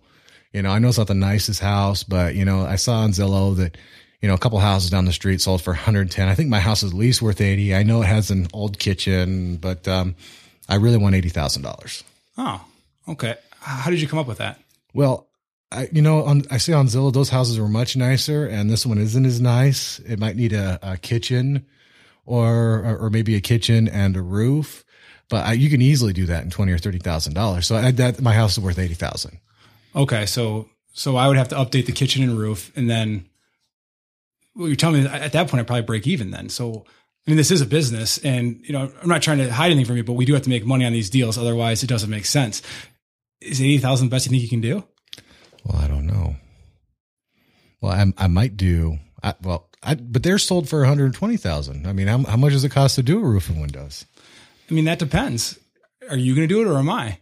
[0.51, 3.09] you know, I know it's not the nicest house, but you know, I saw on
[3.09, 3.75] Zillow that,
[4.21, 6.27] you know, a couple houses down the street sold for 110.
[6.27, 7.73] I think my house is at least worth 80.
[7.73, 10.15] I know it has an old kitchen, but um,
[10.69, 12.03] I really want $80,000.
[12.37, 12.63] Oh,
[13.09, 13.35] okay.
[13.59, 14.59] How did you come up with that?
[14.93, 15.27] Well,
[15.73, 18.85] I, you know, on, I see on Zillow those houses were much nicer, and this
[18.85, 19.99] one isn't as nice.
[19.99, 21.65] It might need a, a kitchen,
[22.25, 24.85] or, or maybe a kitchen and a roof,
[25.29, 27.67] but I, you can easily do that in twenty or thirty thousand dollars.
[27.67, 29.39] So I, that my house is worth eighty thousand.
[29.95, 33.27] Okay, so so I would have to update the kitchen and roof, and then
[34.55, 36.49] well, you're telling me at that point I probably break even then.
[36.49, 36.85] So
[37.27, 39.85] I mean, this is a business, and you know I'm not trying to hide anything
[39.85, 42.09] from you, but we do have to make money on these deals, otherwise it doesn't
[42.09, 42.61] make sense.
[43.41, 44.83] Is eighty thousand the best you think you can do?
[45.63, 46.35] Well, I don't know.
[47.81, 48.99] Well, I, I might do.
[49.21, 51.87] I, well, I, but they're sold for one hundred twenty thousand.
[51.87, 54.05] I mean, how, how much does it cost to do a roof and windows?
[54.69, 55.59] I mean, that depends.
[56.09, 57.19] Are you going to do it or am I?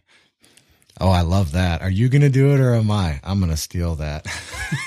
[1.00, 1.82] Oh, I love that.
[1.82, 3.18] Are you going to do it or am I?
[3.24, 4.26] I'm going to steal that.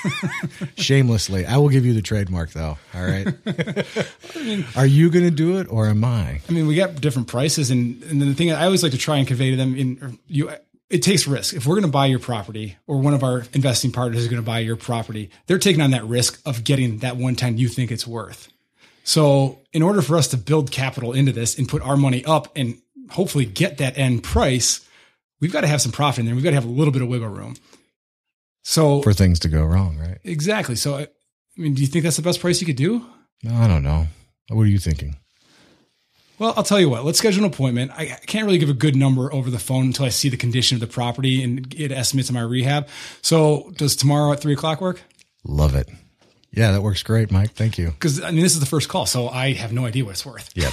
[0.76, 1.44] Shamelessly.
[1.44, 2.78] I will give you the trademark though.
[2.94, 3.26] All right.
[4.76, 6.40] Are you going to do it or am I?
[6.48, 8.98] I mean, we got different prices, and and then the thing I always like to
[8.98, 10.50] try and convey to them in you
[10.90, 11.54] it takes risk.
[11.54, 14.40] If we're going to buy your property or one of our investing partners is going
[14.42, 17.90] to buy your property, they're taking on that risk of getting that 110 you think
[17.90, 18.48] it's worth.
[19.04, 22.52] So in order for us to build capital into this and put our money up
[22.56, 22.80] and
[23.10, 24.86] hopefully get that end price,
[25.40, 26.34] we've got to have some profit in there.
[26.34, 27.56] We've got to have a little bit of wiggle room.
[28.62, 30.18] So For things to go wrong, right?
[30.24, 30.74] exactly.
[30.76, 31.06] So I
[31.56, 33.04] mean, do you think that's the best price you could do?
[33.42, 34.06] No, I don't know.
[34.48, 35.16] What are you thinking?
[36.38, 37.04] Well, I'll tell you what.
[37.04, 37.92] Let's schedule an appointment.
[37.92, 40.76] I can't really give a good number over the phone until I see the condition
[40.76, 42.88] of the property and get estimates of my rehab.
[43.22, 45.02] So, does tomorrow at three o'clock work?
[45.44, 45.88] Love it.
[46.56, 47.52] Yeah, that works great, Mike.
[47.52, 47.90] Thank you.
[47.90, 50.24] Because I mean, this is the first call, so I have no idea what it's
[50.24, 50.50] worth.
[50.54, 50.72] Yep.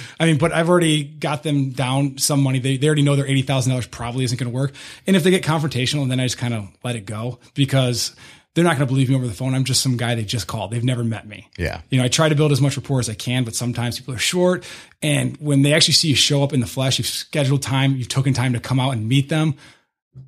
[0.20, 2.58] I mean, but I've already got them down some money.
[2.58, 4.72] They, they already know their eighty thousand dollars probably isn't going to work.
[5.06, 8.16] And if they get confrontational, then I just kind of let it go because
[8.56, 9.54] they're not going to believe me over the phone.
[9.54, 10.70] I'm just some guy they just called.
[10.70, 11.50] They've never met me.
[11.58, 11.82] Yeah.
[11.90, 14.14] You know, I try to build as much rapport as I can, but sometimes people
[14.14, 14.64] are short.
[15.02, 18.08] And when they actually see you show up in the flesh, you've scheduled time, you've
[18.08, 19.56] taken time to come out and meet them.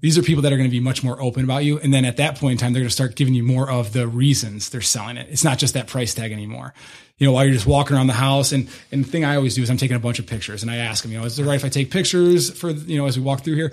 [0.02, 1.78] These are people that are going to be much more open about you.
[1.78, 3.94] And then at that point in time, they're going to start giving you more of
[3.94, 5.28] the reasons they're selling it.
[5.30, 6.74] It's not just that price tag anymore.
[7.16, 9.54] You know, while you're just walking around the house and, and the thing I always
[9.54, 11.38] do is I'm taking a bunch of pictures and I ask them, you know, is
[11.38, 13.72] it right if I take pictures for, you know, as we walk through here?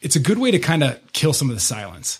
[0.00, 2.18] It's a good way to kind of kill some of the silence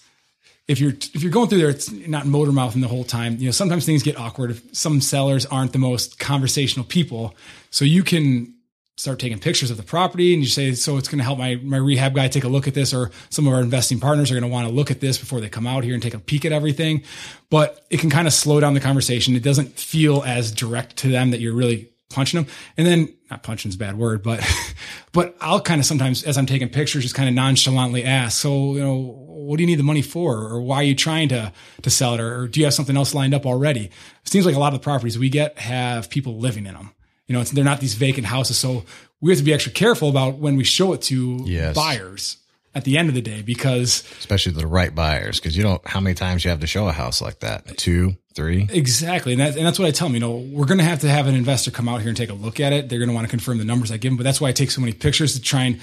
[0.68, 3.36] if you're if you're going through there, it's not motor mouthing the whole time.
[3.36, 4.50] You know, sometimes things get awkward.
[4.50, 7.34] If some sellers aren't the most conversational people,
[7.70, 8.54] so you can
[8.98, 11.56] start taking pictures of the property and you say, so it's going to help my
[11.56, 14.34] my rehab guy take a look at this, or some of our investing partners are
[14.34, 16.18] going to want to look at this before they come out here and take a
[16.18, 17.02] peek at everything.
[17.48, 19.36] But it can kind of slow down the conversation.
[19.36, 22.52] It doesn't feel as direct to them that you're really punching them.
[22.76, 24.44] And then not punching is a bad word, but
[25.12, 28.74] but I'll kind of sometimes as I'm taking pictures, just kind of nonchalantly ask, so
[28.74, 31.52] you know, what do you need the money for, or why are you trying to
[31.82, 33.86] to sell it, or, or do you have something else lined up already?
[34.24, 36.90] It seems like a lot of the properties we get have people living in them.
[37.26, 38.84] You know, it's, they're not these vacant houses, so
[39.20, 41.74] we have to be extra careful about when we show it to Yes.
[41.74, 42.36] buyers
[42.74, 45.98] at the end of the day because Especially the right buyers, because you don't how
[46.00, 47.78] many times you have to show a house like that?
[47.78, 48.68] Two, three.
[48.70, 49.32] Exactly.
[49.32, 50.14] And, that, and that's what I tell them.
[50.14, 52.28] You know, we're going to have to have an investor come out here and take
[52.30, 52.88] a look at it.
[52.88, 54.18] They're going to want to confirm the numbers I give them.
[54.18, 55.80] But that's why I take so many pictures to try and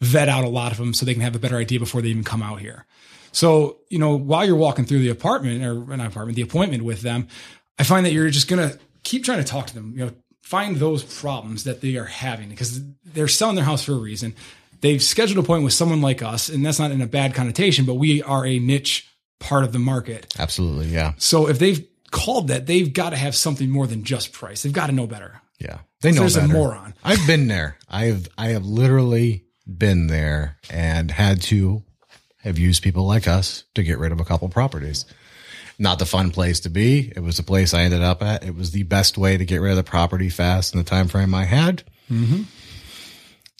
[0.00, 2.08] vet out a lot of them so they can have a better idea before they
[2.08, 2.86] even come out here.
[3.32, 7.02] So, you know, while you're walking through the apartment or not apartment, the appointment with
[7.02, 7.28] them,
[7.78, 10.12] I find that you're just going to keep trying to talk to them, you know,
[10.42, 14.34] find those problems that they are having because they're selling their house for a reason.
[14.80, 17.84] They've scheduled an appointment with someone like us, and that's not in a bad connotation,
[17.84, 19.06] but we are a niche
[19.38, 20.34] part of the market.
[20.38, 20.86] Absolutely.
[20.86, 21.12] Yeah.
[21.18, 24.62] So if they've called that, they've got to have something more than just price.
[24.62, 25.40] They've got to know better.
[25.58, 25.80] Yeah.
[26.00, 26.52] They know There's a better.
[26.54, 26.94] moron.
[27.04, 27.76] I've been there.
[27.88, 29.44] I've I have literally
[29.78, 31.82] been there and had to
[32.42, 35.04] have used people like us to get rid of a couple properties.
[35.78, 37.12] Not the fun place to be.
[37.14, 38.44] It was the place I ended up at.
[38.44, 41.08] It was the best way to get rid of the property fast in the time
[41.08, 41.82] frame I had.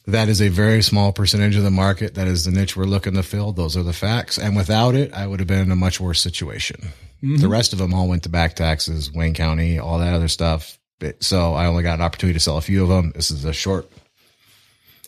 [0.06, 2.14] That is a very small percentage of the market.
[2.14, 3.52] That is the niche we're looking to fill.
[3.52, 4.38] Those are the facts.
[4.38, 6.88] And without it, I would have been in a much worse situation.
[7.20, 7.48] The mm-hmm.
[7.48, 10.78] rest of them all went to back taxes, Wayne County, all that other stuff.
[11.20, 13.12] So I only got an opportunity to sell a few of them.
[13.14, 13.90] This is a short,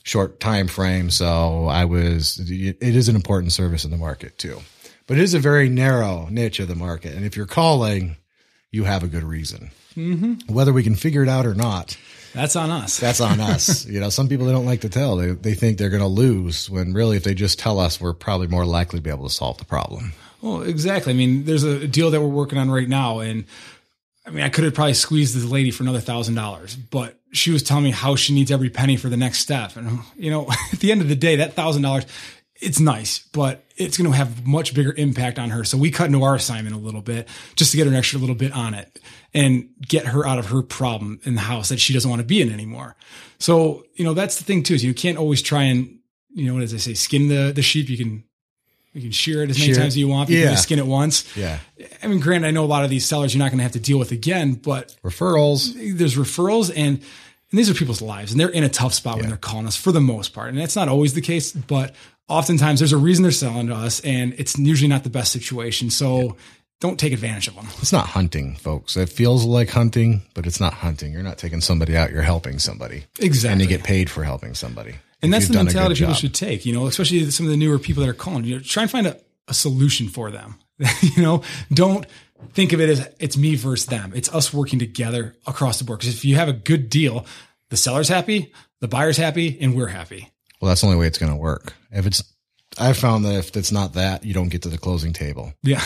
[0.03, 1.11] short time frame.
[1.11, 4.61] So I was, it is an important service in the market too,
[5.07, 7.15] but it is a very narrow niche of the market.
[7.15, 8.17] And if you're calling,
[8.71, 9.71] you have a good reason.
[9.97, 10.53] Mm-hmm.
[10.53, 11.99] Whether we can figure it out or not,
[12.33, 12.99] That's on us.
[12.99, 13.85] that's on us.
[13.87, 15.17] You know, some people they don't like to tell.
[15.17, 18.15] They they think they're going to lose when really, if they just tell us, we're
[18.15, 20.15] probably more likely to be able to solve the problem.
[20.41, 21.13] well, exactly.
[21.13, 23.45] I mean, there's a deal that we're working on right now, and
[24.27, 27.51] I mean, I could have probably squeezed this lady for another thousand dollars, but she
[27.51, 29.77] was telling me how she needs every penny for the next step.
[29.77, 32.05] And you know, at the end of the day, that thousand dollars,
[32.61, 35.65] it's nice, but it's going to have much bigger impact on her.
[35.65, 37.27] So we cut into our assignment a little bit
[37.57, 39.01] just to get her an extra little bit on it
[39.35, 42.27] and get her out of her problem in the house that she doesn't want to
[42.27, 42.95] be in anymore.
[43.39, 45.99] So you know, that's the thing too is you can't always try and
[46.31, 47.89] you know does they say, skin the the sheep.
[47.89, 48.25] You can
[48.95, 50.29] you can shear it as many Shear times as you want.
[50.31, 50.49] You Yeah.
[50.49, 51.25] can skin it once.
[51.37, 51.59] Yeah,
[52.03, 53.73] I mean, granted, I know a lot of these sellers you're not going to have
[53.73, 55.73] to deal with again, but referrals.
[55.97, 59.29] there's referrals and, and these are people's lives and they're in a tough spot when
[59.29, 60.51] they're calling us for the most part.
[60.51, 61.95] And that's not always the case, but
[62.29, 65.91] oftentimes there's a reason they're selling to us and it's usually not the best situation.
[65.91, 66.37] So
[66.81, 67.67] don't take advantage of them.
[67.81, 68.97] It's not hunting, folks.
[68.97, 71.13] It feels like hunting, but it's not hunting.
[71.13, 72.11] You're not taking somebody out.
[72.11, 73.53] You're helping somebody, Exactly.
[73.53, 74.97] and you get paid for helping somebody.
[75.23, 76.21] And that's the done a good mentality people job.
[76.21, 78.45] should take, you know, especially some of the newer people that are calling.
[78.45, 79.19] You know, try and find a,
[79.49, 80.59] a solution for them.
[81.03, 81.43] you know,
[81.73, 82.07] don't
[82.53, 84.13] think of it as it's me versus them.
[84.15, 86.01] It's us working together across the board.
[86.01, 87.27] Because if you have a good deal,
[87.69, 90.31] the seller's happy, the buyer's happy, and we're happy.
[90.61, 91.75] Well, that's the only way it's going to work.
[91.91, 92.23] If it's,
[92.79, 95.53] I've found that if it's not that, you don't get to the closing table.
[95.63, 95.83] Yeah.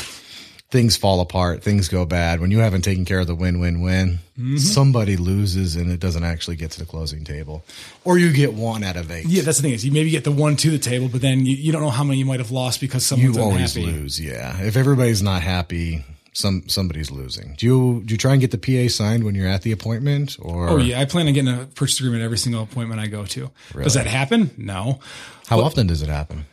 [0.71, 2.41] Things fall apart, things go bad.
[2.41, 4.57] When you haven't taken care of the win win win, mm-hmm.
[4.57, 7.65] somebody loses and it doesn't actually get to the closing table.
[8.05, 9.27] Or you get one out of eight.
[9.27, 11.47] Yeah, that's the thing is you maybe get the one to the table, but then
[11.47, 13.99] you, you don't know how many you might have lost because You someone's always unhappy.
[13.99, 14.61] lose, yeah.
[14.61, 17.55] If everybody's not happy, some somebody's losing.
[17.57, 20.37] Do you do you try and get the PA signed when you're at the appointment
[20.41, 23.25] or Oh yeah, I plan on getting a purchase agreement every single appointment I go
[23.25, 23.51] to.
[23.73, 24.51] Does that happen?
[24.59, 25.01] No.
[25.47, 26.45] how often does it happen?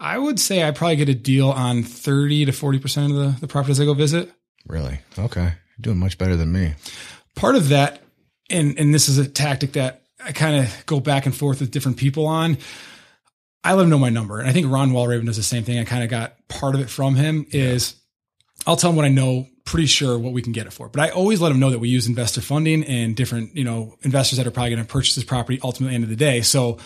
[0.00, 3.46] I would say I probably get a deal on 30 to 40% of the, the
[3.46, 4.32] properties I go visit.
[4.66, 4.98] Really?
[5.18, 5.42] Okay.
[5.42, 6.74] You're doing much better than me.
[7.36, 8.02] Part of that,
[8.48, 11.70] and, and this is a tactic that I kind of go back and forth with
[11.70, 12.56] different people on.
[13.62, 14.40] I let them know my number.
[14.40, 15.78] And I think Ron Walraven does the same thing.
[15.78, 17.94] I kind of got part of it from him is
[18.66, 20.88] I'll tell them what I know, pretty sure what we can get it for.
[20.88, 23.96] But I always let them know that we use investor funding and different, you know,
[24.00, 26.16] investors that are probably going to purchase this property ultimately at the end of the
[26.16, 26.40] day.
[26.40, 26.78] So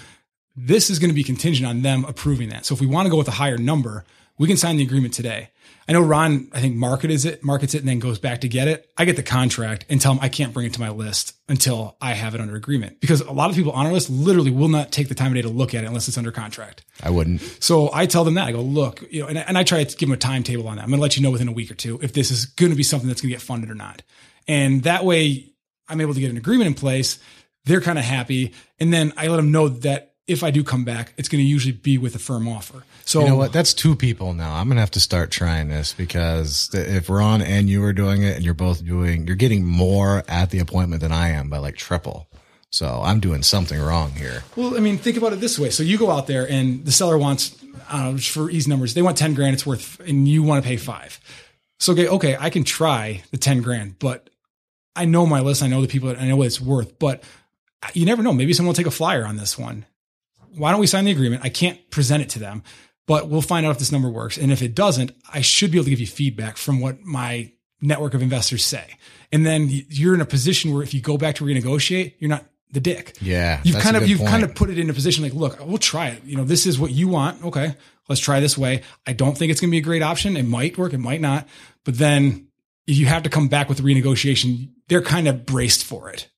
[0.57, 2.65] this is going to be contingent on them approving that.
[2.67, 4.05] So if we want to go with a higher number,
[4.39, 5.51] we can sign the agreement today.
[5.87, 8.69] I know Ron, I think markets it, markets it, and then goes back to get
[8.69, 8.91] it.
[8.97, 11.97] I get the contract and tell him I can't bring it to my list until
[12.01, 14.69] I have it under agreement because a lot of people on our list literally will
[14.69, 16.85] not take the time of day to look at it unless it's under contract.
[17.03, 17.43] I wouldn't.
[17.63, 19.97] So I tell them that I go, look, you know, and, and I try to
[19.97, 20.83] give them a timetable on that.
[20.83, 22.71] I'm going to let you know within a week or two if this is going
[22.71, 24.03] to be something that's going to get funded or not.
[24.49, 25.53] And that way
[25.89, 27.19] I'm able to get an agreement in place.
[27.67, 28.55] They're kind of happy.
[28.81, 31.49] And then I let them know that if I do come back, it's going to
[31.49, 32.85] usually be with a firm offer.
[33.05, 33.53] So You know what?
[33.53, 34.55] That's two people now.
[34.55, 38.37] I'm gonna have to start trying this because if Ron and you are doing it,
[38.37, 41.77] and you're both doing, you're getting more at the appointment than I am by like
[41.77, 42.27] triple.
[42.71, 44.43] So I'm doing something wrong here.
[44.57, 45.71] Well, I mean, think about it this way.
[45.71, 47.55] So you go out there and the seller wants,
[47.89, 50.43] I don't know, just for easy numbers, they want 10 grand, it's worth, and you
[50.43, 51.21] want to pay five.
[51.79, 54.29] So, okay, okay, I can try the 10 grand, but
[54.97, 55.63] I know my list.
[55.63, 57.23] I know the people, I know what it's worth, but
[57.83, 58.33] uh, you never know.
[58.33, 59.85] Maybe someone will take a flyer on this one.
[60.57, 61.43] Why don't we sign the agreement?
[61.45, 62.63] I can't present it to them,
[63.07, 64.37] but we'll find out if this number works.
[64.39, 67.53] And if it doesn't, I should be able to give you feedback from what my
[67.81, 68.97] network of investors say.
[69.33, 72.47] And then you're in a position where if you go back to renegotiate, you're not
[72.71, 73.17] the dick.
[73.21, 74.31] Yeah, You've kind of you've point.
[74.31, 76.25] kind of put it in a position like, look, we'll try it.
[76.25, 77.45] You know, this is what you want.
[77.45, 77.75] Okay,
[78.09, 78.83] let's try this way.
[79.07, 80.37] I don't think it's going to be a great option.
[80.37, 80.93] It might work.
[80.93, 81.47] It might not.
[81.85, 82.49] But then
[82.87, 86.29] if you have to come back with the renegotiation, they're kind of braced for it.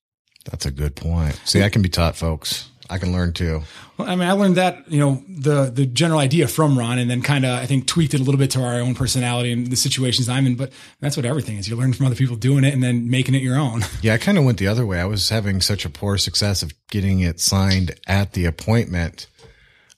[0.45, 1.39] That's a good point.
[1.43, 2.69] See, I can be taught, folks.
[2.89, 3.61] I can learn too.
[3.97, 7.09] Well, I mean, I learned that you know the the general idea from Ron, and
[7.09, 9.67] then kind of I think tweaked it a little bit to our own personality and
[9.67, 10.55] the situations I'm in.
[10.55, 11.67] But that's what everything is.
[11.67, 13.81] You learn from other people doing it, and then making it your own.
[14.01, 15.01] Yeah, I kind of went the other way.
[15.01, 19.27] I was having such a poor success of getting it signed at the appointment.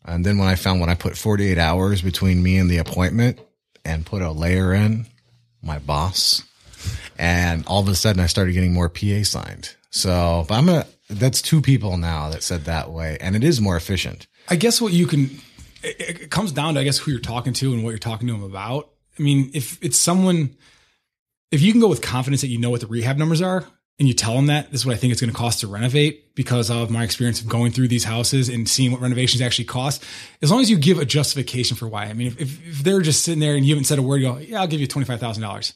[0.05, 3.39] And then when I found when I put 48 hours between me and the appointment
[3.83, 5.05] and put a layer in,
[5.61, 6.43] my boss,
[7.17, 9.75] and all of a sudden I started getting more PA signed.
[9.91, 13.17] So, but I'm a, that's two people now that said that way.
[13.19, 14.27] And it is more efficient.
[14.47, 15.29] I guess what you can,
[15.83, 18.27] it, it comes down to, I guess, who you're talking to and what you're talking
[18.27, 18.89] to them about.
[19.17, 20.55] I mean, if it's someone,
[21.51, 23.65] if you can go with confidence that you know what the rehab numbers are
[23.97, 25.67] and you tell them that this is what I think it's going to cost to
[25.67, 29.65] renovate because of my experience of going through these houses and seeing what renovations actually
[29.65, 30.05] cost,
[30.41, 32.05] as long as you give a justification for why.
[32.05, 34.31] I mean, if, if, they're just sitting there and you haven't said a word, you
[34.31, 35.73] go, yeah, I'll give you $25,000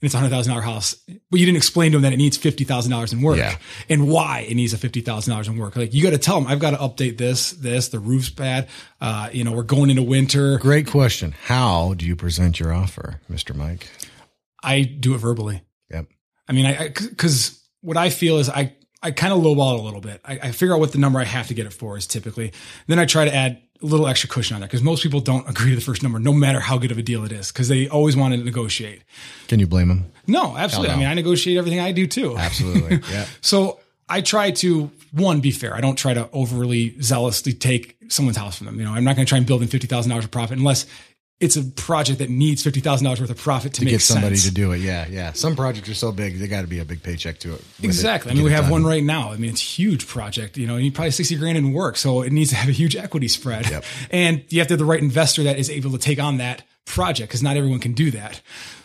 [0.00, 0.94] and it's a hundred thousand dollar house,
[1.30, 3.56] but you didn't explain to him that it needs fifty thousand dollars in work Yeah.
[3.88, 5.74] and why it needs a fifty thousand dollars in work.
[5.76, 8.68] Like you got to tell him, I've got to update this, this, the roof's bad.
[9.00, 10.58] Uh, you know, we're going into winter.
[10.58, 11.34] Great question.
[11.46, 13.54] How do you present your offer, Mr.
[13.54, 13.88] Mike?
[14.62, 15.62] I do it verbally.
[15.90, 16.06] Yep.
[16.48, 19.82] I mean, I, cause what I feel is I, I kind of lowball it a
[19.82, 20.20] little bit.
[20.24, 22.52] I, I figure out what the number I have to get it for is typically.
[22.86, 25.48] Then I try to add a little extra cushion on there because most people don't
[25.48, 27.68] agree to the first number, no matter how good of a deal it is, because
[27.68, 29.02] they always want to negotiate.
[29.48, 30.12] Can you blame them?
[30.26, 30.88] No, absolutely.
[30.88, 30.94] No.
[30.94, 32.36] I mean, I negotiate everything I do too.
[32.46, 33.00] Absolutely.
[33.10, 33.26] yeah.
[33.40, 35.74] So I try to one be fair.
[35.74, 38.78] I don't try to overly zealously take someone's house from them.
[38.78, 40.58] You know, I'm not going to try and build in fifty thousand dollars of profit
[40.58, 40.86] unless
[41.38, 44.36] it's a project that needs fifty thousand dollars worth of profit to, make Get somebody
[44.36, 44.48] sense.
[44.48, 44.78] to do it.
[44.78, 45.06] Yeah.
[45.08, 45.32] Yeah.
[45.32, 47.52] Some projects are so big, they got to be a big paycheck to it.
[47.58, 48.32] with it Exactly.
[48.32, 48.70] I mean, we have done.
[48.72, 49.32] one right now.
[49.32, 50.56] I mean, it's a huge project.
[50.56, 51.98] You know, you need probably 60 grand in work.
[51.98, 53.68] So it needs to have a huge equity spread.
[53.68, 53.84] Yep.
[54.10, 56.62] And you have to have the right investor that is able to take on that
[56.86, 58.40] project because not everyone can do that.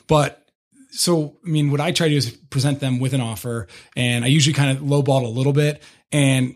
[0.08, 0.46] But
[0.90, 4.26] so, I mean, what I try to do is present them with an offer and
[4.26, 5.82] I usually kind of lowball it a little bit.
[6.12, 6.56] And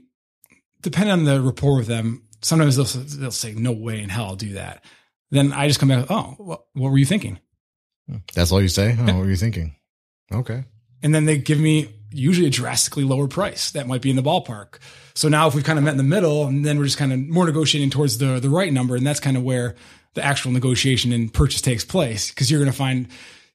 [0.81, 4.35] depending on the rapport with them, sometimes they'll, they'll say, no way in hell I'll
[4.35, 4.84] do that.
[5.36, 7.40] Then I just come back, oh, what, what were you thinking?
[8.10, 8.18] Hmm.
[8.34, 8.95] That's all you say?
[8.98, 9.76] Oh, what were you thinking?
[10.32, 10.64] Okay.
[11.03, 14.24] and then they give me usually a drastically lower price that might be in the
[14.24, 14.80] ballpark.
[15.14, 17.12] So now if we've kind of met in the middle and then we're just kind
[17.14, 19.76] of more negotiating towards the the right number and that's kind of where
[20.14, 23.07] the actual negotiation and purchase takes place because you're going to find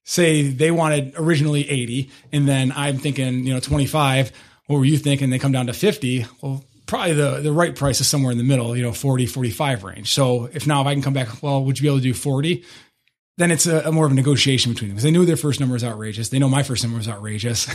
[0.05, 4.31] say they wanted originally 80 and then I'm thinking, you know, 25,
[4.67, 5.31] what were you thinking?
[5.31, 6.27] They come down to 50.
[6.43, 9.85] Well, probably the the right price is somewhere in the middle, you know, 40 45
[9.85, 10.13] range.
[10.13, 12.13] So if now if I can come back, well, would you be able to do
[12.13, 12.65] 40?
[13.41, 15.61] then it's a, a more of a negotiation between them because they knew their first
[15.61, 16.29] number was outrageous.
[16.29, 17.63] They know my first number was outrageous.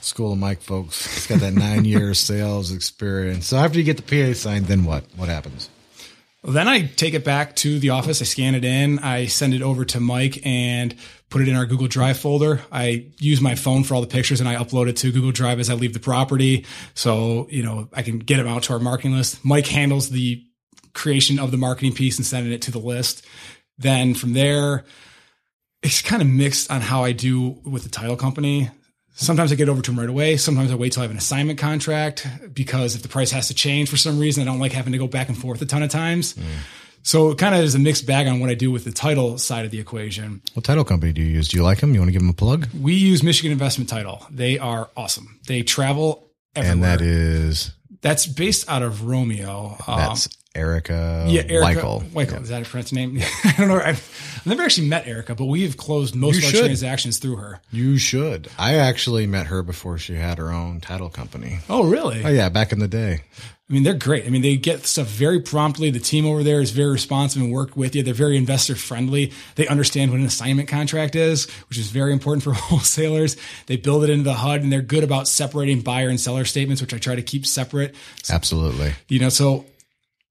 [0.00, 1.14] School of Mike, folks.
[1.14, 3.46] He's got that nine year sales experience.
[3.46, 5.04] So after you get the PA signed, then what?
[5.16, 5.68] What happens?
[6.42, 8.22] Well, then I take it back to the office.
[8.22, 8.98] I scan it in.
[9.00, 10.94] I send it over to Mike and
[11.30, 12.60] put it in our Google Drive folder.
[12.70, 15.60] I use my phone for all the pictures and I upload it to Google Drive
[15.60, 16.66] as I leave the property.
[16.94, 19.44] So, you know, I can get them out to our marketing list.
[19.44, 20.44] Mike handles the
[20.92, 23.24] creation of the marketing piece and sending it to the list.
[23.78, 24.84] Then from there,
[25.82, 28.68] it's kind of mixed on how I do with the title company.
[29.14, 30.36] Sometimes I get over to them right away.
[30.36, 33.54] Sometimes I wait till I have an assignment contract because if the price has to
[33.54, 35.82] change for some reason, I don't like having to go back and forth a ton
[35.82, 36.34] of times.
[36.34, 36.44] Mm.
[37.02, 39.38] So it kind of is a mixed bag on what I do with the title
[39.38, 40.42] side of the equation.
[40.54, 41.48] What title company do you use?
[41.48, 41.94] Do you like them?
[41.94, 42.68] You want to give them a plug?
[42.78, 44.26] We use Michigan Investment Title.
[44.30, 45.40] They are awesome.
[45.46, 46.72] They travel everywhere.
[46.72, 47.72] And that is
[48.02, 49.76] that's based out of Romeo.
[49.86, 52.10] That's um, Erica yeah, Erica Weichel.
[52.10, 52.30] Weichel.
[52.32, 52.40] Yeah.
[52.40, 53.20] Is that a French name?
[53.44, 53.76] I don't know.
[53.76, 57.36] I've, I've, never actually met Erica, but we've closed most you of our transactions through
[57.36, 57.60] her.
[57.70, 58.48] You should.
[58.58, 61.60] I actually met her before she had her own title company.
[61.68, 62.24] Oh, really?
[62.24, 62.48] Oh, yeah.
[62.48, 63.22] Back in the day.
[63.70, 64.26] I mean, they're great.
[64.26, 65.90] I mean, they get stuff very promptly.
[65.90, 68.02] The team over there is very responsive and work with you.
[68.02, 69.32] They're very investor friendly.
[69.54, 73.36] They understand what an assignment contract is, which is very important for wholesalers.
[73.66, 76.82] They build it into the HUD and they're good about separating buyer and seller statements,
[76.82, 77.94] which I try to keep separate.
[78.24, 78.94] So, Absolutely.
[79.06, 79.66] You know, so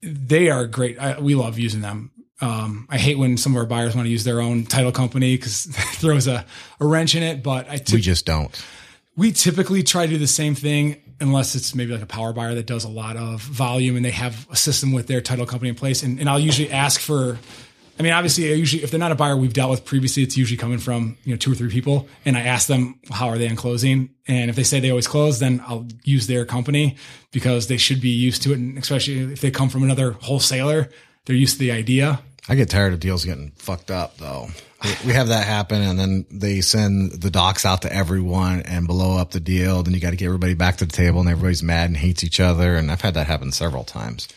[0.02, 1.00] they are great.
[1.00, 2.12] I, we love using them.
[2.42, 5.38] Um, I hate when some of our buyers want to use their own title company
[5.38, 6.46] because it throws a,
[6.82, 8.66] a wrench in it, but I we just don't.
[9.16, 12.56] We typically try to do the same thing unless it's maybe like a power buyer
[12.56, 15.70] that does a lot of volume and they have a system with their title company
[15.70, 16.04] in place.
[16.04, 17.38] And, and I'll usually ask for,
[18.00, 20.38] I mean, obviously, I usually if they're not a buyer we've dealt with previously, it's
[20.38, 23.38] usually coming from you know two or three people, and I ask them how are
[23.38, 26.96] they on closing, and if they say they always close, then I'll use their company
[27.32, 30.90] because they should be used to it, and especially if they come from another wholesaler,
[31.26, 32.22] they're used to the idea.
[32.48, 34.48] I get tired of deals getting fucked up though
[35.06, 39.18] we have that happen and then they send the docs out to everyone and blow
[39.18, 39.84] up the deal.
[39.84, 42.24] Then you got to get everybody back to the table and everybody's mad and hates
[42.24, 42.76] each other.
[42.76, 44.30] And I've had that happen several times.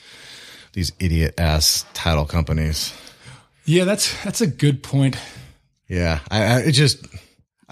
[0.72, 2.92] These idiot ass title companies.
[3.64, 5.16] Yeah, that's, that's a good point.
[5.86, 6.18] Yeah.
[6.30, 7.06] I, I it just,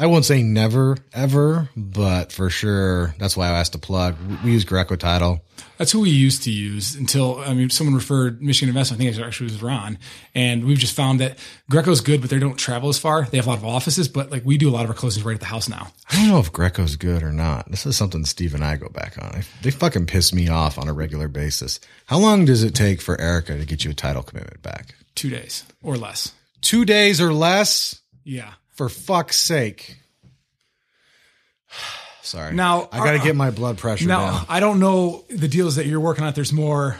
[0.00, 4.16] I won't say never ever, but for sure, that's why I asked to plug.
[4.42, 5.44] We use Greco title.
[5.76, 8.98] That's who we used to use until I mean someone referred Michigan Investment.
[8.98, 9.98] I think it actually was Ron,
[10.34, 11.38] and we've just found that
[11.70, 13.26] Greco's good, but they don't travel as far.
[13.26, 15.22] They have a lot of offices, but like we do a lot of our closings
[15.22, 15.88] right at the house now.
[16.10, 17.70] I don't know if Greco's good or not.
[17.70, 19.42] This is something Steve and I go back on.
[19.60, 21.78] They fucking piss me off on a regular basis.
[22.06, 24.94] How long does it take for Erica to get you a title commitment back?
[25.14, 26.32] Two days or less.
[26.62, 28.00] Two days or less.
[28.24, 28.54] Yeah.
[28.80, 29.98] For fuck's sake.
[32.22, 32.54] Sorry.
[32.54, 34.46] Now I got to uh, get my blood pressure now, down.
[34.48, 36.32] I don't know the deals that you're working on.
[36.32, 36.98] There's more.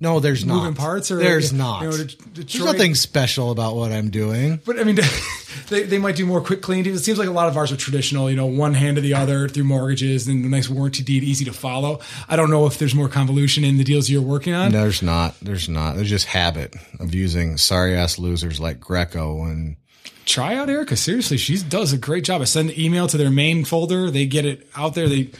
[0.00, 0.62] No, there's moving not.
[0.62, 1.82] Moving parts, or there's not.
[1.82, 4.58] You know, there's nothing special about what I'm doing.
[4.64, 4.96] But I mean,
[5.68, 6.98] they, they might do more quick clean deals.
[6.98, 8.30] It seems like a lot of ours are traditional.
[8.30, 11.44] You know, one hand to the other through mortgages and a nice warranty deed, easy
[11.44, 12.00] to follow.
[12.26, 14.72] I don't know if there's more convolution in the deals you're working on.
[14.72, 15.38] No, there's not.
[15.42, 15.96] There's not.
[15.96, 19.76] There's just habit of using sorry ass losers like Greco and
[20.24, 20.96] try out Erica.
[20.96, 22.40] Seriously, she does a great job.
[22.40, 24.10] I send an email to their main folder.
[24.10, 25.08] They get it out there.
[25.08, 25.30] They,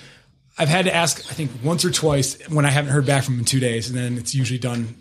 [0.59, 3.35] I've had to ask, I think once or twice when I haven't heard back from
[3.35, 4.97] them in two days, and then it's usually done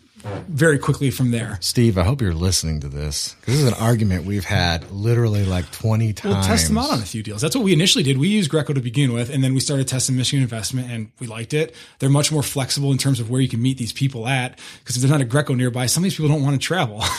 [0.48, 1.57] very quickly from there.
[1.61, 3.35] Steve, I hope you're listening to this.
[3.45, 6.35] This is an argument we've had literally like 20 times.
[6.35, 7.41] We'll test them out on a few deals.
[7.41, 8.18] That's what we initially did.
[8.18, 11.27] We used Greco to begin with, and then we started testing Michigan Investment, and we
[11.27, 11.76] liked it.
[11.99, 14.95] They're much more flexible in terms of where you can meet these people at, because
[14.98, 17.03] if there's not a Greco nearby, some of these people don't want to travel.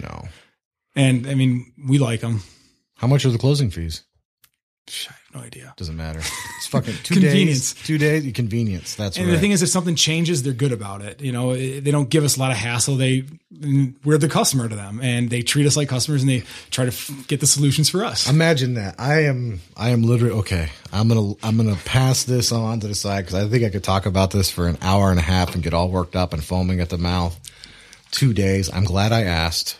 [0.00, 0.26] No.
[0.94, 2.42] And I mean, we like them.
[2.96, 4.04] How much are the closing fees?
[4.88, 5.72] I have no idea.
[5.76, 6.18] Doesn't matter.
[6.18, 7.72] It's fucking two convenience.
[7.72, 7.86] days.
[7.86, 8.32] Two days.
[8.32, 8.96] Convenience.
[8.96, 9.32] That's and right.
[9.32, 11.20] the thing is, if something changes, they're good about it.
[11.20, 12.96] You know, eh, they don't give us a lot of hassle.
[12.96, 13.24] They
[14.04, 16.90] we're the customer to them, and they treat us like customers, and they try to
[16.90, 18.28] f- get the solutions for us.
[18.28, 18.96] Imagine that.
[18.98, 19.60] I am.
[19.76, 20.68] I am literally okay.
[20.92, 21.34] I'm gonna.
[21.44, 24.32] I'm gonna pass this on to the side because I think I could talk about
[24.32, 26.90] this for an hour and a half and get all worked up and foaming at
[26.90, 27.38] the mouth.
[28.10, 28.68] Two days.
[28.72, 29.76] I'm glad I asked.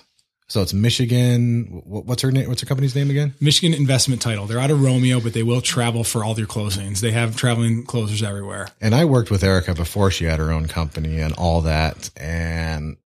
[0.52, 1.80] So it's Michigan.
[1.86, 2.46] What's her name?
[2.46, 3.32] What's her company's name again?
[3.40, 4.44] Michigan Investment Title.
[4.44, 7.00] They're out of Romeo, but they will travel for all their closings.
[7.00, 8.68] They have traveling closers everywhere.
[8.78, 12.10] And I worked with Erica before she had her own company and all that.
[12.18, 12.98] And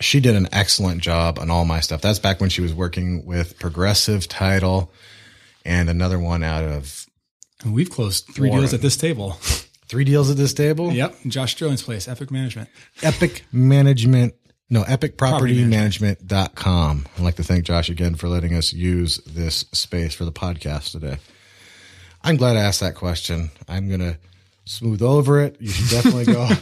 [0.00, 2.00] she did an excellent job on all my stuff.
[2.02, 4.90] That's back when she was working with Progressive Title
[5.64, 7.06] and another one out of.
[7.62, 8.62] And we've closed three Warren.
[8.62, 9.34] deals at this table.
[9.88, 10.90] Three deals at this table?
[10.90, 11.14] Yep.
[11.28, 12.68] Josh Sterling's place, Epic Management.
[13.04, 14.34] Epic Management
[14.68, 17.06] no, epicpropertymanagement.com.
[17.16, 20.92] I'd like to thank Josh again for letting us use this space for the podcast
[20.92, 21.18] today.
[22.22, 23.50] I'm glad I asked that question.
[23.68, 24.18] I'm going to
[24.64, 25.56] smooth over it.
[25.60, 26.48] You should definitely go.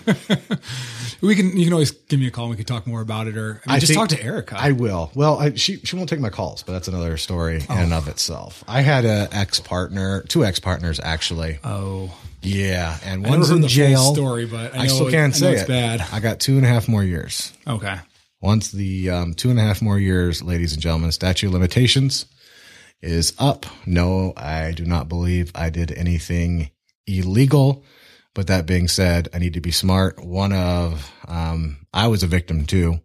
[1.24, 3.28] We can you can always give me a call and we can talk more about
[3.28, 4.56] it or I mean, I just talk to Erica.
[4.58, 5.10] I will.
[5.14, 7.74] Well, I, she she won't take my calls, but that's another story in oh.
[7.74, 8.62] and of itself.
[8.68, 11.58] I had a ex partner, two ex partners actually.
[11.64, 12.14] oh.
[12.44, 14.12] Yeah, and one's in the jail.
[14.14, 15.68] story, but I, I, still it- can't I know say it's it.
[15.68, 16.06] bad.
[16.12, 17.52] I got two and a half more years.
[17.66, 17.96] Okay.
[18.40, 22.26] Once the um, two and a half more years, ladies and gentlemen, statute of limitations
[23.02, 23.64] is up.
[23.86, 26.70] No, I do not believe I did anything
[27.06, 27.84] illegal.
[28.34, 30.18] But that being said, I need to be smart.
[30.24, 33.00] One of, um, I was a victim too.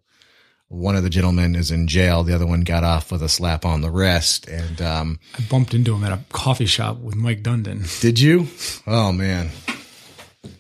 [0.70, 2.24] One of the gentlemen is in jail.
[2.24, 4.48] The other one got off with a slap on the wrist.
[4.48, 8.00] And, um, I bumped into him at a coffee shop with Mike Dundon.
[8.02, 8.48] did you?
[8.86, 9.50] Oh man,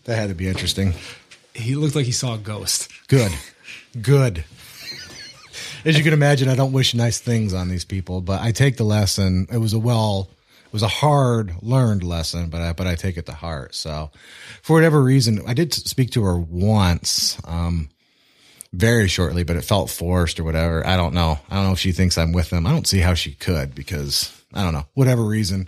[0.06, 0.94] that had to be interesting.
[1.54, 2.90] He looked like he saw a ghost.
[3.08, 3.32] Good.
[4.02, 4.44] Good.
[5.86, 8.78] As you can imagine, I don't wish nice things on these people, but I take
[8.78, 9.48] the lesson.
[9.52, 10.30] It was a well,
[10.66, 13.74] it was a hard learned lesson, but I, but I take it to heart.
[13.76, 14.12] So
[14.62, 17.90] for whatever reason, I did speak to her once, um,
[18.74, 20.86] very shortly, but it felt forced or whatever.
[20.86, 21.40] I don't know.
[21.50, 22.68] I don't know if she thinks I'm with them.
[22.68, 25.68] I don't see how she could because I don't know, whatever reason.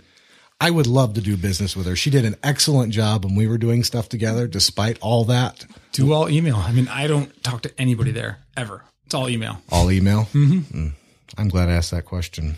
[0.60, 1.96] I would love to do business with her.
[1.96, 5.66] She did an excellent job when we were doing stuff together, despite all that.
[5.90, 6.54] Do all email.
[6.56, 8.84] I mean, I don't talk to anybody there ever.
[9.04, 9.60] It's all email.
[9.72, 10.28] All email?
[10.32, 10.88] Mm-hmm.
[11.36, 12.56] I'm glad I asked that question.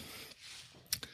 [1.02, 1.06] I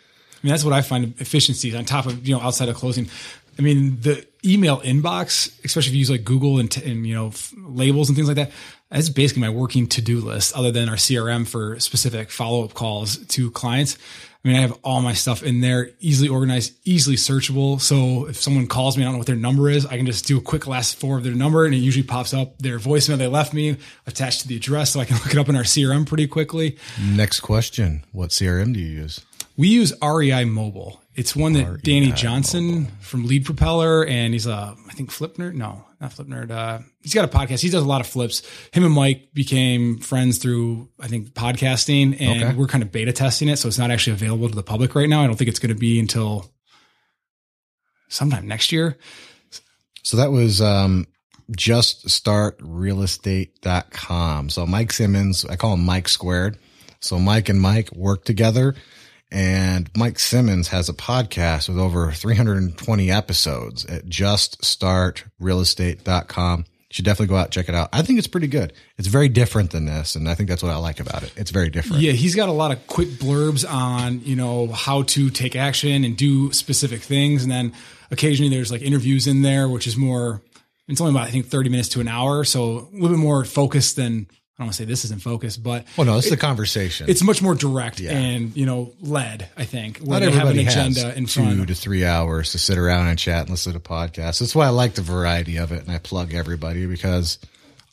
[0.43, 3.09] mean, that's what I find efficiencies on top of, you know, outside of closing.
[3.57, 7.15] I mean, the email inbox, especially if you use like Google and, t- and you
[7.15, 8.51] know, f- labels and things like that,
[8.91, 12.75] that's basically my working to do list other than our CRM for specific follow up
[12.75, 13.97] calls to clients.
[14.45, 17.79] I mean, I have all my stuff in there, easily organized, easily searchable.
[17.79, 19.85] So if someone calls me, I don't know what their number is.
[19.85, 22.33] I can just do a quick last four of their number and it usually pops
[22.33, 23.77] up their voicemail they left me
[24.07, 24.93] attached to the address.
[24.93, 26.79] So I can look it up in our CRM pretty quickly.
[27.01, 28.03] Next question.
[28.13, 29.21] What CRM do you use?
[29.59, 31.03] We use REI Mobile.
[31.15, 35.53] It's one that Danny Johnson from Lead Propeller, and he's a, I think Flipner.
[35.53, 36.51] No, not Flip Nerd.
[36.51, 37.61] Uh, he's got a podcast.
[37.61, 38.43] He does a lot of flips.
[38.73, 42.55] Him and Mike became friends through, I think, podcasting, and Okay.
[42.57, 45.09] we're kind of beta testing it, so it's not actually available to the public right
[45.09, 45.23] now.
[45.23, 46.51] I don't think it's going to be until
[48.09, 48.97] sometime next year.
[50.03, 51.07] So that was um,
[51.53, 54.51] juststartrealestate.com.
[54.51, 56.59] So Mike Simmons, I call him Mike Squared.
[57.01, 58.75] So Mike and Mike work together.
[59.33, 66.59] And Mike Simmons has a podcast with over 320 episodes at juststartrealestate.com.
[66.59, 67.91] You should definitely go out and check it out.
[67.93, 68.73] I think it's pretty good.
[68.99, 70.17] It's very different than this.
[70.17, 71.33] And I think that's what I like about it.
[71.37, 72.03] It's very different.
[72.03, 76.03] Yeah, he's got a lot of quick blurbs on, you know, how to take action
[76.03, 77.45] and do specific things.
[77.45, 77.73] And then
[78.11, 80.43] occasionally there's like interviews in there, which is more,
[80.89, 82.43] it's only about, I think, 30 minutes to an hour.
[82.43, 84.27] So a little bit more focused than,
[84.61, 87.09] I don't want to say this isn't focused, but Well, no, it's the conversation.
[87.09, 90.59] it's much more direct and, you know, led, I think, where Not they have an
[90.59, 91.67] everybody agenda has in two front.
[91.69, 94.41] to three hours to sit around and chat and listen to podcasts.
[94.41, 97.39] That's why I like the variety of it, and I plug everybody because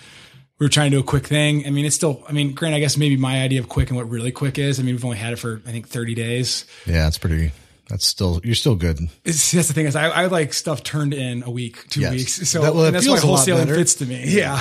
[0.58, 1.64] we were trying to do a quick thing.
[1.64, 2.24] I mean, it's still.
[2.28, 4.80] I mean, Grant, I guess maybe my idea of quick and what really quick is.
[4.80, 6.64] I mean, we've only had it for I think thirty days.
[6.86, 7.52] Yeah, it's pretty.
[7.88, 8.98] That's still you're still good.
[9.24, 12.12] It's, that's the thing is I, I like stuff turned in a week, two Yes.
[12.12, 12.48] weeks.
[12.48, 14.24] So That- well, that's why wholesaling fits to me.
[14.26, 14.60] Yeah.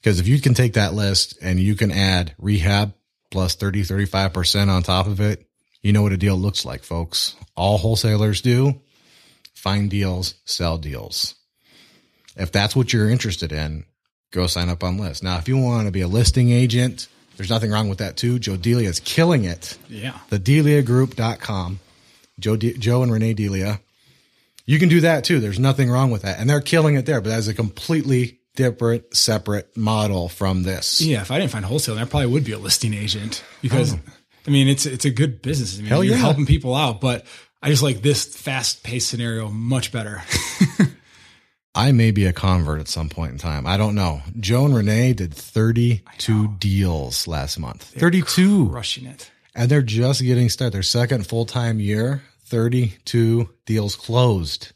[0.00, 2.94] Because if you can take that list and you can add rehab
[3.30, 5.46] plus 30, 35% on top of it,
[5.82, 7.36] you know what a deal looks like, folks.
[7.54, 8.80] All wholesalers do
[9.52, 11.34] find deals, sell deals.
[12.36, 13.84] If that's what you're interested in,
[14.30, 15.22] go sign up on list.
[15.22, 18.38] Now, if you want to be a listing agent, there's nothing wrong with that too.
[18.38, 19.76] Joe Delia is killing it.
[19.90, 20.18] Yeah.
[20.30, 21.80] The DeliaGroup.com.
[22.40, 23.80] Joe, De- Joe and Renee Delia.
[24.66, 25.40] You can do that too.
[25.40, 26.38] There's nothing wrong with that.
[26.38, 31.00] And they're killing it there, but that's a completely different, separate model from this.
[31.00, 33.98] Yeah, if I didn't find wholesaling, I probably would be a listing agent because oh.
[34.46, 35.78] I mean it's it's a good business.
[35.78, 35.96] I mean, Oh.
[35.96, 36.20] Hell you're yeah.
[36.20, 37.26] helping people out, but
[37.62, 40.22] I just like this fast paced scenario much better.
[41.74, 43.66] I may be a convert at some point in time.
[43.66, 44.22] I don't know.
[44.38, 47.82] Joe and Renee did 32 deals last month.
[47.82, 48.66] 32.
[48.66, 49.30] Rushing it.
[49.56, 50.72] And they're just getting started.
[50.72, 52.22] Their second full time year,
[52.54, 54.70] 32 deals closed.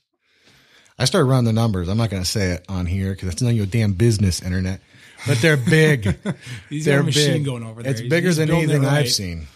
[0.98, 1.88] I started running the numbers.
[1.88, 4.42] I'm not going to say it on here because it's none of your damn business,
[4.42, 4.80] internet.
[5.28, 6.18] But they're big.
[6.68, 7.44] He's they're a machine big.
[7.44, 7.92] going over there.
[7.92, 8.94] It's He's- bigger he's than anything right.
[9.04, 9.46] I've seen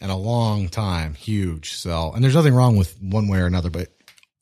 [0.00, 1.12] in a long time.
[1.12, 1.74] Huge.
[1.74, 3.88] So, and there's nothing wrong with one way or another, but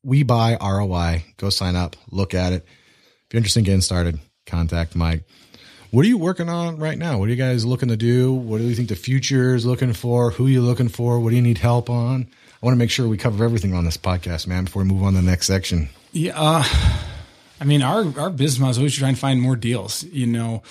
[0.04, 1.24] we buy ROI.
[1.36, 2.64] Go sign up, look at it.
[2.64, 5.24] If you're interested in getting started, contact Mike.
[5.90, 7.18] What are you working on right now?
[7.18, 8.32] What are you guys looking to do?
[8.32, 10.30] What do you think the future is looking for?
[10.30, 11.18] Who are you looking for?
[11.18, 12.28] What do you need help on?
[12.66, 15.12] Want to make sure we cover everything on this podcast, man, before we move on
[15.12, 15.88] to the next section.
[16.10, 16.64] Yeah, uh,
[17.60, 20.02] I mean, our our business model is always trying to find more deals.
[20.02, 20.64] You know,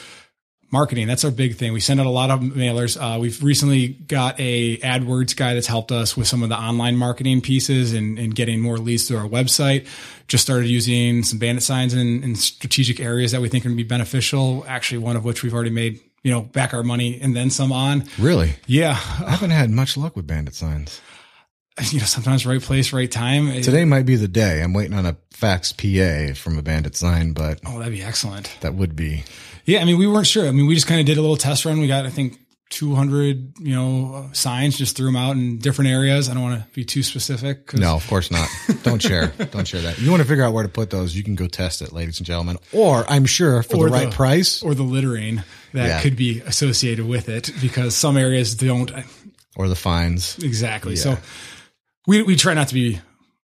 [0.72, 1.72] marketing that's our big thing.
[1.72, 3.00] We send out a lot of mailers.
[3.00, 6.98] Uh, we've recently got a AdWords guy that's helped us with some of the online
[6.98, 9.88] marketing pieces and, and getting more leads through our website.
[10.28, 13.78] Just started using some bandit signs in, in strategic areas that we think are going
[13.78, 14.66] to be beneficial.
[14.68, 17.72] Actually, one of which we've already made you know back our money and then some
[17.72, 18.04] on.
[18.20, 18.56] Really?
[18.68, 21.00] Yeah, I haven't had much luck with bandit signs.
[21.92, 23.52] you know sometimes right place, right time.
[23.62, 24.62] Today might be the day.
[24.62, 28.50] I'm waiting on a fax PA from a bandit sign, but Oh, that'd be excellent.
[28.62, 29.24] that would be
[29.66, 30.48] Yeah, I mean, we weren't sure.
[30.48, 31.80] I mean, we just kind of did a little test run.
[31.80, 32.40] We got, I think,
[32.70, 36.30] 200, you know, signs, just threw them out in different areas.
[36.30, 37.68] I don't want to be too specific.
[37.68, 38.48] 'cause- No, of course not.
[38.84, 39.28] Don't share.
[39.52, 40.00] Don't share that.
[40.00, 42.18] You want to figure out where to put those, you can go test it, ladies
[42.20, 42.58] and gentlemen.
[42.72, 45.44] Or I'm sure for Or the right price Or the littering
[45.74, 46.02] that Yeah.
[46.02, 48.92] could be associated with it because some areas don't
[49.56, 50.38] or the fines.
[50.42, 50.96] exactly.
[50.96, 51.02] Yeah.
[51.02, 51.18] So
[52.08, 53.00] we, we try not to be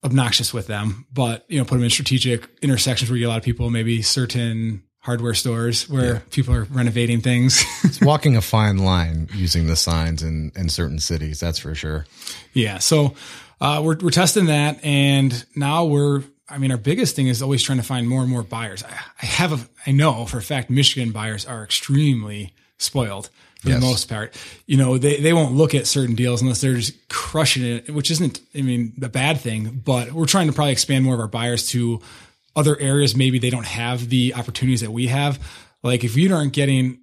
[0.04, 3.30] obnoxious with them, but, you know, put them in strategic intersections where you get a
[3.30, 7.64] lot of people, maybe certain hardware stores where people are renovating things.
[7.84, 11.38] It's walking a fine line using the signs in, in certain cities.
[11.38, 12.04] That's for sure.
[12.52, 12.78] Yeah.
[12.78, 13.14] So
[13.60, 16.24] uh, we're we're testing that, and now we're.
[16.48, 18.82] I mean, our biggest thing is always trying to find more and more buyers.
[18.82, 19.68] I, I have a.
[19.86, 23.30] I know for a fact Michigan buyers are extremely spoiled
[23.60, 23.80] for Yes.
[23.80, 24.34] the most part.
[24.66, 28.10] You know, they they won't look at certain deals unless they're just crushing it, which
[28.10, 28.40] isn't.
[28.56, 31.68] I mean, the bad thing, but we're trying to probably expand more of our buyers
[31.70, 32.00] to
[32.54, 33.14] other areas.
[33.16, 35.38] Maybe they don't have the opportunities that we have.
[35.82, 37.00] Like if you aren't getting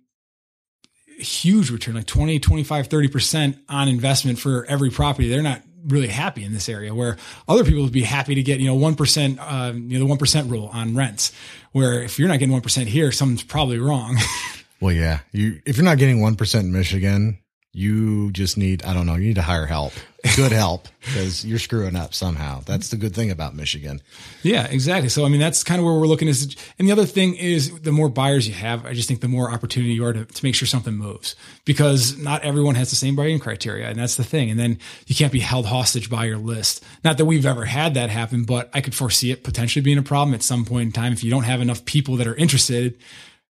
[1.17, 5.29] huge return, like 20, 25, 30% on investment for every property.
[5.29, 7.17] They're not really happy in this area where
[7.47, 10.49] other people would be happy to get, you know, 1%, um, you know, the 1%
[10.49, 11.31] rule on rents,
[11.71, 14.17] where if you're not getting 1% here, something's probably wrong.
[14.83, 15.19] Well, yeah.
[15.31, 17.39] You if you're not getting one percent in Michigan,
[17.71, 19.15] you just need I don't know.
[19.15, 19.93] You need to hire help,
[20.35, 22.59] good help, because you're screwing up somehow.
[22.65, 24.01] That's the good thing about Michigan.
[24.43, 25.07] yeah, exactly.
[25.07, 27.79] So, I mean, that's kind of where we're looking is, and the other thing is
[27.79, 30.45] the more buyers you have, I just think the more opportunity you are to, to
[30.45, 33.87] make sure something moves because not everyone has the same buying criteria.
[33.87, 34.51] And that's the thing.
[34.51, 36.83] And then you can't be held hostage by your list.
[37.05, 40.03] Not that we've ever had that happen, but I could foresee it potentially being a
[40.03, 41.13] problem at some point in time.
[41.13, 42.97] If you don't have enough people that are interested,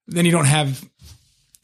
[0.07, 0.89] then you don't have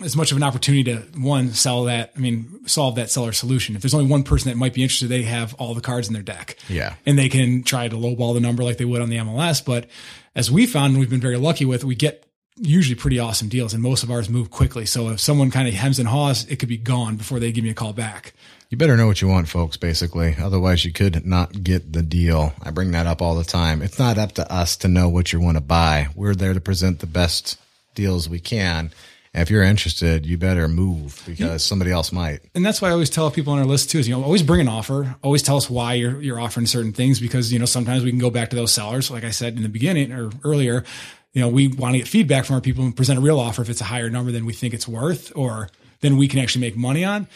[0.01, 2.13] as much of an opportunity to one sell that.
[2.17, 3.75] I mean, solve that seller solution.
[3.75, 6.15] If there's only one person that might be interested, they have all the cards in
[6.15, 6.57] their deck.
[6.69, 6.95] Yeah.
[7.05, 9.65] and they can try to lowball the number like they would on the MLS.
[9.65, 9.87] But
[10.35, 12.25] as we found, and we've been very lucky with, we get
[12.61, 14.87] usually pretty awesome deals, and most of ours move quickly.
[14.87, 17.65] So if someone kind of hems and haws, it could be gone before they give
[17.65, 18.35] me a call back.
[18.71, 20.37] You better know what you want, folks, basically.
[20.39, 22.53] Otherwise, you could not get the deal.
[22.63, 23.81] I bring that up all the time.
[23.81, 26.09] It's not up to us to know what you want to buy.
[26.15, 27.59] We're there to present the best
[27.95, 28.93] deals we can.
[29.41, 32.41] If you're interested, you better move because somebody else might.
[32.55, 34.43] and that's why I always tell people on our list too is you know always
[34.43, 37.65] bring an offer, always tell us why you're you're offering certain things because you know
[37.65, 40.31] sometimes we can go back to those sellers, like I said in the beginning or
[40.45, 40.85] earlier.
[41.35, 43.63] You know, we want to get feedback from our people and present a real offer
[43.63, 45.69] if it's a higher number than we think it's worth, or
[46.01, 47.29] than we can actually make money on.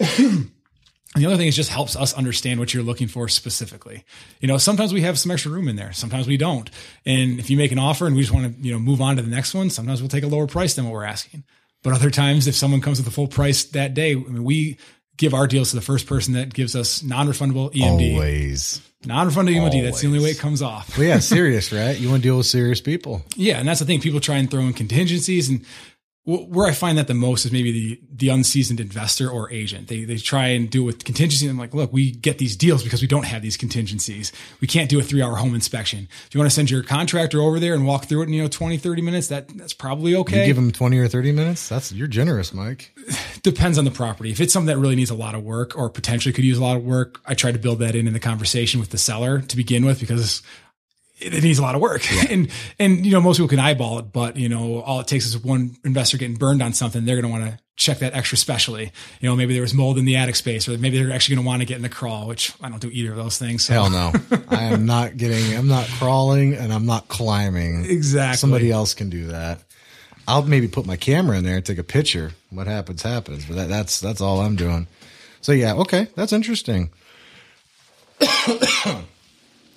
[1.14, 4.04] And the other thing is just helps us understand what you're looking for specifically.
[4.40, 6.70] You know, sometimes we have some extra room in there, sometimes we don't.
[7.04, 9.16] And if you make an offer and we just want to, you know, move on
[9.16, 11.44] to the next one, sometimes we'll take a lower price than what we're asking.
[11.82, 14.78] But other times, if someone comes with a full price that day, I mean, we
[15.16, 18.14] give our deals to the first person that gives us non-refundable EMD.
[18.14, 18.80] Always.
[19.04, 19.82] Non-refundable EMD.
[19.82, 20.96] That's the only way it comes off.
[20.96, 21.98] Well, yeah, serious, right?
[21.98, 23.22] You want to deal with serious people.
[23.36, 24.00] Yeah, and that's the thing.
[24.00, 25.64] People try and throw in contingencies, and
[26.24, 29.88] where I find that the most is maybe the the unseasoned investor or agent.
[29.88, 31.46] They they try and do it with contingency.
[31.46, 34.30] And I'm like, look, we get these deals because we don't have these contingencies.
[34.60, 36.06] We can't do a three hour home inspection.
[36.26, 38.42] If you want to send your contractor over there and walk through it in you
[38.42, 40.40] know 20, 30 minutes, that that's probably okay.
[40.40, 41.68] You give them 20 or 30 minutes?
[41.68, 42.96] That's you're generous, Mike.
[43.42, 44.30] Depends on the property.
[44.30, 46.62] If it's something that really needs a lot of work or potentially could use a
[46.62, 49.40] lot of work, I try to build that in in the conversation with the seller
[49.40, 50.42] to begin with because
[51.22, 52.02] it, it needs a lot of work.
[52.32, 55.26] And and you know most people can eyeball it, but you know all it takes
[55.26, 57.04] is one investor getting burned on something.
[57.04, 58.92] They're going to want to check that extra specially.
[59.20, 61.44] You know maybe there was mold in the attic space, or maybe they're actually going
[61.44, 63.64] to want to get in the crawl, which I don't do either of those things.
[63.64, 63.74] So.
[63.74, 64.12] Hell no.
[64.48, 67.84] I am not getting, I'm not crawling and I'm not climbing.
[67.84, 68.38] Exactly.
[68.38, 69.62] Somebody else can do that.
[70.26, 72.32] I'll maybe put my camera in there and take a picture.
[72.50, 73.44] What happens, happens.
[73.44, 74.86] But that, that's, that's all I'm doing.
[75.40, 76.06] So yeah, okay.
[76.14, 76.90] That's interesting.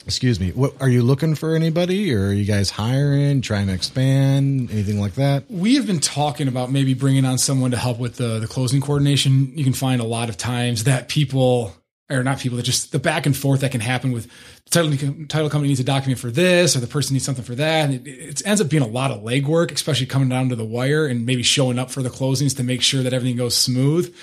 [0.06, 0.52] Excuse me.
[0.52, 4.99] What are you looking for anybody or are you guys hiring, trying to expand, anything
[4.99, 5.49] like that?
[5.49, 8.82] We have been talking about maybe bringing on someone to help with the, the closing
[8.82, 9.57] coordination.
[9.57, 11.76] You can find a lot of times that people,
[12.11, 14.30] or not people, that just the back and forth that can happen with
[14.65, 14.91] the title,
[15.27, 17.90] title company needs a document for this or the person needs something for that.
[17.90, 20.65] And it, it ends up being a lot of legwork, especially coming down to the
[20.65, 24.15] wire and maybe showing up for the closings to make sure that everything goes smooth.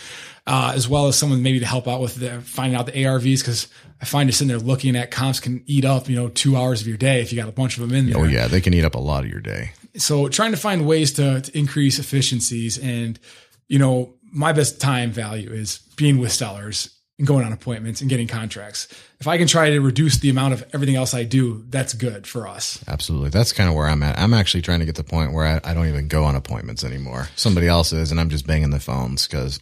[0.44, 3.38] Uh, as well as someone maybe to help out with the, finding out the ARVs
[3.40, 3.68] because
[4.00, 6.80] I find just sitting there looking at comps can eat up, you know, two hours
[6.80, 8.60] of your day if you got a bunch of them in there Oh yeah, they
[8.60, 9.70] can eat up a lot of your day.
[9.96, 13.20] so trying to find ways to, to increase efficiencies and
[13.68, 18.10] you know my best time value is being with sellers and going on appointments and
[18.10, 18.88] getting contracts
[19.20, 22.26] if i can try to reduce the amount of everything else i do that's good
[22.26, 23.28] for us Absolutely.
[23.30, 24.18] That's kind of where I'm at.
[24.18, 26.34] I'm actually trying to get to the point where I, I don't even go on
[26.34, 27.28] appointments anymore.
[27.36, 29.60] Somebody else is, and I'm just banging the phones because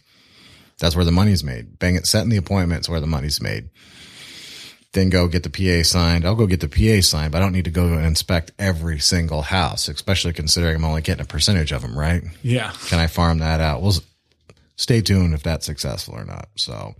[0.81, 1.77] that's where the money's made.
[1.79, 3.69] Bang it, setting the appointments where the money's made.
[4.93, 6.25] Then go get the PA signed.
[6.25, 8.99] I'll go get the PA signed, but I don't need to go and inspect every
[8.99, 12.23] single house, especially considering I'm only getting a percentage of them, right?
[12.41, 13.81] yeah Can I farm that out?
[13.81, 13.93] Well,
[14.75, 16.49] stay tuned if that's successful or not.
[16.55, 16.95] So,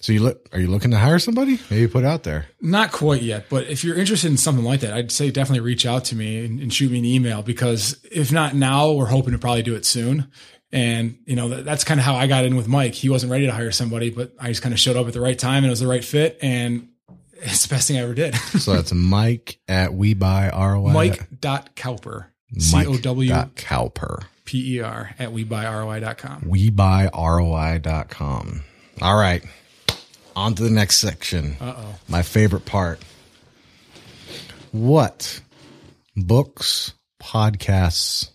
[0.00, 1.58] so you look, are you looking to hire somebody?
[1.70, 2.46] Maybe put out there.
[2.62, 5.84] Not quite yet, but if you're interested in something like that, I'd say definitely reach
[5.84, 9.32] out to me and, and shoot me an email because if not now, we're hoping
[9.32, 10.30] to probably do it soon.
[10.74, 12.94] And you know that, that's kind of how I got in with Mike.
[12.94, 15.20] He wasn't ready to hire somebody, but I just kind of showed up at the
[15.20, 16.88] right time and it was the right fit, and
[17.34, 18.34] it's the best thing I ever did.
[18.58, 20.92] So that's Mike at We Buy ROI.
[20.92, 22.26] Mike dot Cowper,
[22.58, 24.24] C O W Cowper.
[24.44, 26.42] P E R at WeBuyROI.com.
[27.34, 28.62] WeBuyROI.com.
[29.00, 29.42] All right.
[30.36, 31.56] On to the next section.
[31.60, 31.94] Uh oh.
[32.08, 33.00] My favorite part.
[34.72, 35.40] What
[36.16, 36.92] books,
[37.22, 38.30] podcasts,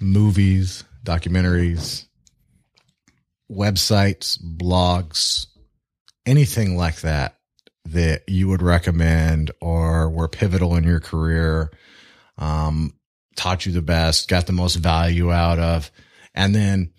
[0.00, 2.04] movies, documentaries,
[3.50, 5.46] websites, blogs,
[6.26, 7.38] anything like that
[7.86, 11.70] that you would recommend or were pivotal in your career,
[12.36, 12.92] um,
[13.36, 15.90] taught you the best, got the most value out of,
[16.34, 16.92] and then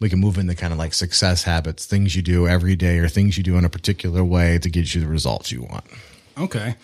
[0.00, 3.08] we can move into kind of like success habits, things you do every day or
[3.08, 5.84] things you do in a particular way to get you the results you want.
[6.36, 6.74] Okay.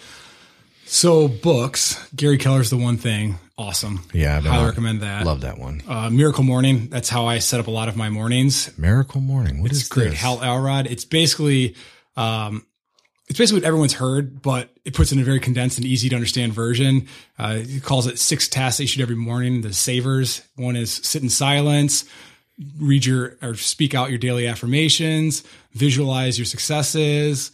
[0.87, 3.39] So books, Gary Keller's the one thing.
[3.59, 4.05] Awesome.
[4.15, 5.27] Yeah, on- recommend that.
[5.27, 5.83] Love that one.
[5.89, 6.87] Uh, Miracle Morning.
[6.89, 8.71] That's how I set up a lot of my mornings.
[8.79, 9.61] Miracle Morning.
[9.61, 10.11] What is It's great.
[10.11, 10.21] this?
[10.21, 10.87] Hal Elrod.
[10.87, 11.75] It's basically,
[12.17, 12.65] um,
[13.29, 16.09] it's basically what everyone's heard, but it puts it in a very condensed and easy
[16.09, 17.09] to understand version.
[17.37, 19.63] Uh, he calls it six tasks issued every morning.
[19.63, 20.43] The savers.
[20.55, 22.05] One is sit in silence,
[22.79, 27.51] read your or speak out your daily affirmations, visualize your successes,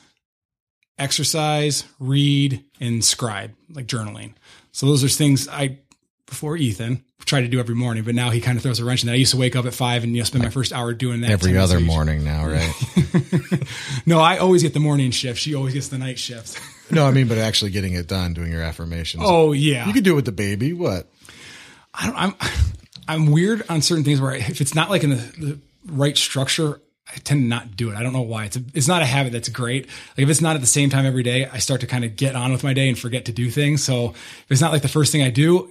[0.98, 4.34] exercise, read, and scribe, like journaling.
[4.72, 5.78] So those are things I
[6.34, 9.02] before Ethan tried to do every morning, but now he kind of throws a wrench
[9.02, 9.12] in that.
[9.12, 11.20] I used to wake up at five and you know spend my first hour doing
[11.22, 11.30] that.
[11.30, 12.72] Every other morning now, right?
[14.04, 15.38] No, I always get the morning shift.
[15.38, 16.60] She always gets the night shift.
[16.90, 19.22] no, I mean, but actually getting it done, doing your affirmations.
[19.24, 20.72] oh yeah, You could do it with the baby.
[20.72, 21.08] What?
[21.94, 22.34] I don't, I'm
[23.06, 26.16] I'm weird on certain things where I, if it's not like in the, the right
[26.16, 27.96] structure, I tend to not do it.
[27.96, 28.46] I don't know why.
[28.46, 29.86] It's a, it's not a habit that's great.
[30.16, 32.16] Like if it's not at the same time every day, I start to kind of
[32.16, 33.84] get on with my day and forget to do things.
[33.84, 35.70] So if it's not like the first thing I do,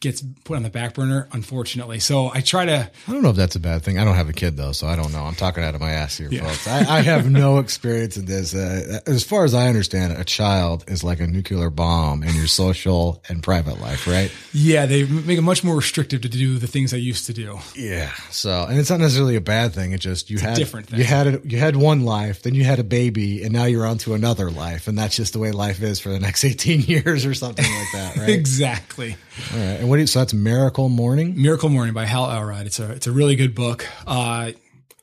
[0.00, 2.00] gets put on the back burner, unfortunately.
[2.00, 3.98] So I try to I don't know if that's a bad thing.
[3.98, 5.22] I don't have a kid though, so I don't know.
[5.22, 6.66] I'm talking out of my ass here, folks.
[6.66, 8.54] I, I have no experience in this.
[8.54, 12.34] Uh, as far as I understand it, a child is like a nuclear bomb in
[12.34, 14.32] your social and private life, right?
[14.52, 17.58] Yeah, they make it much more restrictive to do the things I used to do.
[17.76, 18.10] Yeah.
[18.30, 19.92] So, and it's not necessarily a bad thing.
[19.92, 20.98] It just you had different thing.
[20.98, 21.44] you had it.
[21.44, 24.50] You had one life, then you had a baby, and now you're on to another
[24.50, 27.64] life, and that's just the way life is for the next 18 years or something
[27.64, 28.28] like that, right?
[28.38, 29.16] Exactly.
[29.52, 29.80] All right.
[29.80, 30.06] And what?
[30.08, 31.40] So that's Miracle Morning.
[31.40, 32.66] Miracle Morning by Hal Elrod.
[32.66, 33.86] It's a it's a really good book.
[34.06, 34.52] Uh,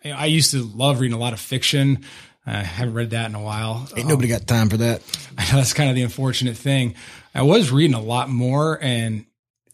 [0.04, 2.06] I used to love reading a lot of fiction.
[2.46, 3.88] I haven't read that in a while.
[3.98, 5.02] Ain't nobody got time for that.
[5.38, 6.96] I know that's kind of the unfortunate thing.
[7.34, 9.26] I was reading a lot more and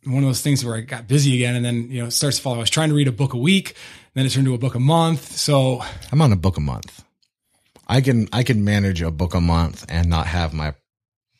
[0.05, 2.37] one of those things where I got busy again and then, you know, it starts
[2.37, 2.55] to fall.
[2.55, 3.75] I was trying to read a book a week,
[4.13, 5.33] then it turned to a book a month.
[5.33, 7.03] So I'm on a book a month.
[7.87, 10.73] I can I can manage a book a month and not have my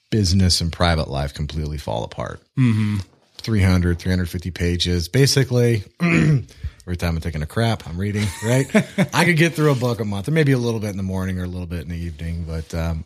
[0.09, 2.41] business and private life completely fall apart.
[2.59, 2.97] Mm-hmm.
[3.41, 5.07] 300, 350 pages.
[5.07, 8.65] Basically, every time I'm taking a crap, I'm reading, right?
[9.13, 11.03] I could get through a book a month, or maybe a little bit in the
[11.03, 12.45] morning or a little bit in the evening.
[12.47, 13.03] But um,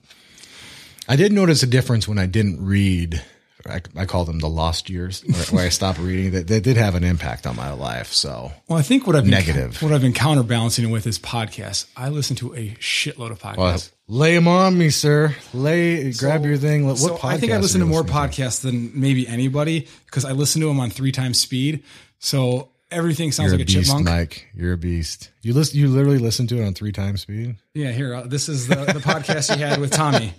[1.08, 3.22] I did notice a difference when I didn't read.
[3.68, 6.32] I, I call them the lost years, where, where I stopped reading.
[6.34, 8.14] That, that did have an impact on my life.
[8.14, 9.82] So, Well, I think what I've been, Negative.
[9.82, 11.88] what I've been counterbalancing it with is podcasts.
[11.98, 13.58] I listen to a shitload of podcasts.
[13.58, 15.36] well, lay them on me, sir.
[15.54, 16.86] Lay, grab your thing.
[16.86, 20.32] What so podcast I think I listen to more podcasts than maybe anybody because I
[20.32, 21.84] listen to them on three times speed.
[22.20, 24.06] So everything sounds You're like a a, beast, chipmunk.
[24.06, 24.48] Mike.
[24.54, 25.32] You're a beast.
[25.42, 25.80] You listen.
[25.80, 27.58] You literally listen to it on three times speed.
[27.74, 28.16] Yeah, here.
[28.16, 30.34] Uh, this is the, the podcast you had with Tommy.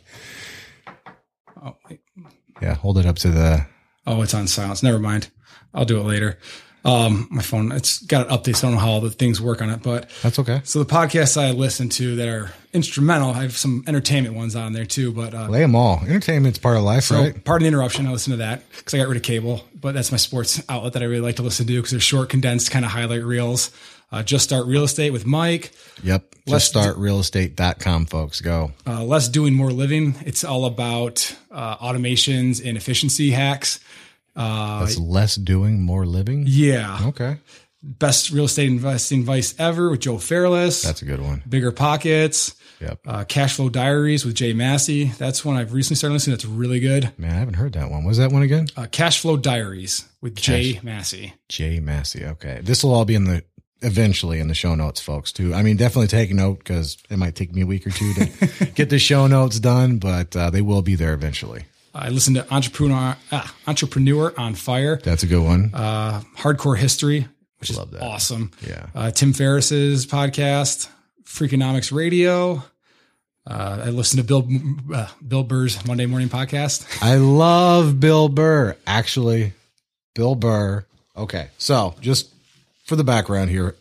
[1.62, 2.00] Oh, wait.
[2.62, 3.66] Yeah, hold it up to the.
[4.06, 4.82] oh, it's on silence.
[4.82, 5.30] Never mind.
[5.74, 6.38] I'll do it later.
[6.86, 8.56] Um, my phone, it's got an update.
[8.56, 10.60] So I don't know how all the things work on it, but That's okay.
[10.64, 14.72] so the podcasts I listen to that are instrumental, I have some entertainment ones on
[14.72, 16.00] there too, but, uh, Lay them all.
[16.06, 17.44] Entertainment's part of life, So, right?
[17.44, 18.06] pardon the interruption.
[18.06, 20.92] I listen to that because I got rid of cable, but that's my sports outlet
[20.94, 23.70] that I really like to listen to because they're short, condensed, kind of highlight reels.
[24.12, 25.72] Uh, Just Start Real Estate with Mike.
[26.04, 26.36] Yep.
[26.46, 28.40] Let's Just start realestate.com, folks.
[28.40, 28.70] Go.
[28.86, 30.14] Uh, Less Doing More Living.
[30.24, 33.80] It's all about uh, automations and efficiency hacks.
[34.36, 36.44] Uh, That's less doing, more living.
[36.46, 36.98] yeah.
[37.06, 37.38] Okay.
[37.82, 40.82] Best Real Estate Investing Advice Ever with Joe Fairless.
[40.82, 41.42] That's a good one.
[41.48, 42.54] BiggerPockets.
[42.80, 42.98] Yep.
[43.06, 45.04] Uh, Cash Flow Diaries with Jay Massey.
[45.04, 46.36] That's one I've recently started listening.
[46.38, 46.46] to.
[46.46, 47.12] That's really good.
[47.16, 48.04] Man, I haven't heard that one.
[48.04, 48.66] Was that one again?
[48.76, 51.34] Uh, Cash Flow Diaries with Jay Massey.
[51.48, 52.24] Jay Massey.
[52.24, 52.60] Okay.
[52.62, 53.44] This will all be in the
[53.82, 55.54] eventually in the show notes, folks, too.
[55.54, 58.66] I mean, definitely take note because it might take me a week or two to
[58.74, 61.64] get the show notes done, but uh, they will be there eventually.
[61.98, 65.70] I listened to Entrepreneur ah, Entrepreneur on Fire, That's a good one.
[65.74, 67.26] uh, Hardcore History,
[67.58, 68.02] which is Love that.
[68.02, 68.50] awesome.
[68.66, 68.86] yeah.
[68.94, 70.88] Uh, Tim Ferriss's podcast,
[71.24, 72.62] Freakonomics Radio.
[73.48, 74.46] Uh, I listen to Bill
[74.94, 76.84] uh, Bill Burr's Monday Morning Podcast.
[77.00, 78.76] I love Bill Burr.
[78.86, 79.52] Actually,
[80.14, 80.84] Bill Burr.
[81.16, 82.28] Okay, so just
[82.84, 83.74] for the background here,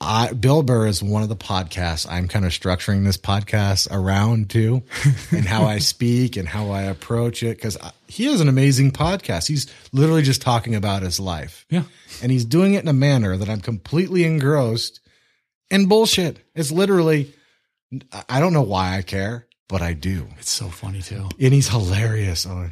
[0.00, 4.50] I, Bill Burr is one of the podcasts I'm kind of structuring this podcast around
[4.50, 4.82] too,
[5.30, 9.48] and how I speak and how I approach it because he has an amazing podcast.
[9.48, 11.84] He's literally just talking about his life, Yeah,
[12.22, 15.00] and he's doing it in a manner that I'm completely engrossed
[15.70, 16.40] in bullshit.
[16.54, 17.32] It's literally,
[18.28, 21.28] I don't know why I care, but I do it's so funny too.
[21.40, 22.44] and he's hilarious.
[22.46, 22.70] Oh,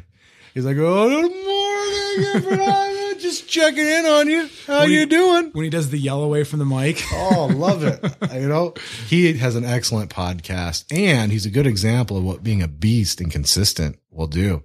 [0.53, 2.94] he's like, "Oh, good morning, everyone.
[3.25, 4.47] Just checking in on you.
[4.67, 7.47] How When he- you doing?" When he does the yell away from the mic, Oh,
[7.53, 7.99] love it.
[8.33, 8.73] you know,
[9.07, 13.19] he has an excellent podcast, and he's a good example of what being a beast
[13.21, 14.61] and consistent will do.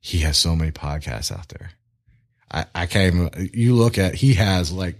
[0.00, 1.72] He has so many podcasts out there.
[2.50, 3.50] I, I can't even.
[3.52, 4.96] You look at he has like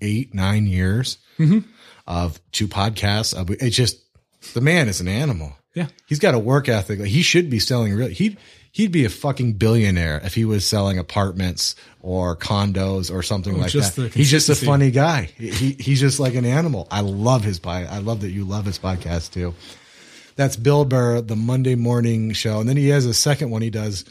[0.00, 1.60] eight, nine years mm-hmm.
[2.08, 3.34] of two podcasts.
[3.62, 3.98] It's just
[4.54, 5.52] the man is an animal.
[5.74, 6.98] yeah, He's got a work ethic.
[6.98, 8.08] Like he should be selling real.
[8.08, 8.36] He'd
[8.78, 13.72] he'd be a fucking billionaire if he was selling apartments or condos or something like
[13.72, 14.12] that.
[14.14, 15.24] He's just a funny guy.
[15.36, 16.86] He, he he's just like an animal.
[16.88, 17.86] I love his pod.
[17.90, 19.52] I love that you love his podcast too.
[20.36, 23.70] That's Bill Burr, the Monday morning show, and then he has a second one he
[23.70, 24.04] does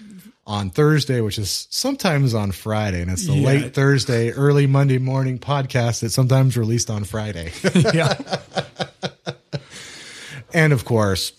[0.46, 3.48] on Thursday, which is sometimes on Friday, and it's the Yeah.
[3.48, 7.54] late Thursday, early Monday morning podcast that's sometimes released on Friday.
[7.94, 8.16] yeah,
[10.54, 11.32] and of course,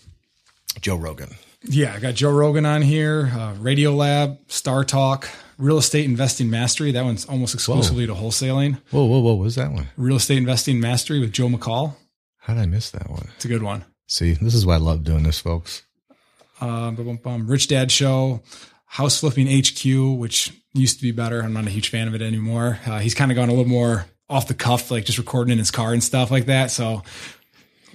[0.81, 1.29] Joe Rogan.
[1.63, 1.93] Yeah.
[1.93, 6.91] I got Joe Rogan on here, uh, Radio Lab, Star Talk, Real Estate Investing Mastery.
[6.91, 8.79] That one's almost exclusively to wholesaling.
[8.91, 9.33] Whoa, whoa, whoa!
[9.33, 9.87] What was that one?
[9.97, 11.95] Real Estate Investing Mastery with Joe McCall.
[12.39, 13.29] How did I miss that one?
[13.35, 13.85] It's a good one.
[14.07, 15.83] See, this is why I love doing this, folks.
[16.59, 17.47] Bum, bum.
[17.47, 18.41] Rich Dad Show,
[18.85, 21.41] House Flipping HQ, which used to be better.
[21.41, 22.79] I'm not a huge fan of it anymore.
[22.85, 25.57] Uh, he's kind of gone a little more off the cuff, like just recording in
[25.57, 26.71] his car and stuff like that.
[26.71, 27.03] So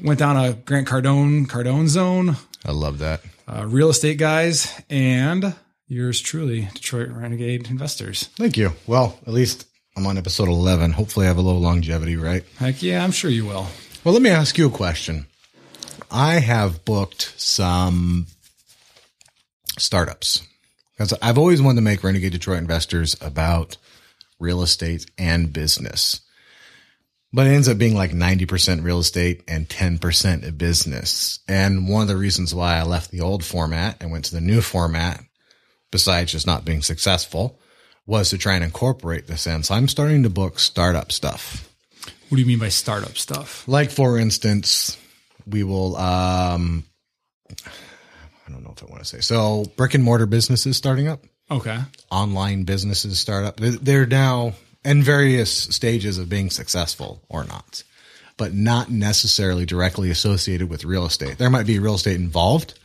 [0.03, 3.21] went down a Grant Cardone Cardone zone, I love that.
[3.47, 5.55] Uh, real estate guys, and
[5.87, 8.25] yours truly, Detroit Renegade Investors.
[8.37, 8.73] Thank you.
[8.87, 9.67] Well, at least
[9.97, 10.93] I'm on episode 11.
[10.93, 12.45] Hopefully, I have a little longevity, right?
[12.59, 13.67] Heck yeah, I'm sure you will.
[14.03, 15.27] Well, let me ask you a question.
[16.11, 18.27] I have booked some
[19.79, 20.43] startups
[20.93, 23.77] because I've always wanted to make Renegade Detroit Investors about
[24.39, 26.21] real estate and business.
[27.35, 31.41] But it ends up being like 90% real estate and 10% business.
[31.49, 34.41] And one of the reasons why I left the old format and went to the
[34.41, 35.21] new format,
[35.91, 37.59] besides just not being successful,
[38.07, 39.65] was to try and incorporate this in.
[39.65, 41.69] So I'm starting to book startup stuff.
[42.29, 43.67] What do you mean by startup stuff?
[43.67, 44.97] Like for instance,
[45.47, 46.85] we will um
[48.47, 49.21] I don't know if I want to say.
[49.21, 51.79] So brick and mortar businesses starting up, Okay.
[52.11, 53.57] online businesses start up.
[53.57, 54.53] They're- They're now
[54.85, 57.83] in various stages of being successful or not,
[58.37, 61.39] but not necessarily directly associated with real estate.
[61.39, 62.79] There might be real estate involved,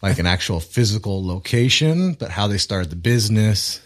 [0.00, 3.80] like an actual physical location, but how they started the business.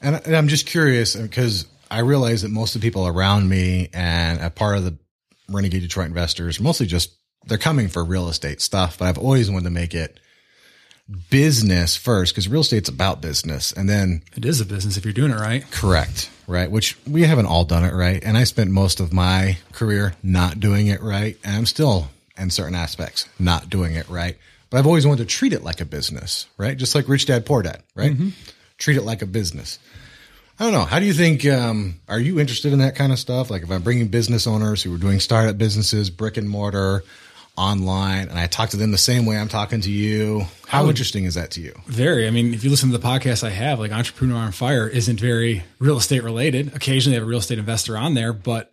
[0.00, 3.48] And, and I'm just curious uh, because I realize that most of the people around
[3.48, 4.98] me and a part of the
[5.48, 7.16] Renegade Detroit investors, mostly just
[7.46, 10.18] they're coming for real estate stuff, but I've always wanted to make it
[11.30, 15.12] business first because real estate's about business and then It is a business if you're
[15.12, 15.68] doing it right.
[15.70, 16.70] correct, right?
[16.70, 18.22] Which we haven't all done it right.
[18.24, 21.36] And I spent most of my career not doing it right.
[21.44, 22.08] And I'm still
[22.38, 24.36] in certain aspects not doing it right.
[24.70, 26.76] But I've always wanted to treat it like a business, right?
[26.76, 28.16] Just like Rich Dad Poor Dad, right?
[28.78, 29.78] Treat it like a business.
[30.58, 30.84] I don't know.
[30.84, 31.44] How do you think?
[31.46, 33.50] Um, are you interested in that kind of stuff?
[33.50, 37.04] Like if I'm bringing business owners who are doing startup businesses, brick and mortar,
[37.56, 40.88] online, and I talk to them the same way I'm talking to you, how oh,
[40.88, 41.72] interesting is that to you?
[41.86, 42.26] Very.
[42.26, 45.20] I mean, if you listen to the podcast I have, like Entrepreneur on Fire isn't
[45.20, 46.74] very real estate related.
[46.74, 48.72] Occasionally I have a real estate investor on there, but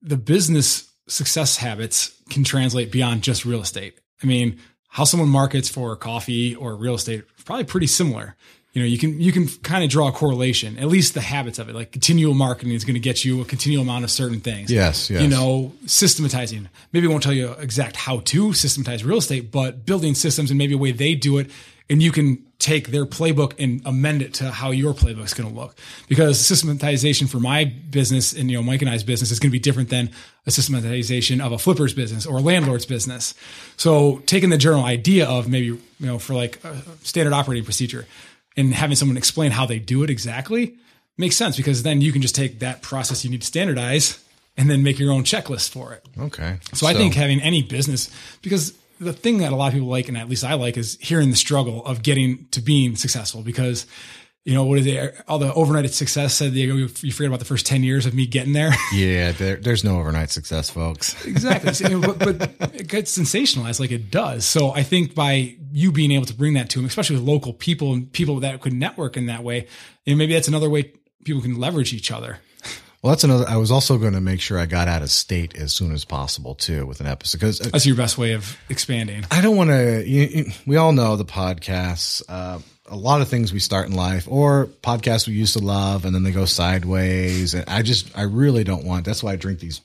[0.00, 3.98] the business success habits can translate beyond just real estate.
[4.22, 8.36] I mean, how someone markets for coffee or real estate is probably pretty similar.
[8.74, 11.60] You know, you can you can kind of draw a correlation, at least the habits
[11.60, 11.76] of it.
[11.76, 14.68] Like continual marketing is going to get you a continual amount of certain things.
[14.68, 15.22] Yes, yes.
[15.22, 16.68] You know, systematizing.
[16.92, 20.58] Maybe I won't tell you exact how to systematize real estate, but building systems and
[20.58, 21.52] maybe a way they do it,
[21.88, 25.48] and you can take their playbook and amend it to how your playbook is going
[25.48, 25.76] to look.
[26.08, 29.52] Because systematization for my business and you know Mike and I's business is going to
[29.52, 30.10] be different than
[30.46, 33.34] a systematization of a flipper's business or a landlord's business.
[33.76, 38.06] So taking the general idea of maybe you know for like a standard operating procedure
[38.56, 40.76] and having someone explain how they do it exactly
[41.16, 44.22] makes sense because then you can just take that process you need to standardize
[44.56, 46.04] and then make your own checklist for it.
[46.18, 46.58] Okay.
[46.72, 48.10] So, I think having any business,
[48.42, 50.96] because the thing that a lot of people like, and at least I like, is
[51.00, 53.42] hearing the struggle of getting to being successful.
[53.42, 53.86] Because,
[54.44, 55.20] you know, what is it?
[55.26, 58.26] All the overnight success said you, you forget about the first 10 years of me
[58.26, 58.70] getting there.
[58.92, 61.24] Yeah, there, there's no overnight success, folks.
[61.26, 61.72] exactly.
[62.00, 64.44] But, but it gets sensationalized like it does.
[64.44, 67.52] So I think by you being able to bring that to them, especially with local
[67.52, 69.66] people and people that could network in that way,
[70.06, 70.92] and maybe that's another way
[71.24, 72.38] people can leverage each other.
[73.02, 73.44] Well, that's another.
[73.46, 76.06] I was also going to make sure I got out of state as soon as
[76.06, 79.26] possible too with an episode because That's your best way of expanding.
[79.30, 80.50] I don't want to.
[80.66, 82.22] We all know the podcasts.
[82.26, 86.06] Uh, a lot of things we start in life, or podcasts we used to love,
[86.06, 87.52] and then they go sideways.
[87.52, 89.04] And I just, I really don't want.
[89.04, 89.82] That's why I drink these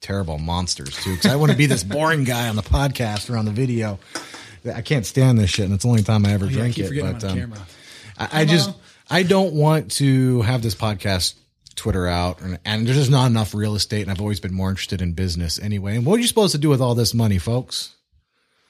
[0.00, 3.36] terrible monsters too, because I want to be this boring guy on the podcast or
[3.36, 3.98] on the video.
[4.66, 6.78] I can't stand this shit, and it's the only time I ever Oh, Yeah, drink
[6.78, 7.00] it.
[7.00, 7.54] But um.
[8.18, 8.72] I, I just
[9.10, 11.34] I don't want to have this podcast
[11.74, 14.70] Twitter out, and, and there's just not enough real estate, and I've always been more
[14.70, 15.96] interested in business anyway.
[15.96, 17.94] And what are you supposed to do with all this money, folks?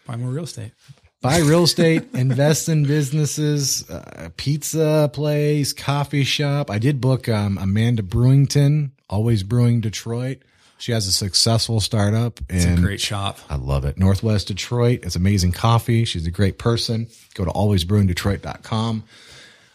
[0.07, 0.73] Buy more real estate.
[1.21, 6.71] Buy real estate, invest in businesses, uh, pizza place, coffee shop.
[6.71, 10.39] I did book um, Amanda Brewington, Always Brewing Detroit.
[10.83, 13.39] She has a successful startup It's a great shop.
[13.49, 13.97] I love it.
[13.99, 15.05] Northwest Detroit.
[15.05, 16.05] It's amazing coffee.
[16.05, 17.07] She's a great person.
[17.35, 19.05] Go to alwaysbrewingdetroit.com.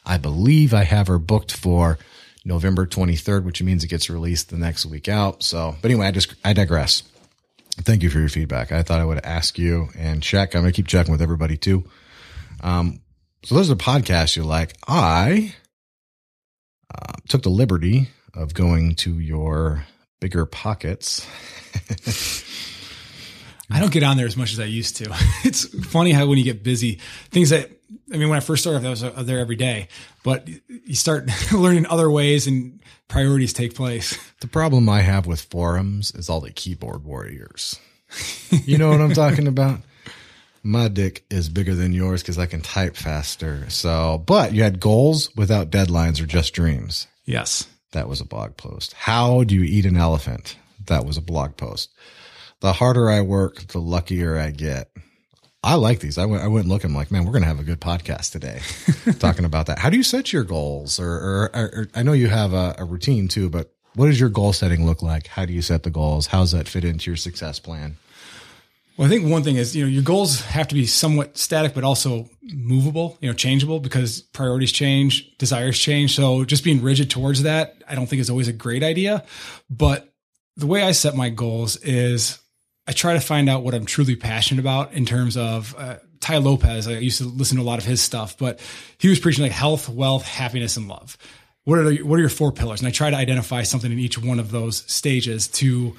[0.05, 1.97] I believe I have her booked for
[2.43, 5.43] November 23rd, which means it gets released the next week out.
[5.43, 7.03] So, but anyway, I just, I digress.
[7.77, 8.73] Thank you for your feedback.
[8.73, 10.55] I thought I would ask you and check.
[10.55, 11.85] I'm going to keep checking with everybody too.
[12.59, 12.99] Um,
[13.45, 14.75] so those are podcasts you like.
[14.85, 15.55] I
[16.93, 19.85] uh, took the liberty of going to your
[20.21, 21.25] BiggerPockets.
[23.69, 25.13] I don't get on there as much as I used to.
[25.43, 26.99] It's funny how when you get busy,
[27.29, 27.69] things that
[28.13, 29.87] I mean, when I first started, I was uh, there every day,
[30.23, 34.17] but you start learning other ways and priorities take place.
[34.41, 37.79] The problem I have with forums is all the keyboard warriors.
[38.49, 39.81] You know what I'm talking about?
[40.63, 43.69] My dick is bigger than yours because I can type faster.
[43.69, 47.07] So, but you had goals without deadlines or just dreams.
[47.25, 47.67] Yes.
[47.91, 48.93] That was a blog post.
[48.93, 50.57] How do you eat an elephant?
[50.87, 51.89] That was a blog post.
[52.59, 54.89] The harder I work, the luckier I get.
[55.63, 56.17] I like these.
[56.17, 58.61] I went, I went looking like, man, we're going to have a good podcast today
[59.19, 59.79] talking about that.
[59.79, 60.99] How do you set your goals?
[60.99, 64.19] Or, or, or, or I know you have a, a routine too, but what does
[64.19, 65.27] your goal setting look like?
[65.27, 66.27] How do you set the goals?
[66.27, 67.97] How does that fit into your success plan?
[68.97, 71.75] Well, I think one thing is, you know, your goals have to be somewhat static,
[71.75, 76.15] but also movable, you know, changeable because priorities change, desires change.
[76.15, 79.23] So just being rigid towards that, I don't think is always a great idea.
[79.69, 80.11] But
[80.55, 82.39] the way I set my goals is
[82.87, 86.37] I try to find out what I'm truly passionate about in terms of uh, Tai
[86.37, 86.87] Lopez.
[86.87, 88.59] I used to listen to a lot of his stuff, but
[88.97, 91.19] he was preaching like health, wealth, happiness, and love.
[91.65, 92.81] what are the, what are your four pillars?
[92.81, 95.95] And I try to identify something in each one of those stages to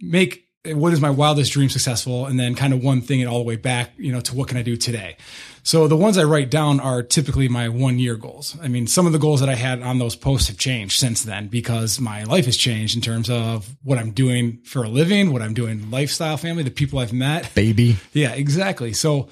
[0.00, 3.38] make what is my wildest dream successful and then kind of one thing and all
[3.38, 5.16] the way back, you know, to what can I do today?
[5.62, 8.56] So the ones I write down are typically my one year goals.
[8.62, 11.24] I mean, some of the goals that I had on those posts have changed since
[11.24, 15.32] then because my life has changed in terms of what I'm doing for a living,
[15.32, 17.52] what I'm doing lifestyle family, the people I've met.
[17.54, 17.96] Baby.
[18.12, 18.92] Yeah, exactly.
[18.92, 19.28] So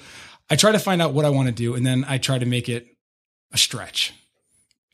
[0.49, 2.45] I try to find out what I want to do and then I try to
[2.45, 2.85] make it
[3.53, 4.13] a stretch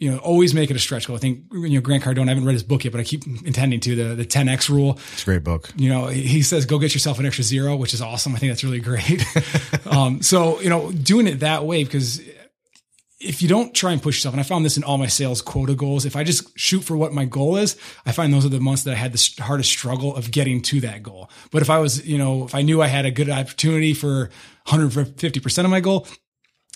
[0.01, 1.15] you know, always make it a stretch goal.
[1.15, 3.23] I think, you know, Grant Cardone, I haven't read his book yet, but I keep
[3.45, 4.97] intending to the, the 10X rule.
[5.13, 5.71] It's a great book.
[5.75, 8.33] You know, he says, go get yourself an extra zero, which is awesome.
[8.33, 9.23] I think that's really great.
[9.85, 12.19] um, so, you know, doing it that way, because
[13.19, 15.39] if you don't try and push yourself, and I found this in all my sales
[15.39, 18.49] quota goals, if I just shoot for what my goal is, I find those are
[18.49, 21.29] the months that I had the hardest struggle of getting to that goal.
[21.51, 24.31] But if I was, you know, if I knew I had a good opportunity for
[24.65, 26.07] 150% of my goal,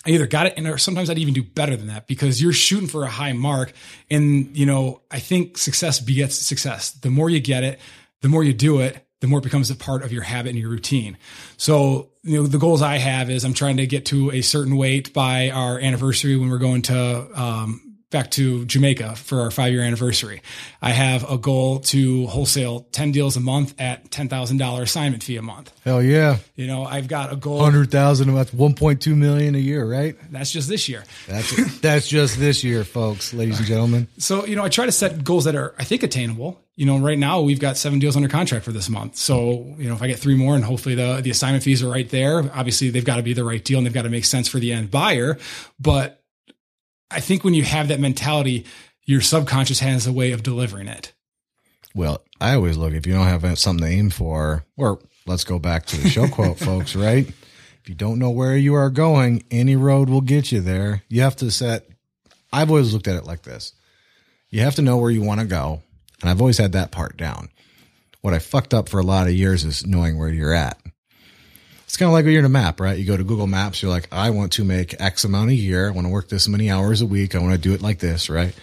[0.05, 2.53] I either got it and or sometimes I'd even do better than that because you're
[2.53, 3.73] shooting for a high mark.
[4.09, 6.91] And, you know, I think success begets success.
[6.91, 7.79] The more you get it,
[8.21, 10.59] the more you do it, the more it becomes a part of your habit and
[10.59, 11.17] your routine.
[11.57, 14.77] So, you know, the goals I have is I'm trying to get to a certain
[14.77, 17.84] weight by our anniversary when we're going to um,
[18.15, 20.41] back to Jamaica for our five year anniversary.
[20.81, 25.41] I have a goal to wholesale 10 deals a month at $10,000 assignment fee a
[25.41, 25.73] month.
[25.83, 26.37] Hell yeah.
[26.55, 27.57] You know, I've got a goal.
[27.57, 30.15] 100,000, that's 1.2 million a year, right?
[30.31, 31.03] That's just this year.
[31.27, 34.07] That's, that's just this year, folks, ladies and gentlemen.
[34.17, 36.61] So, you know, I try to set goals that are, I think, attainable.
[36.77, 39.17] You know, right now we've got seven deals under contract for this month.
[39.17, 41.89] So, you know, if I get three more and hopefully the, the assignment fees are
[41.89, 44.23] right there, obviously they've got to be the right deal and they've got to make
[44.23, 45.37] sense for the end buyer.
[45.81, 46.21] But
[47.11, 48.65] I think when you have that mentality,
[49.03, 51.13] your subconscious has a way of delivering it.
[51.93, 55.59] Well, I always look if you don't have something to aim for, or let's go
[55.59, 57.27] back to the show quote, folks, right?
[57.27, 61.03] If you don't know where you are going, any road will get you there.
[61.07, 61.87] You have to set,
[62.51, 63.73] I've always looked at it like this.
[64.49, 65.81] You have to know where you want to go.
[66.21, 67.49] And I've always had that part down.
[68.21, 70.79] What I fucked up for a lot of years is knowing where you're at.
[71.85, 72.97] It's kind of like when you're in a map, right?
[72.97, 75.87] You go to Google Maps, you're like, I want to make X amount a year.
[75.87, 77.35] I want to work this many hours a week.
[77.35, 78.53] I want to do it like this, right?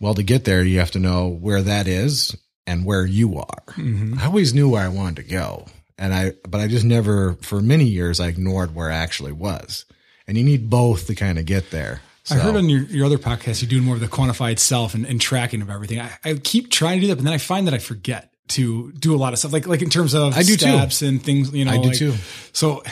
[0.00, 2.36] Well, to get there, you have to know where that is
[2.66, 3.64] and where you are.
[3.72, 4.18] Mm-hmm.
[4.18, 5.66] I always knew where I wanted to go.
[5.98, 9.84] And I, but I just never, for many years, I ignored where I actually was.
[10.26, 12.00] And you need both to kind of get there.
[12.22, 12.36] So.
[12.36, 15.04] I heard on your, your other podcast, you're doing more of the quantified self and,
[15.04, 16.00] and tracking of everything.
[16.00, 18.92] I, I keep trying to do that, but then I find that I forget to
[18.92, 21.08] do a lot of stuff, like like in terms of I do steps too.
[21.08, 21.52] and things.
[21.52, 22.14] You know, I do like, too.
[22.52, 22.82] So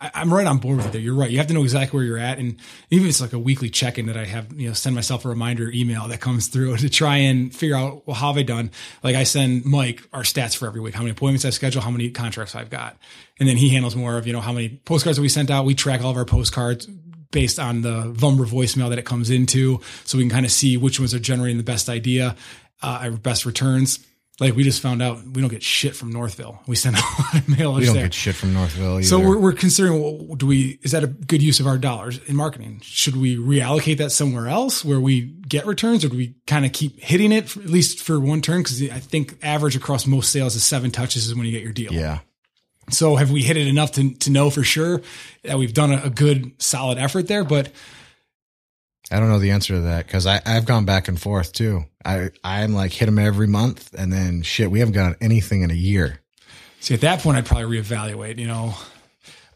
[0.00, 1.00] I, am right on board with it.
[1.00, 1.30] You're right.
[1.30, 2.56] You have to know exactly where you're at, and
[2.90, 5.24] even if it's like a weekly check in that I have, you know, send myself
[5.24, 8.42] a reminder email that comes through to try and figure out well how have I
[8.42, 8.70] done.
[9.02, 11.90] Like I send Mike our stats for every week, how many appointments I schedule, how
[11.90, 12.96] many contracts I've got,
[13.38, 15.64] and then he handles more of you know how many postcards that we sent out.
[15.64, 16.86] We track all of our postcards
[17.30, 20.76] based on the Vumber voicemail that it comes into, so we can kind of see
[20.76, 22.36] which ones are generating the best idea,
[22.82, 23.98] uh, our best returns
[24.38, 26.60] like we just found out we don't get shit from Northville.
[26.66, 27.72] We send a lot of mail.
[27.74, 28.04] We don't there.
[28.04, 29.02] get shit from Northville either.
[29.04, 32.18] So we're, we're considering, well, do we, is that a good use of our dollars
[32.26, 32.80] in marketing?
[32.82, 36.72] Should we reallocate that somewhere else where we get returns or do we kind of
[36.72, 38.62] keep hitting it for, at least for one turn?
[38.62, 41.72] Cause I think average across most sales is seven touches is when you get your
[41.72, 41.92] deal.
[41.92, 42.18] yeah.
[42.88, 45.02] So have we hit it enough to, to know for sure
[45.42, 47.42] that we've done a, a good solid effort there?
[47.42, 47.70] But
[49.10, 51.84] I don't know the answer to that because I I've gone back and forth too.
[52.04, 55.70] I I'm like hit them every month and then shit we haven't got anything in
[55.70, 56.20] a year.
[56.80, 58.74] see, at that point, I'd probably reevaluate, you know,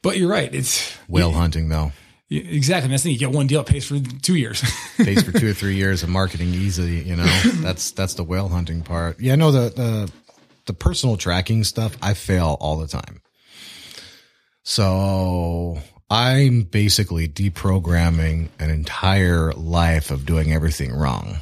[0.03, 0.53] but you're right.
[0.55, 1.93] It's Whale hunting though
[2.29, 2.89] you- exactly.
[2.89, 3.13] That's the thing.
[3.15, 4.63] You get one deal, it pays for two years.
[4.97, 7.03] pays for two or three years of marketing easily.
[7.03, 7.25] You know
[7.57, 9.21] that's that's the whale hunting part.
[9.21, 10.13] Yeah, no the the
[10.67, 13.21] the personal tracking stuff I fail all the time.
[14.63, 15.79] So
[16.11, 21.37] I'm basically deprogramming an entire life of doing everything wrong.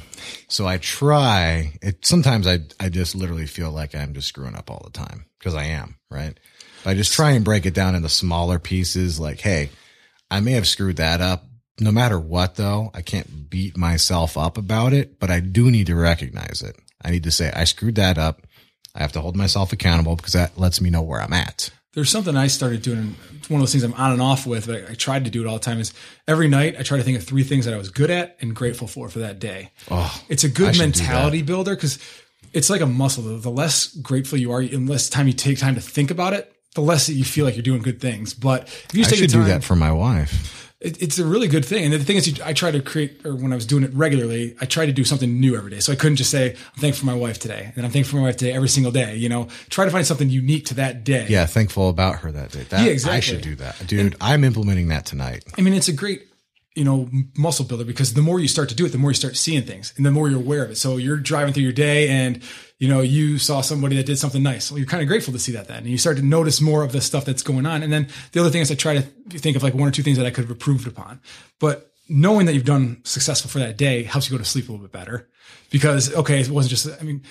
[0.47, 2.05] So I try it.
[2.05, 5.55] Sometimes I, I just literally feel like I'm just screwing up all the time because
[5.55, 6.37] I am, right?
[6.83, 9.19] But I just try and break it down into smaller pieces.
[9.19, 9.71] Like, Hey,
[10.29, 11.45] I may have screwed that up.
[11.79, 15.87] No matter what though, I can't beat myself up about it, but I do need
[15.87, 16.77] to recognize it.
[17.03, 18.45] I need to say I screwed that up.
[18.93, 21.71] I have to hold myself accountable because that lets me know where I'm at.
[21.93, 23.15] There's something I started doing.
[23.37, 25.31] It's one of those things I'm on and off with, but I, I tried to
[25.31, 25.79] do it all the time.
[25.79, 25.93] Is
[26.27, 28.55] every night I try to think of three things that I was good at and
[28.55, 29.71] grateful for for that day.
[29.89, 31.97] Oh, It's a good mentality builder because
[32.53, 33.23] it's like a muscle.
[33.23, 36.33] The, the less grateful you are, and less time you take time to think about
[36.33, 38.33] it, the less that you feel like you're doing good things.
[38.35, 40.68] But if you I take should time, do that for my wife.
[40.81, 41.83] It, it's a really good thing.
[41.83, 43.93] And the thing is, you, I try to create, or when I was doing it
[43.93, 45.79] regularly, I try to do something new every day.
[45.79, 47.73] So I couldn't just say, I'm thankful for my wife today.
[47.75, 49.15] And I'm thankful for my wife today every single day.
[49.15, 51.25] You know, try to find something unique to that day.
[51.29, 52.63] Yeah, thankful about her that day.
[52.63, 53.17] That, Yeah, exactly.
[53.17, 54.15] I should do that, dude.
[54.21, 55.43] I'm implementing that tonight.
[55.57, 56.25] I mean, it's a great
[56.75, 59.15] you know, muscle builder because the more you start to do it, the more you
[59.15, 60.77] start seeing things and the more you're aware of it.
[60.77, 62.41] So you're driving through your day and,
[62.79, 64.71] you know, you saw somebody that did something nice.
[64.71, 65.79] Well, you're kind of grateful to see that then.
[65.79, 67.83] And you start to notice more of the stuff that's going on.
[67.83, 70.01] And then the other thing is I try to think of like one or two
[70.01, 71.19] things that I could have improved upon.
[71.59, 74.71] But knowing that you've done successful for that day helps you go to sleep a
[74.71, 75.27] little bit better
[75.69, 77.21] because, okay, it wasn't just, I mean,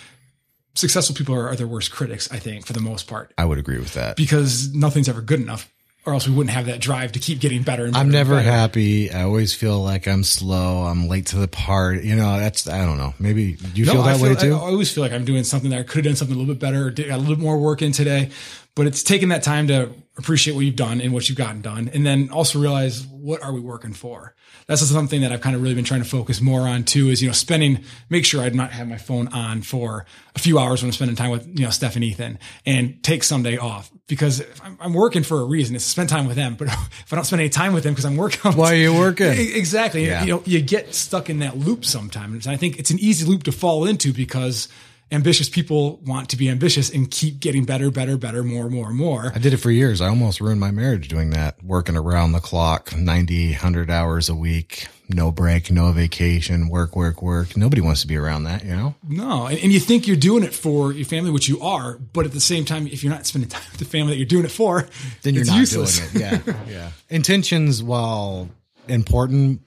[0.75, 3.59] successful people are, are their worst critics, I think, for the most part, I would
[3.59, 4.17] agree with that.
[4.17, 5.73] because nothing's ever good enough
[6.09, 8.05] or else we wouldn't have that drive to keep getting better and better.
[8.05, 8.51] I'm never better.
[8.51, 9.11] happy.
[9.11, 10.85] I always feel like I'm slow.
[10.85, 12.03] I'm late to the part.
[12.03, 13.15] You know, that's I don't know.
[13.19, 14.55] Maybe you feel I that way too?
[14.55, 16.55] I always feel like I'm doing something that I could have done something a little
[16.55, 18.31] bit better, or did, got a little bit more work in today.
[18.79, 21.91] But it's taking that time to appreciate what you've done and what you've gotten done,
[21.93, 24.37] and then also realize what are we working for.
[24.69, 27.09] That's something that I've kind of really been trying to focus more on too.
[27.09, 30.07] Is you know spending, make sure I'd not have my phone on for
[30.37, 33.25] a few hours when I'm spending time with you know Steph and Ethan, and take
[33.25, 35.75] Sunday off because I'm, I'm working for a reason.
[35.75, 36.55] It's to spend time with them.
[36.55, 38.95] But if I don't spend any time with them because I'm working, Why are you
[38.95, 39.33] working?
[39.59, 40.07] Exactly.
[40.07, 40.23] Yeah.
[40.23, 42.47] You know, you get stuck in that loop sometimes.
[42.47, 44.69] And I think it's an easy loop to fall into because
[45.11, 49.33] ambitious people want to be ambitious and keep getting better, better, better, more, more, more.
[49.35, 50.01] I did it for years.
[50.01, 54.35] I almost ruined my marriage doing that, working around the clock, 90, 100 hours a
[54.35, 57.57] week, no break, no vacation, work, work, work.
[57.57, 58.95] Nobody wants to be around that, you know?
[59.09, 59.47] No.
[59.47, 61.95] And, and you think you're doing it for your family, which you are.
[61.97, 64.27] But at the same time, if you're not spending time with the family that you're
[64.27, 64.87] doing it for,
[65.23, 66.11] Then you're not useless.
[66.11, 66.43] doing it.
[66.47, 66.55] Yeah.
[66.69, 66.91] yeah.
[67.09, 68.51] Intentions, while
[68.89, 69.63] important,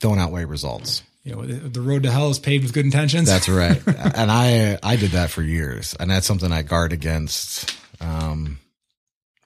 [0.00, 1.02] don't outweigh results.
[1.26, 3.28] You know, the, road to hell is paved with good intentions.
[3.28, 3.82] That's right.
[3.86, 8.60] and I I did that for years, and that's something I guard against um,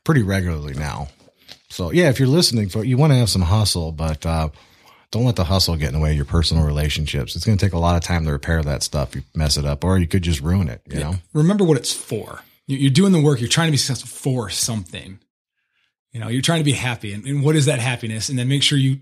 [0.04, 1.08] pretty regularly now.
[1.70, 4.50] So yeah, if you're listening, for you want to have some hustle, but uh,
[5.10, 7.34] don't let the hustle get in the way of your personal relationships.
[7.34, 9.14] It's going to take a lot of time to repair that stuff.
[9.16, 10.82] You mess it up, or you could just ruin it.
[10.86, 12.40] You know, remember what it's for.
[12.66, 13.40] You- You're doing the work.
[13.40, 15.18] You're trying to be successful for something.
[16.12, 17.14] You know, you're trying to be happy.
[17.14, 18.28] And, and what is that happiness?
[18.28, 18.98] And then make sure you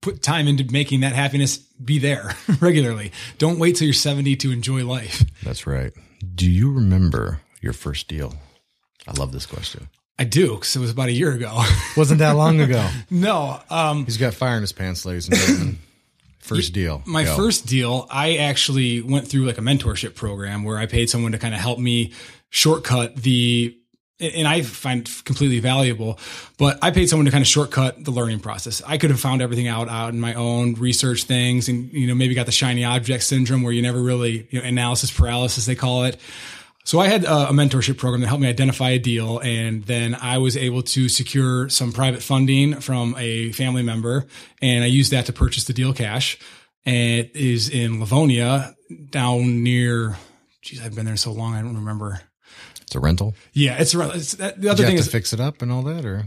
[0.00, 3.12] put time into making that happiness be there regularly.
[3.38, 5.22] Don't wait till you're 70 to enjoy life.
[5.42, 5.92] that's right.
[6.34, 8.34] Do you remember your first deal?
[9.08, 9.88] I love this question.
[10.18, 11.62] I do because it was about a year ago.
[11.96, 12.88] Wasn't that long ago?
[13.10, 15.78] no, um, He's got fire in his pants, ladies and gentlemen.
[16.38, 17.02] First deal.
[17.06, 17.34] my Go.
[17.36, 21.38] first deal, I actually went through like a mentorship program where I paid someone to
[21.38, 22.12] kind of help me
[22.50, 23.76] shortcut the
[24.18, 26.18] and I find completely valuable,
[26.58, 28.82] but I paid someone to kind of shortcut the learning process.
[28.86, 32.14] I could have found everything out out in my own research things and, you know,
[32.14, 35.74] maybe got the shiny object syndrome where you never really, you know, analysis paralysis, they
[35.74, 36.18] call it.
[36.84, 40.38] So I had a, mentorship program that helped me identify a deal, and then I
[40.38, 44.26] was able to secure some private funding from a family member,
[44.62, 46.38] and I used that to purchase the deal cash.
[46.84, 48.76] And it is in Livonia,
[49.10, 50.16] down near.
[50.62, 52.20] Geez, I've been there so long, I don't remember.
[52.86, 53.34] It's a rental.
[53.52, 55.62] Yeah, it's, around- it's that, the other you thing have to is fix it up
[55.62, 56.26] and all that, or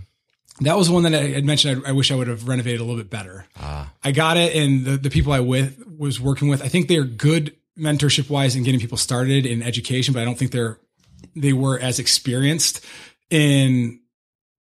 [0.61, 1.83] that was one that I had mentioned.
[1.85, 3.45] I, I wish I would have renovated a little bit better.
[3.57, 3.91] Ah.
[4.03, 7.03] I got it, and the, the people I with was working with, I think they're
[7.05, 10.77] good mentorship wise in getting people started in education, but I don't think they're
[11.35, 12.83] they were as experienced
[13.29, 14.01] in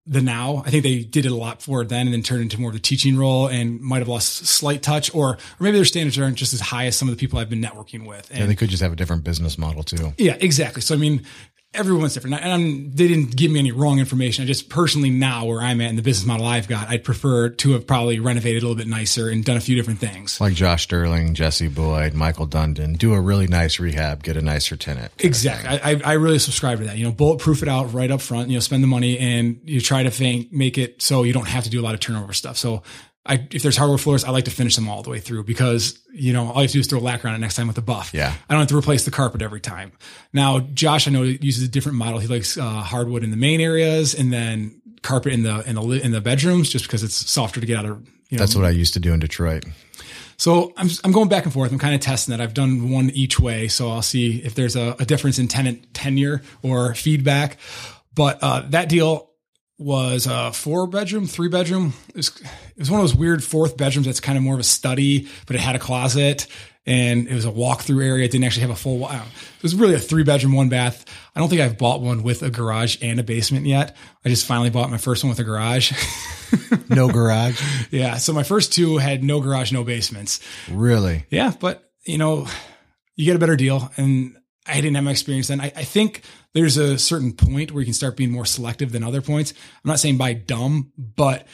[0.06, 0.64] the now.
[0.66, 2.70] I think they did it a lot for it then, and then turned into more
[2.70, 6.20] of the teaching role, and might have lost slight touch, or or maybe their standards
[6.20, 8.30] aren't just as high as some of the people I've been networking with.
[8.30, 10.14] And yeah, they could just have a different business model too.
[10.18, 10.82] yeah, exactly.
[10.82, 11.24] So I mean,
[11.74, 14.44] everyone's different, and I'm, they didn't give me any wrong information.
[14.44, 17.50] I just personally now where I'm at in the business model I've got, I'd prefer
[17.50, 20.42] to have probably renovated a little bit nicer and done a few different things.
[20.42, 24.76] Like Josh Sterling, Jesse Boyd, Michael Dundon, do a really nice rehab, get a nicer
[24.76, 25.12] tenant.
[25.20, 25.70] Exactly.
[25.70, 26.98] I, I I really subscribe to that.
[26.98, 28.50] You know, bulletproof it out right up front.
[28.50, 31.48] You know, spend the money and you try to think, make it so you don't
[31.48, 32.58] have to do a lot of turnover stuff.
[32.58, 32.84] So.
[33.28, 36.00] I, if there's hardwood floors, I like to finish them all the way through because,
[36.14, 37.78] you know, all you have to do is throw lacquer on it next time with
[37.78, 38.14] a buff.
[38.14, 38.34] Yeah.
[38.50, 39.92] I don't have to replace the carpet every time.
[40.34, 42.20] Now, Josh, I know uses a different model.
[42.20, 45.82] He likes uh, hardwood in the main areas and then carpet in the in the
[46.06, 48.08] in the bedrooms, just because it's softer to get out of.
[48.30, 49.64] You know, That's what I used to do in Detroit.
[50.38, 51.72] so I'm I'm going back and forth.
[51.72, 52.42] I'm kind of testing that.
[52.42, 55.94] I've done one each way, so I'll see if there's a, a difference in tenant
[55.94, 57.58] tenure or feedback.
[58.14, 59.30] But uh, that deal
[59.78, 61.94] was a four bedroom, three bedroom.
[62.10, 64.60] It was, it was one of those weird fourth bedrooms that's kind of more of
[64.60, 66.48] a study, but it had a closet
[66.86, 68.26] and it was a walk-through area.
[68.26, 69.08] It didn't actually have a full.
[69.10, 69.22] It
[69.62, 71.06] was really a three bedroom, one bath.
[71.36, 73.96] I don't think I've bought one with a garage and a basement yet.
[74.24, 75.92] I just finally bought my first one with a garage.
[76.90, 77.62] No garage.
[77.92, 80.40] yeah, so my first two had no garage, no basements.
[80.72, 81.26] really?
[81.30, 82.48] Yeah, but you know,
[83.18, 83.92] you get a better deal.
[83.98, 85.60] And I didn't have my experience then.
[85.60, 86.22] I, I think
[86.58, 89.54] there's a certain point where you can start being more selective than other points.
[89.86, 91.46] I'm not saying by dumb, but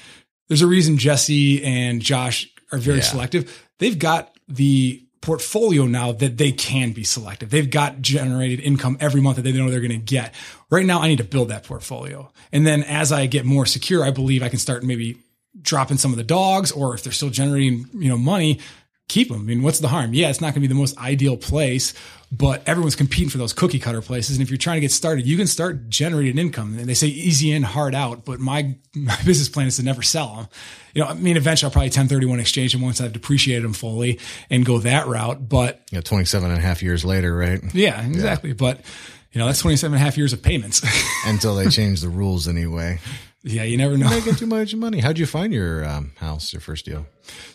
[0.48, 3.04] there's a reason Jesse and Josh are very Yeah.
[3.04, 3.68] selective.
[3.80, 7.50] They've got the portfolio now that they can be selective.
[7.50, 10.34] They've got generated income every month that they know they're going to get.
[10.70, 12.32] Right now, I need to build that portfolio.
[12.54, 15.18] And then as I get more secure, I believe I can start maybe
[15.62, 18.60] dropping some of the dogs or if they're still generating, you know, money,
[19.14, 19.42] keep them.
[19.42, 20.14] I mean, what's the harm?
[20.16, 21.94] Yeah, it's not going to be the most ideal place,
[22.32, 24.38] but everyone's competing for those cookie cutter places.
[24.38, 26.80] And if you're trying to get started, you can start generating income.
[26.80, 28.26] And they say easy in, hard out.
[28.26, 30.48] But my, my business plan is to never sell them.
[30.96, 34.20] You know, I mean, eventually I'll probably 1031 exchange them once I've depreciated them fully
[34.50, 35.48] and go that route.
[35.48, 37.62] But yeah, know, 27 and a half years later, right?
[37.76, 38.54] yeah, exactly.
[38.54, 38.82] But
[39.32, 40.82] you know, that's 27 and a half years of payments.
[41.26, 43.00] Until they change the rules anyway.
[43.44, 44.10] Yeah, you never know.
[44.10, 45.00] Making too much money.
[45.00, 47.06] How'd you find your um, house, your first deal?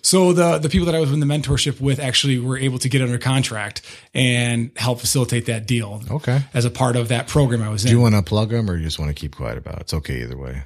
[0.03, 2.89] So the the people that I was in the mentorship with actually were able to
[2.91, 3.83] get under contract
[4.13, 6.03] and help facilitate that deal.
[6.11, 6.43] Okay.
[6.53, 7.89] As a part of that program I was in.
[7.89, 9.81] Do you want to plug them or you just want to keep quiet about it?
[9.83, 10.65] It's okay either way.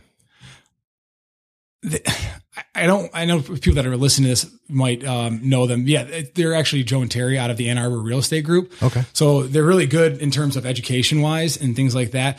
[2.74, 3.10] I don't.
[3.14, 5.86] I know people that are listening to this might um, know them.
[5.86, 8.72] Yeah, they're actually Joe and Terry out of the Ann Arbor Real Estate Group.
[8.82, 9.04] Okay.
[9.12, 12.38] So they're really good in terms of education wise and things like that.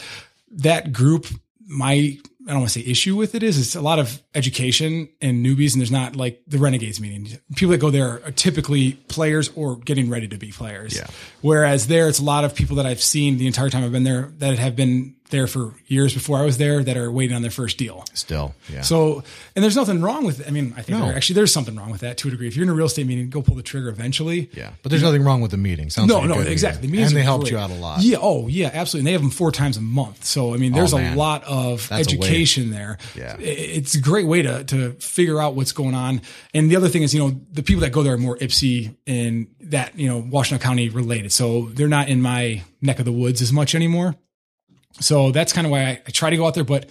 [0.52, 1.28] That group,
[1.68, 5.07] my I don't want to say issue with it is it's a lot of education
[5.22, 7.40] and newbies, and there's not like the renegades meeting.
[7.56, 10.95] People that go there are typically players or getting ready to be players.
[10.95, 11.07] Yeah.
[11.41, 14.03] Whereas there, it's a lot of people that I've seen the entire time I've been
[14.03, 17.42] there that have been there for years before I was there that are waiting on
[17.42, 18.06] their first deal.
[18.14, 18.80] Still, yeah.
[18.82, 19.22] So,
[19.56, 20.48] and there's nothing wrong with.
[20.48, 21.08] I mean, I think No.
[21.08, 22.48] there, actually there's something wrong with that to a degree.
[22.48, 24.50] If you're in a real estate meeting, go pull the trigger eventually.
[24.54, 25.90] yeah, but there's nothing wrong with the meeting.
[25.90, 26.84] Sounds No, like no, exactly.
[26.88, 27.52] The meetings and they helped great.
[27.52, 28.02] you out a lot.
[28.02, 28.18] Yeah.
[28.22, 29.02] Oh, yeah, absolutely.
[29.02, 30.24] And they have them four times a month.
[30.24, 32.98] So, I mean, there's Oh, a lot of That's education there.
[33.16, 33.36] Yeah.
[33.40, 36.22] It's a great way to, to figure out what's going on.
[36.54, 38.96] And the other thing is, you know, the people that go there are more Ypsi
[39.08, 41.32] and that, you know, Washtenaw County related.
[41.32, 44.16] So they're not in my neck of the woods as much anymore.
[44.99, 46.90] So that's kind of why I, I try to go out there, but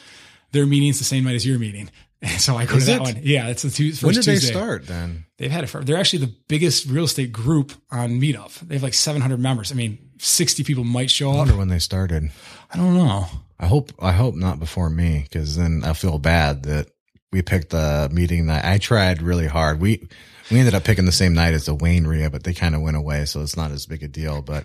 [0.53, 1.91] their meeting's the same night as your meeting.
[2.21, 3.01] And so I go Is to that it?
[3.03, 3.21] one.
[3.23, 5.25] Yeah, that's the two, first when did they start then?
[5.39, 8.59] They've had it for, they're actually the biggest real estate group on Meetup.
[8.61, 9.73] They have like 700 members.
[9.73, 11.37] I mean, 60 people might show up.
[11.37, 12.31] I wonder when they started.
[12.73, 13.27] I don't know.
[13.59, 16.89] I hope I hope not before me because then I feel bad that
[17.31, 19.81] we picked the meeting that I tried really hard.
[19.81, 20.09] We
[20.51, 22.83] we ended up picking the same night as the Wayne Ria, but they kind of
[22.83, 24.43] went away, so it's not as big a deal.
[24.43, 24.65] But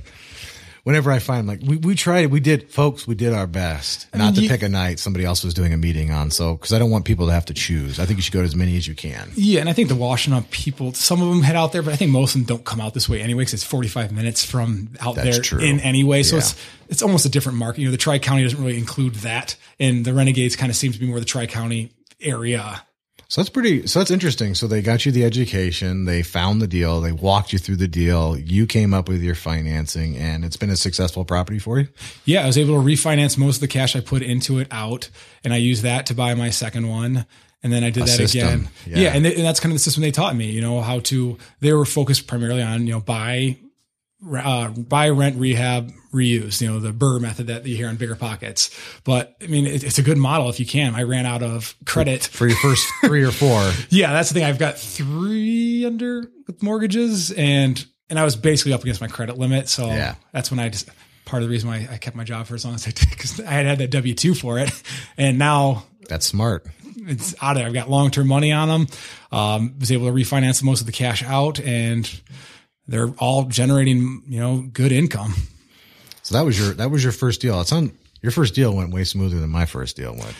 [0.88, 4.36] whenever I find like we we tried, we did, folks, we did our best not
[4.36, 6.32] to you- pick a night somebody else was doing a meeting on.
[6.32, 8.40] So because I don't want people to have to choose, I think you should go
[8.40, 9.30] to as many as you can.
[9.36, 9.60] Yeah.
[9.60, 12.12] And I think the Washtenaw people, some of them head out there, but I think
[12.12, 15.16] most of them don't come out this way anyway, because it's 45 minutes from out
[15.16, 15.60] That's there true.
[15.60, 16.24] in anyway.
[16.24, 16.44] So Yeah.
[16.44, 16.56] it's,
[16.88, 17.82] it's almost a different market.
[17.82, 19.58] You know, the Tri County doesn't really include that.
[19.82, 21.92] And the Renegades kind of seems to be more the Tri County
[22.22, 22.82] area.
[23.30, 23.88] So that's pretty.
[23.88, 24.56] So that's interesting.
[24.56, 26.06] So they got you the education.
[26.06, 27.02] They found the deal.
[27.02, 28.38] They walked you through the deal.
[28.38, 31.88] You came up with your financing, and it's been a successful property for you.
[32.24, 35.10] Yeah, I was able to refinance most of the cash I put into it out,
[35.44, 37.26] and I used that to buy my second one.
[37.64, 38.48] And then I did that system.
[38.48, 38.70] again.
[38.86, 38.98] Yeah.
[39.00, 40.52] Yeah, and, th- and that's kind of the system they taught me.
[40.52, 41.38] You know how to.
[41.60, 43.58] They were focused primarily on you know buy,
[44.36, 46.62] uh, buy, rent, rehab, reuse.
[46.62, 49.02] You know the BRRRR method that you hear on BiggerPockets.
[49.04, 50.96] But I mean, it, it's a good model if you can.
[50.96, 52.24] I ran out of credit.
[52.24, 53.72] for your first three or four.
[53.90, 54.44] Yeah, that's the thing.
[54.44, 59.38] I've got three under with mortgages, and and I was basically up against my credit
[59.38, 59.70] limit.
[59.70, 60.16] So Yeah.
[60.32, 60.90] that's when I just
[61.26, 63.10] part of the reason why I kept my job for as long as I did
[63.10, 64.72] because I had had that W two for it,
[65.18, 66.66] and now That's smart.
[66.96, 67.68] it's out of there.
[67.68, 68.88] I've got long term money on them.
[69.32, 72.10] Um, was able to refinance most of the cash out, and
[72.88, 75.34] they're all generating you know good income.
[76.24, 77.60] So that was your that was your first deal.
[77.62, 77.92] It's on
[78.22, 80.34] your first deal went way smoother than my first deal went.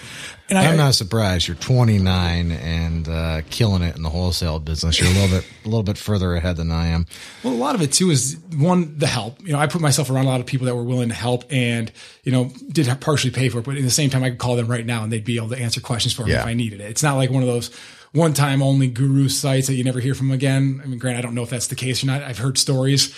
[0.50, 1.48] And I'm I, not surprised.
[1.48, 5.00] You're 29 and uh, killing it in the wholesale business.
[5.00, 7.06] You're a little bit a little bit further ahead than I am.
[7.44, 9.40] Well, a lot of it too is one the help.
[9.46, 11.44] You know, I put myself around a lot of people that were willing to help,
[11.52, 11.92] and
[12.24, 13.66] you know, did partially pay for it.
[13.66, 15.50] But at the same time, I could call them right now, and they'd be able
[15.50, 16.42] to answer questions for me Yeah.
[16.42, 16.90] if I needed it.
[16.90, 17.70] It's not like one of those
[18.18, 20.82] one time only guru sites that you never hear from again.
[20.84, 22.24] I mean, granted, I don't know if that's the case or not.
[22.24, 23.16] I've heard stories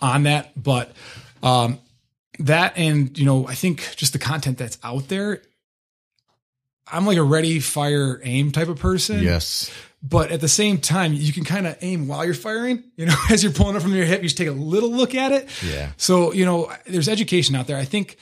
[0.00, 0.92] on that, but
[1.42, 1.78] um,
[2.38, 5.40] that and you know, I think just the content that's out there.
[6.86, 9.70] I'm like a ready, fire, aim type of person Yes.
[10.02, 12.84] but at the same time, you can kind of aim while you're firing.
[12.96, 15.14] You know, as you're pulling up from your hip, you just take a little look
[15.14, 15.48] at it.
[15.64, 15.92] Yeah.
[15.96, 17.78] So, you know, there's education out there.
[17.78, 18.18] I think,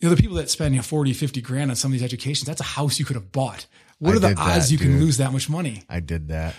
[0.00, 2.02] you know, the people that spend you know, 40, 50 grand on some of these
[2.02, 3.66] educations, that's a house you could have bought.
[4.00, 5.84] What I are the odds that, you can lose that much money?
[5.88, 6.54] I did that.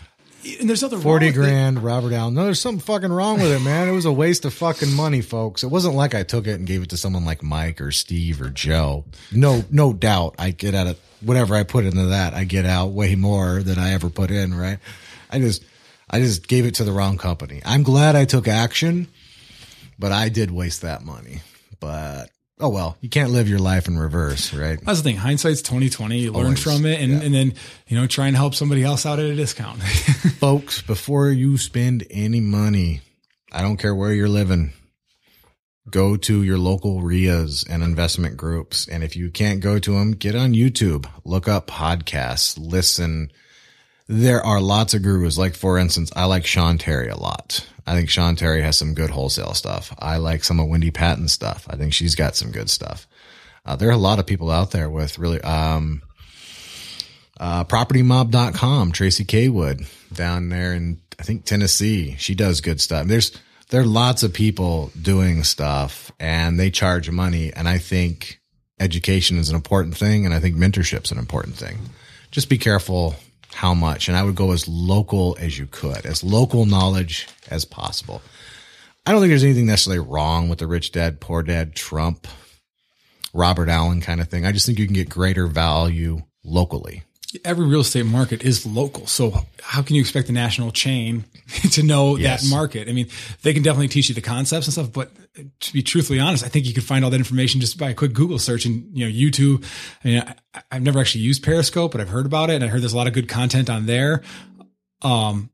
[0.59, 1.39] And there's nothing 40 wrong with it.
[1.39, 2.33] grand, Robert Allen.
[2.33, 3.87] No, there's something fucking wrong with it, man.
[3.87, 5.63] It was a waste of fucking money, folks.
[5.63, 8.41] It wasn't like I took it and gave it to someone like Mike or Steve
[8.41, 9.05] or Joe.
[9.31, 12.33] No, no doubt I get out of whatever I put into that.
[12.33, 14.79] I get out way more than I ever put in, right?
[15.29, 15.63] I just,
[16.09, 17.61] I just gave it to the wrong company.
[17.63, 19.07] I'm glad I took action,
[19.99, 21.41] but I did waste that money.
[21.79, 22.29] But,
[22.61, 24.79] oh well, you can't live your life in reverse, right?
[24.83, 25.17] That's the thing.
[25.17, 26.19] Hindsight's 2020.
[26.19, 26.63] You learn Always.
[26.63, 27.53] from it and, and then,
[27.87, 29.81] you know, try and help somebody else out at a discount.
[29.83, 33.01] folks, before you spend any money,
[33.51, 34.73] I don't care where you're living,
[35.89, 38.87] go to your local RIAs and investment groups.
[38.87, 43.31] And if you can't go to them, get on YouTube, look up podcasts, listen,
[44.07, 45.37] There are lots of gurus.
[45.37, 47.65] Like for instance, I like Sean Terry a lot.
[47.85, 49.93] I think Sean Terry has some good wholesale stuff.
[49.99, 51.65] I like some of Wendy Patton's stuff.
[51.69, 53.07] I think she's got some good stuff.
[53.65, 56.01] Uh, there are a lot of people out there with really, um,
[57.39, 62.15] uh, propertymob.com, Tracy Kaywood down there in, I think Tennessee.
[62.17, 63.07] She does good stuff.
[63.07, 63.31] There's,
[63.69, 67.51] there are lots of people doing stuff and they charge money.
[67.53, 68.39] And I think
[68.79, 70.25] education is an important thing.
[70.25, 71.77] And I think mentorship's an important thing.
[72.31, 73.15] Just be careful
[73.53, 74.07] how much.
[74.07, 78.21] And I would go as local as you could, as local knowledge as possible.
[79.05, 82.27] I don't think there's anything necessarily wrong with the rich dad, poor dad, Trump,
[83.33, 84.45] Robert Allen kind of thing.
[84.45, 87.03] I just think you can get greater value locally.
[87.45, 89.07] Every real estate market is local.
[89.07, 91.23] So how can you expect the national chain
[91.71, 92.43] to know Yes.
[92.43, 92.89] that market?
[92.89, 93.07] I mean,
[93.41, 95.11] they can definitely teach you the concepts and stuff, but
[95.61, 97.93] to be truthfully honest, I think you could find all that information just by a
[97.93, 99.65] quick Google search and, you know, YouTube.
[100.03, 102.67] I mean, I, I've never actually used Periscope, but I've heard about it and I
[102.67, 104.23] heard there's a lot of good content on there.
[105.01, 105.49] Um,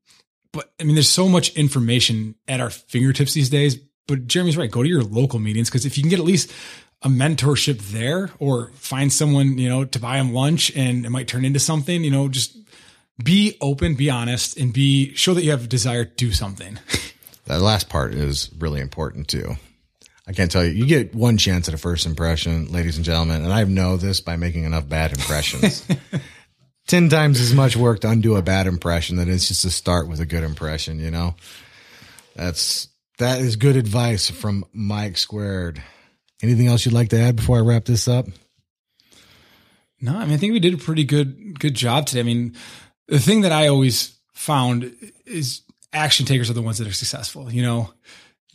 [0.54, 3.78] but I mean, there's so much information at our fingertips these days.
[4.08, 4.72] But Jeremy's right.
[4.72, 6.52] Go to your local meetings because if you can get at least
[7.03, 11.28] a mentorship there or find someone, you know, to buy them lunch and it might
[11.28, 12.57] turn into something, you know, just
[13.24, 16.80] be open, be honest, and be show that you have a desire to do something.
[17.48, 19.56] That last part is really important too.
[20.28, 20.72] I can't tell you.
[20.72, 24.19] You get one chance at a first impression, ladies and gentlemen, and I know this
[24.19, 25.88] by making enough bad impressions.
[26.88, 30.10] Ten times as much work to undo a bad impression than it's just to start
[30.10, 30.99] with a good impression.
[30.99, 31.36] You know,
[32.36, 35.82] that's that is good advice from Mike Squared.
[36.41, 38.27] Anything else you'd like to add before I wrap this up?
[39.99, 42.19] No, I mean, I think we did a pretty good good job today.
[42.19, 42.55] I mean,
[43.07, 44.95] the thing that I always found
[45.26, 45.61] is
[45.91, 47.51] action takers are the ones that are successful.
[47.51, 47.93] You know,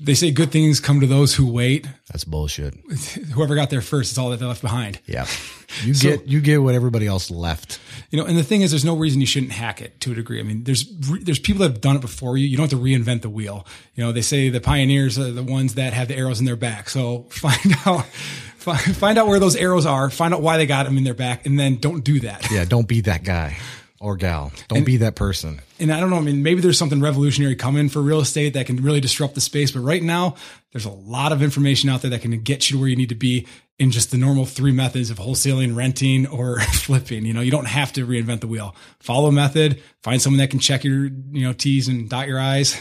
[0.00, 1.86] they say good things come to those who wait.
[2.10, 2.74] That's bullshit.
[3.34, 4.98] Whoever got there first is all that they left behind.
[5.06, 5.26] Yeah,
[5.82, 7.78] you get you get what everybody else left.
[8.10, 10.14] You know, and the thing is, there's no reason you shouldn't hack it to a
[10.14, 10.40] degree.
[10.40, 10.84] I mean, there's
[11.22, 12.46] there's people that have done it before you.
[12.46, 13.66] You don't have to reinvent the wheel.
[13.94, 16.56] You know, they say the pioneers are the ones that have the arrows in their
[16.56, 16.88] back.
[16.88, 20.10] So find out find, find out where those arrows are.
[20.10, 22.50] Find out why they got them in their back, and then don't do that.
[22.50, 23.56] Yeah, don't be that guy
[24.00, 24.52] or gal.
[24.68, 25.60] Don't be that person.
[25.82, 26.16] And I don't know.
[26.16, 29.40] I mean, maybe there's something revolutionary coming for real estate that can really disrupt the
[29.40, 29.72] space.
[29.72, 30.36] But right now,
[30.70, 33.08] there's a lot of information out there that can get you to where you need
[33.08, 33.46] to be
[33.78, 37.26] in just the normal three methods of wholesaling, renting, or flipping.
[37.26, 38.76] You know, you don't have to reinvent the wheel.
[39.00, 39.82] Follow method.
[40.02, 42.80] Find someone that can check your, you know, T's and dot your I's.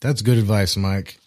[0.00, 1.18] That's good advice, Mike.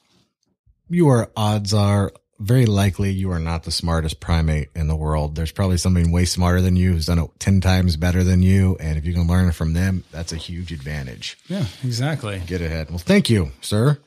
[0.89, 2.11] You are odds are
[2.41, 5.35] very likely you are not the smartest primate in the world.
[5.35, 8.77] There's probably somebody way smarter than you who's done it 10 times better than you.
[8.79, 11.37] And if you can learn from them, that's a huge advantage.
[11.47, 12.41] Yeah, exactly.
[12.45, 12.89] Get ahead.
[12.89, 13.99] Well, thank you, sir,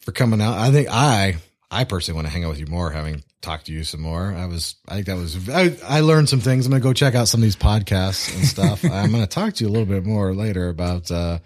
[0.00, 0.58] for coming out.
[0.58, 1.36] I think I,
[1.70, 4.32] I personally want to hang out with you more, having talked to you some more.
[4.32, 6.66] I was, I think that was, I, I learned some things.
[6.66, 8.84] I'm going to go check out some of these podcasts and stuff.
[8.90, 11.38] I'm going to talk to you a little bit more later about, uh,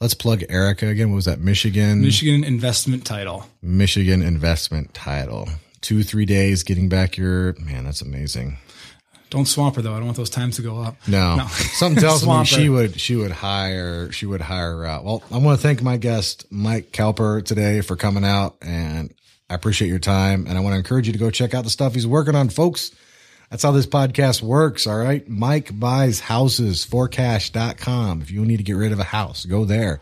[0.00, 1.10] let's plug Erica again.
[1.10, 1.40] What was that?
[1.40, 3.46] Michigan, Michigan investment title.
[3.62, 5.48] Michigan investment title.
[5.80, 8.58] Two, three days getting back your, man, that's amazing.
[9.30, 9.92] Don't swamp her though.
[9.92, 10.96] I don't want those times to go up.
[11.08, 11.46] No, No.
[11.48, 12.72] something tells me she her.
[12.72, 15.04] would she would hire she would hire her out.
[15.04, 19.12] Well, I want to thank my guest Mike Cowper today for coming out, and
[19.50, 20.46] I appreciate your time.
[20.46, 22.48] And I want to encourage you to go check out the stuff he's working on,
[22.50, 22.92] folks.
[23.50, 24.86] That's how this podcast works.
[24.86, 28.22] All right, Mike buys houses for cash.com.
[28.22, 30.00] If you need to get rid of a house, go there.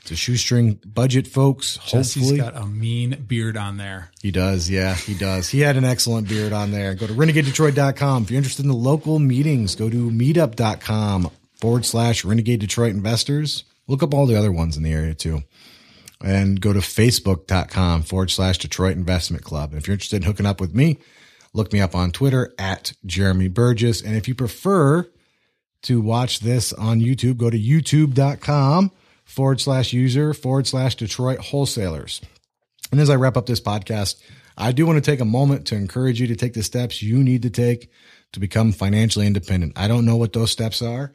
[0.00, 1.78] It's a shoestring budget, folks.
[1.86, 4.10] Jesse's Hopefully, got a mean beard on there.
[4.22, 4.68] he does.
[4.70, 5.48] Yeah, he does.
[5.48, 6.94] He had an excellent beard on there.
[6.94, 8.24] Go to renegadedetroit.com.
[8.24, 11.30] If you're interested in the local meetings, go to meetup.com
[11.60, 13.64] forward slash renegade Detroit investors.
[13.88, 15.42] Look up all the other ones in the area too.
[16.22, 19.70] And go to facebook.com forward slash Detroit Investment Club.
[19.72, 20.98] And if you're interested in hooking up with me,
[21.54, 24.02] look me up on Twitter at Jeremy Burgess.
[24.02, 25.08] And if you prefer
[25.82, 28.90] to watch this on YouTube, go to youtube.com
[29.24, 32.20] forward slash user forward slash Detroit wholesalers.
[32.92, 34.20] And as I wrap up this podcast,
[34.56, 37.22] I do want to take a moment to encourage you to take the steps you
[37.22, 37.90] need to take
[38.32, 39.72] to become financially independent.
[39.76, 41.14] I don't know what those steps are.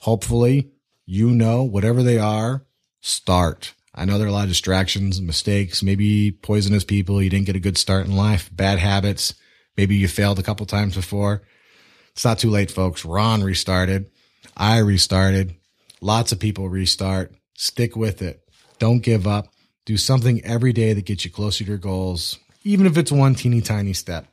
[0.00, 0.70] Hopefully,
[1.04, 2.64] you know whatever they are,
[3.00, 3.74] start.
[3.94, 7.20] I know there are a lot of distractions, mistakes, maybe poisonous people.
[7.20, 9.34] You didn't get a good start in life, bad habits.
[9.80, 11.40] Maybe you failed a couple times before.
[12.12, 13.02] It's not too late, folks.
[13.02, 14.10] Ron restarted.
[14.54, 15.54] I restarted.
[16.02, 17.32] Lots of people restart.
[17.54, 18.46] Stick with it.
[18.78, 19.48] Don't give up.
[19.86, 23.34] Do something every day that gets you closer to your goals, even if it's one
[23.34, 24.26] teeny tiny step.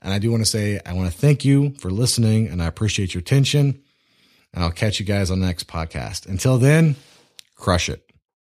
[0.00, 2.66] And I do want to say, I want to thank you for listening and I
[2.66, 3.82] appreciate your attention.
[4.54, 6.26] And I'll catch you guys on the next podcast.
[6.26, 6.96] Until then,
[7.56, 8.05] crush it.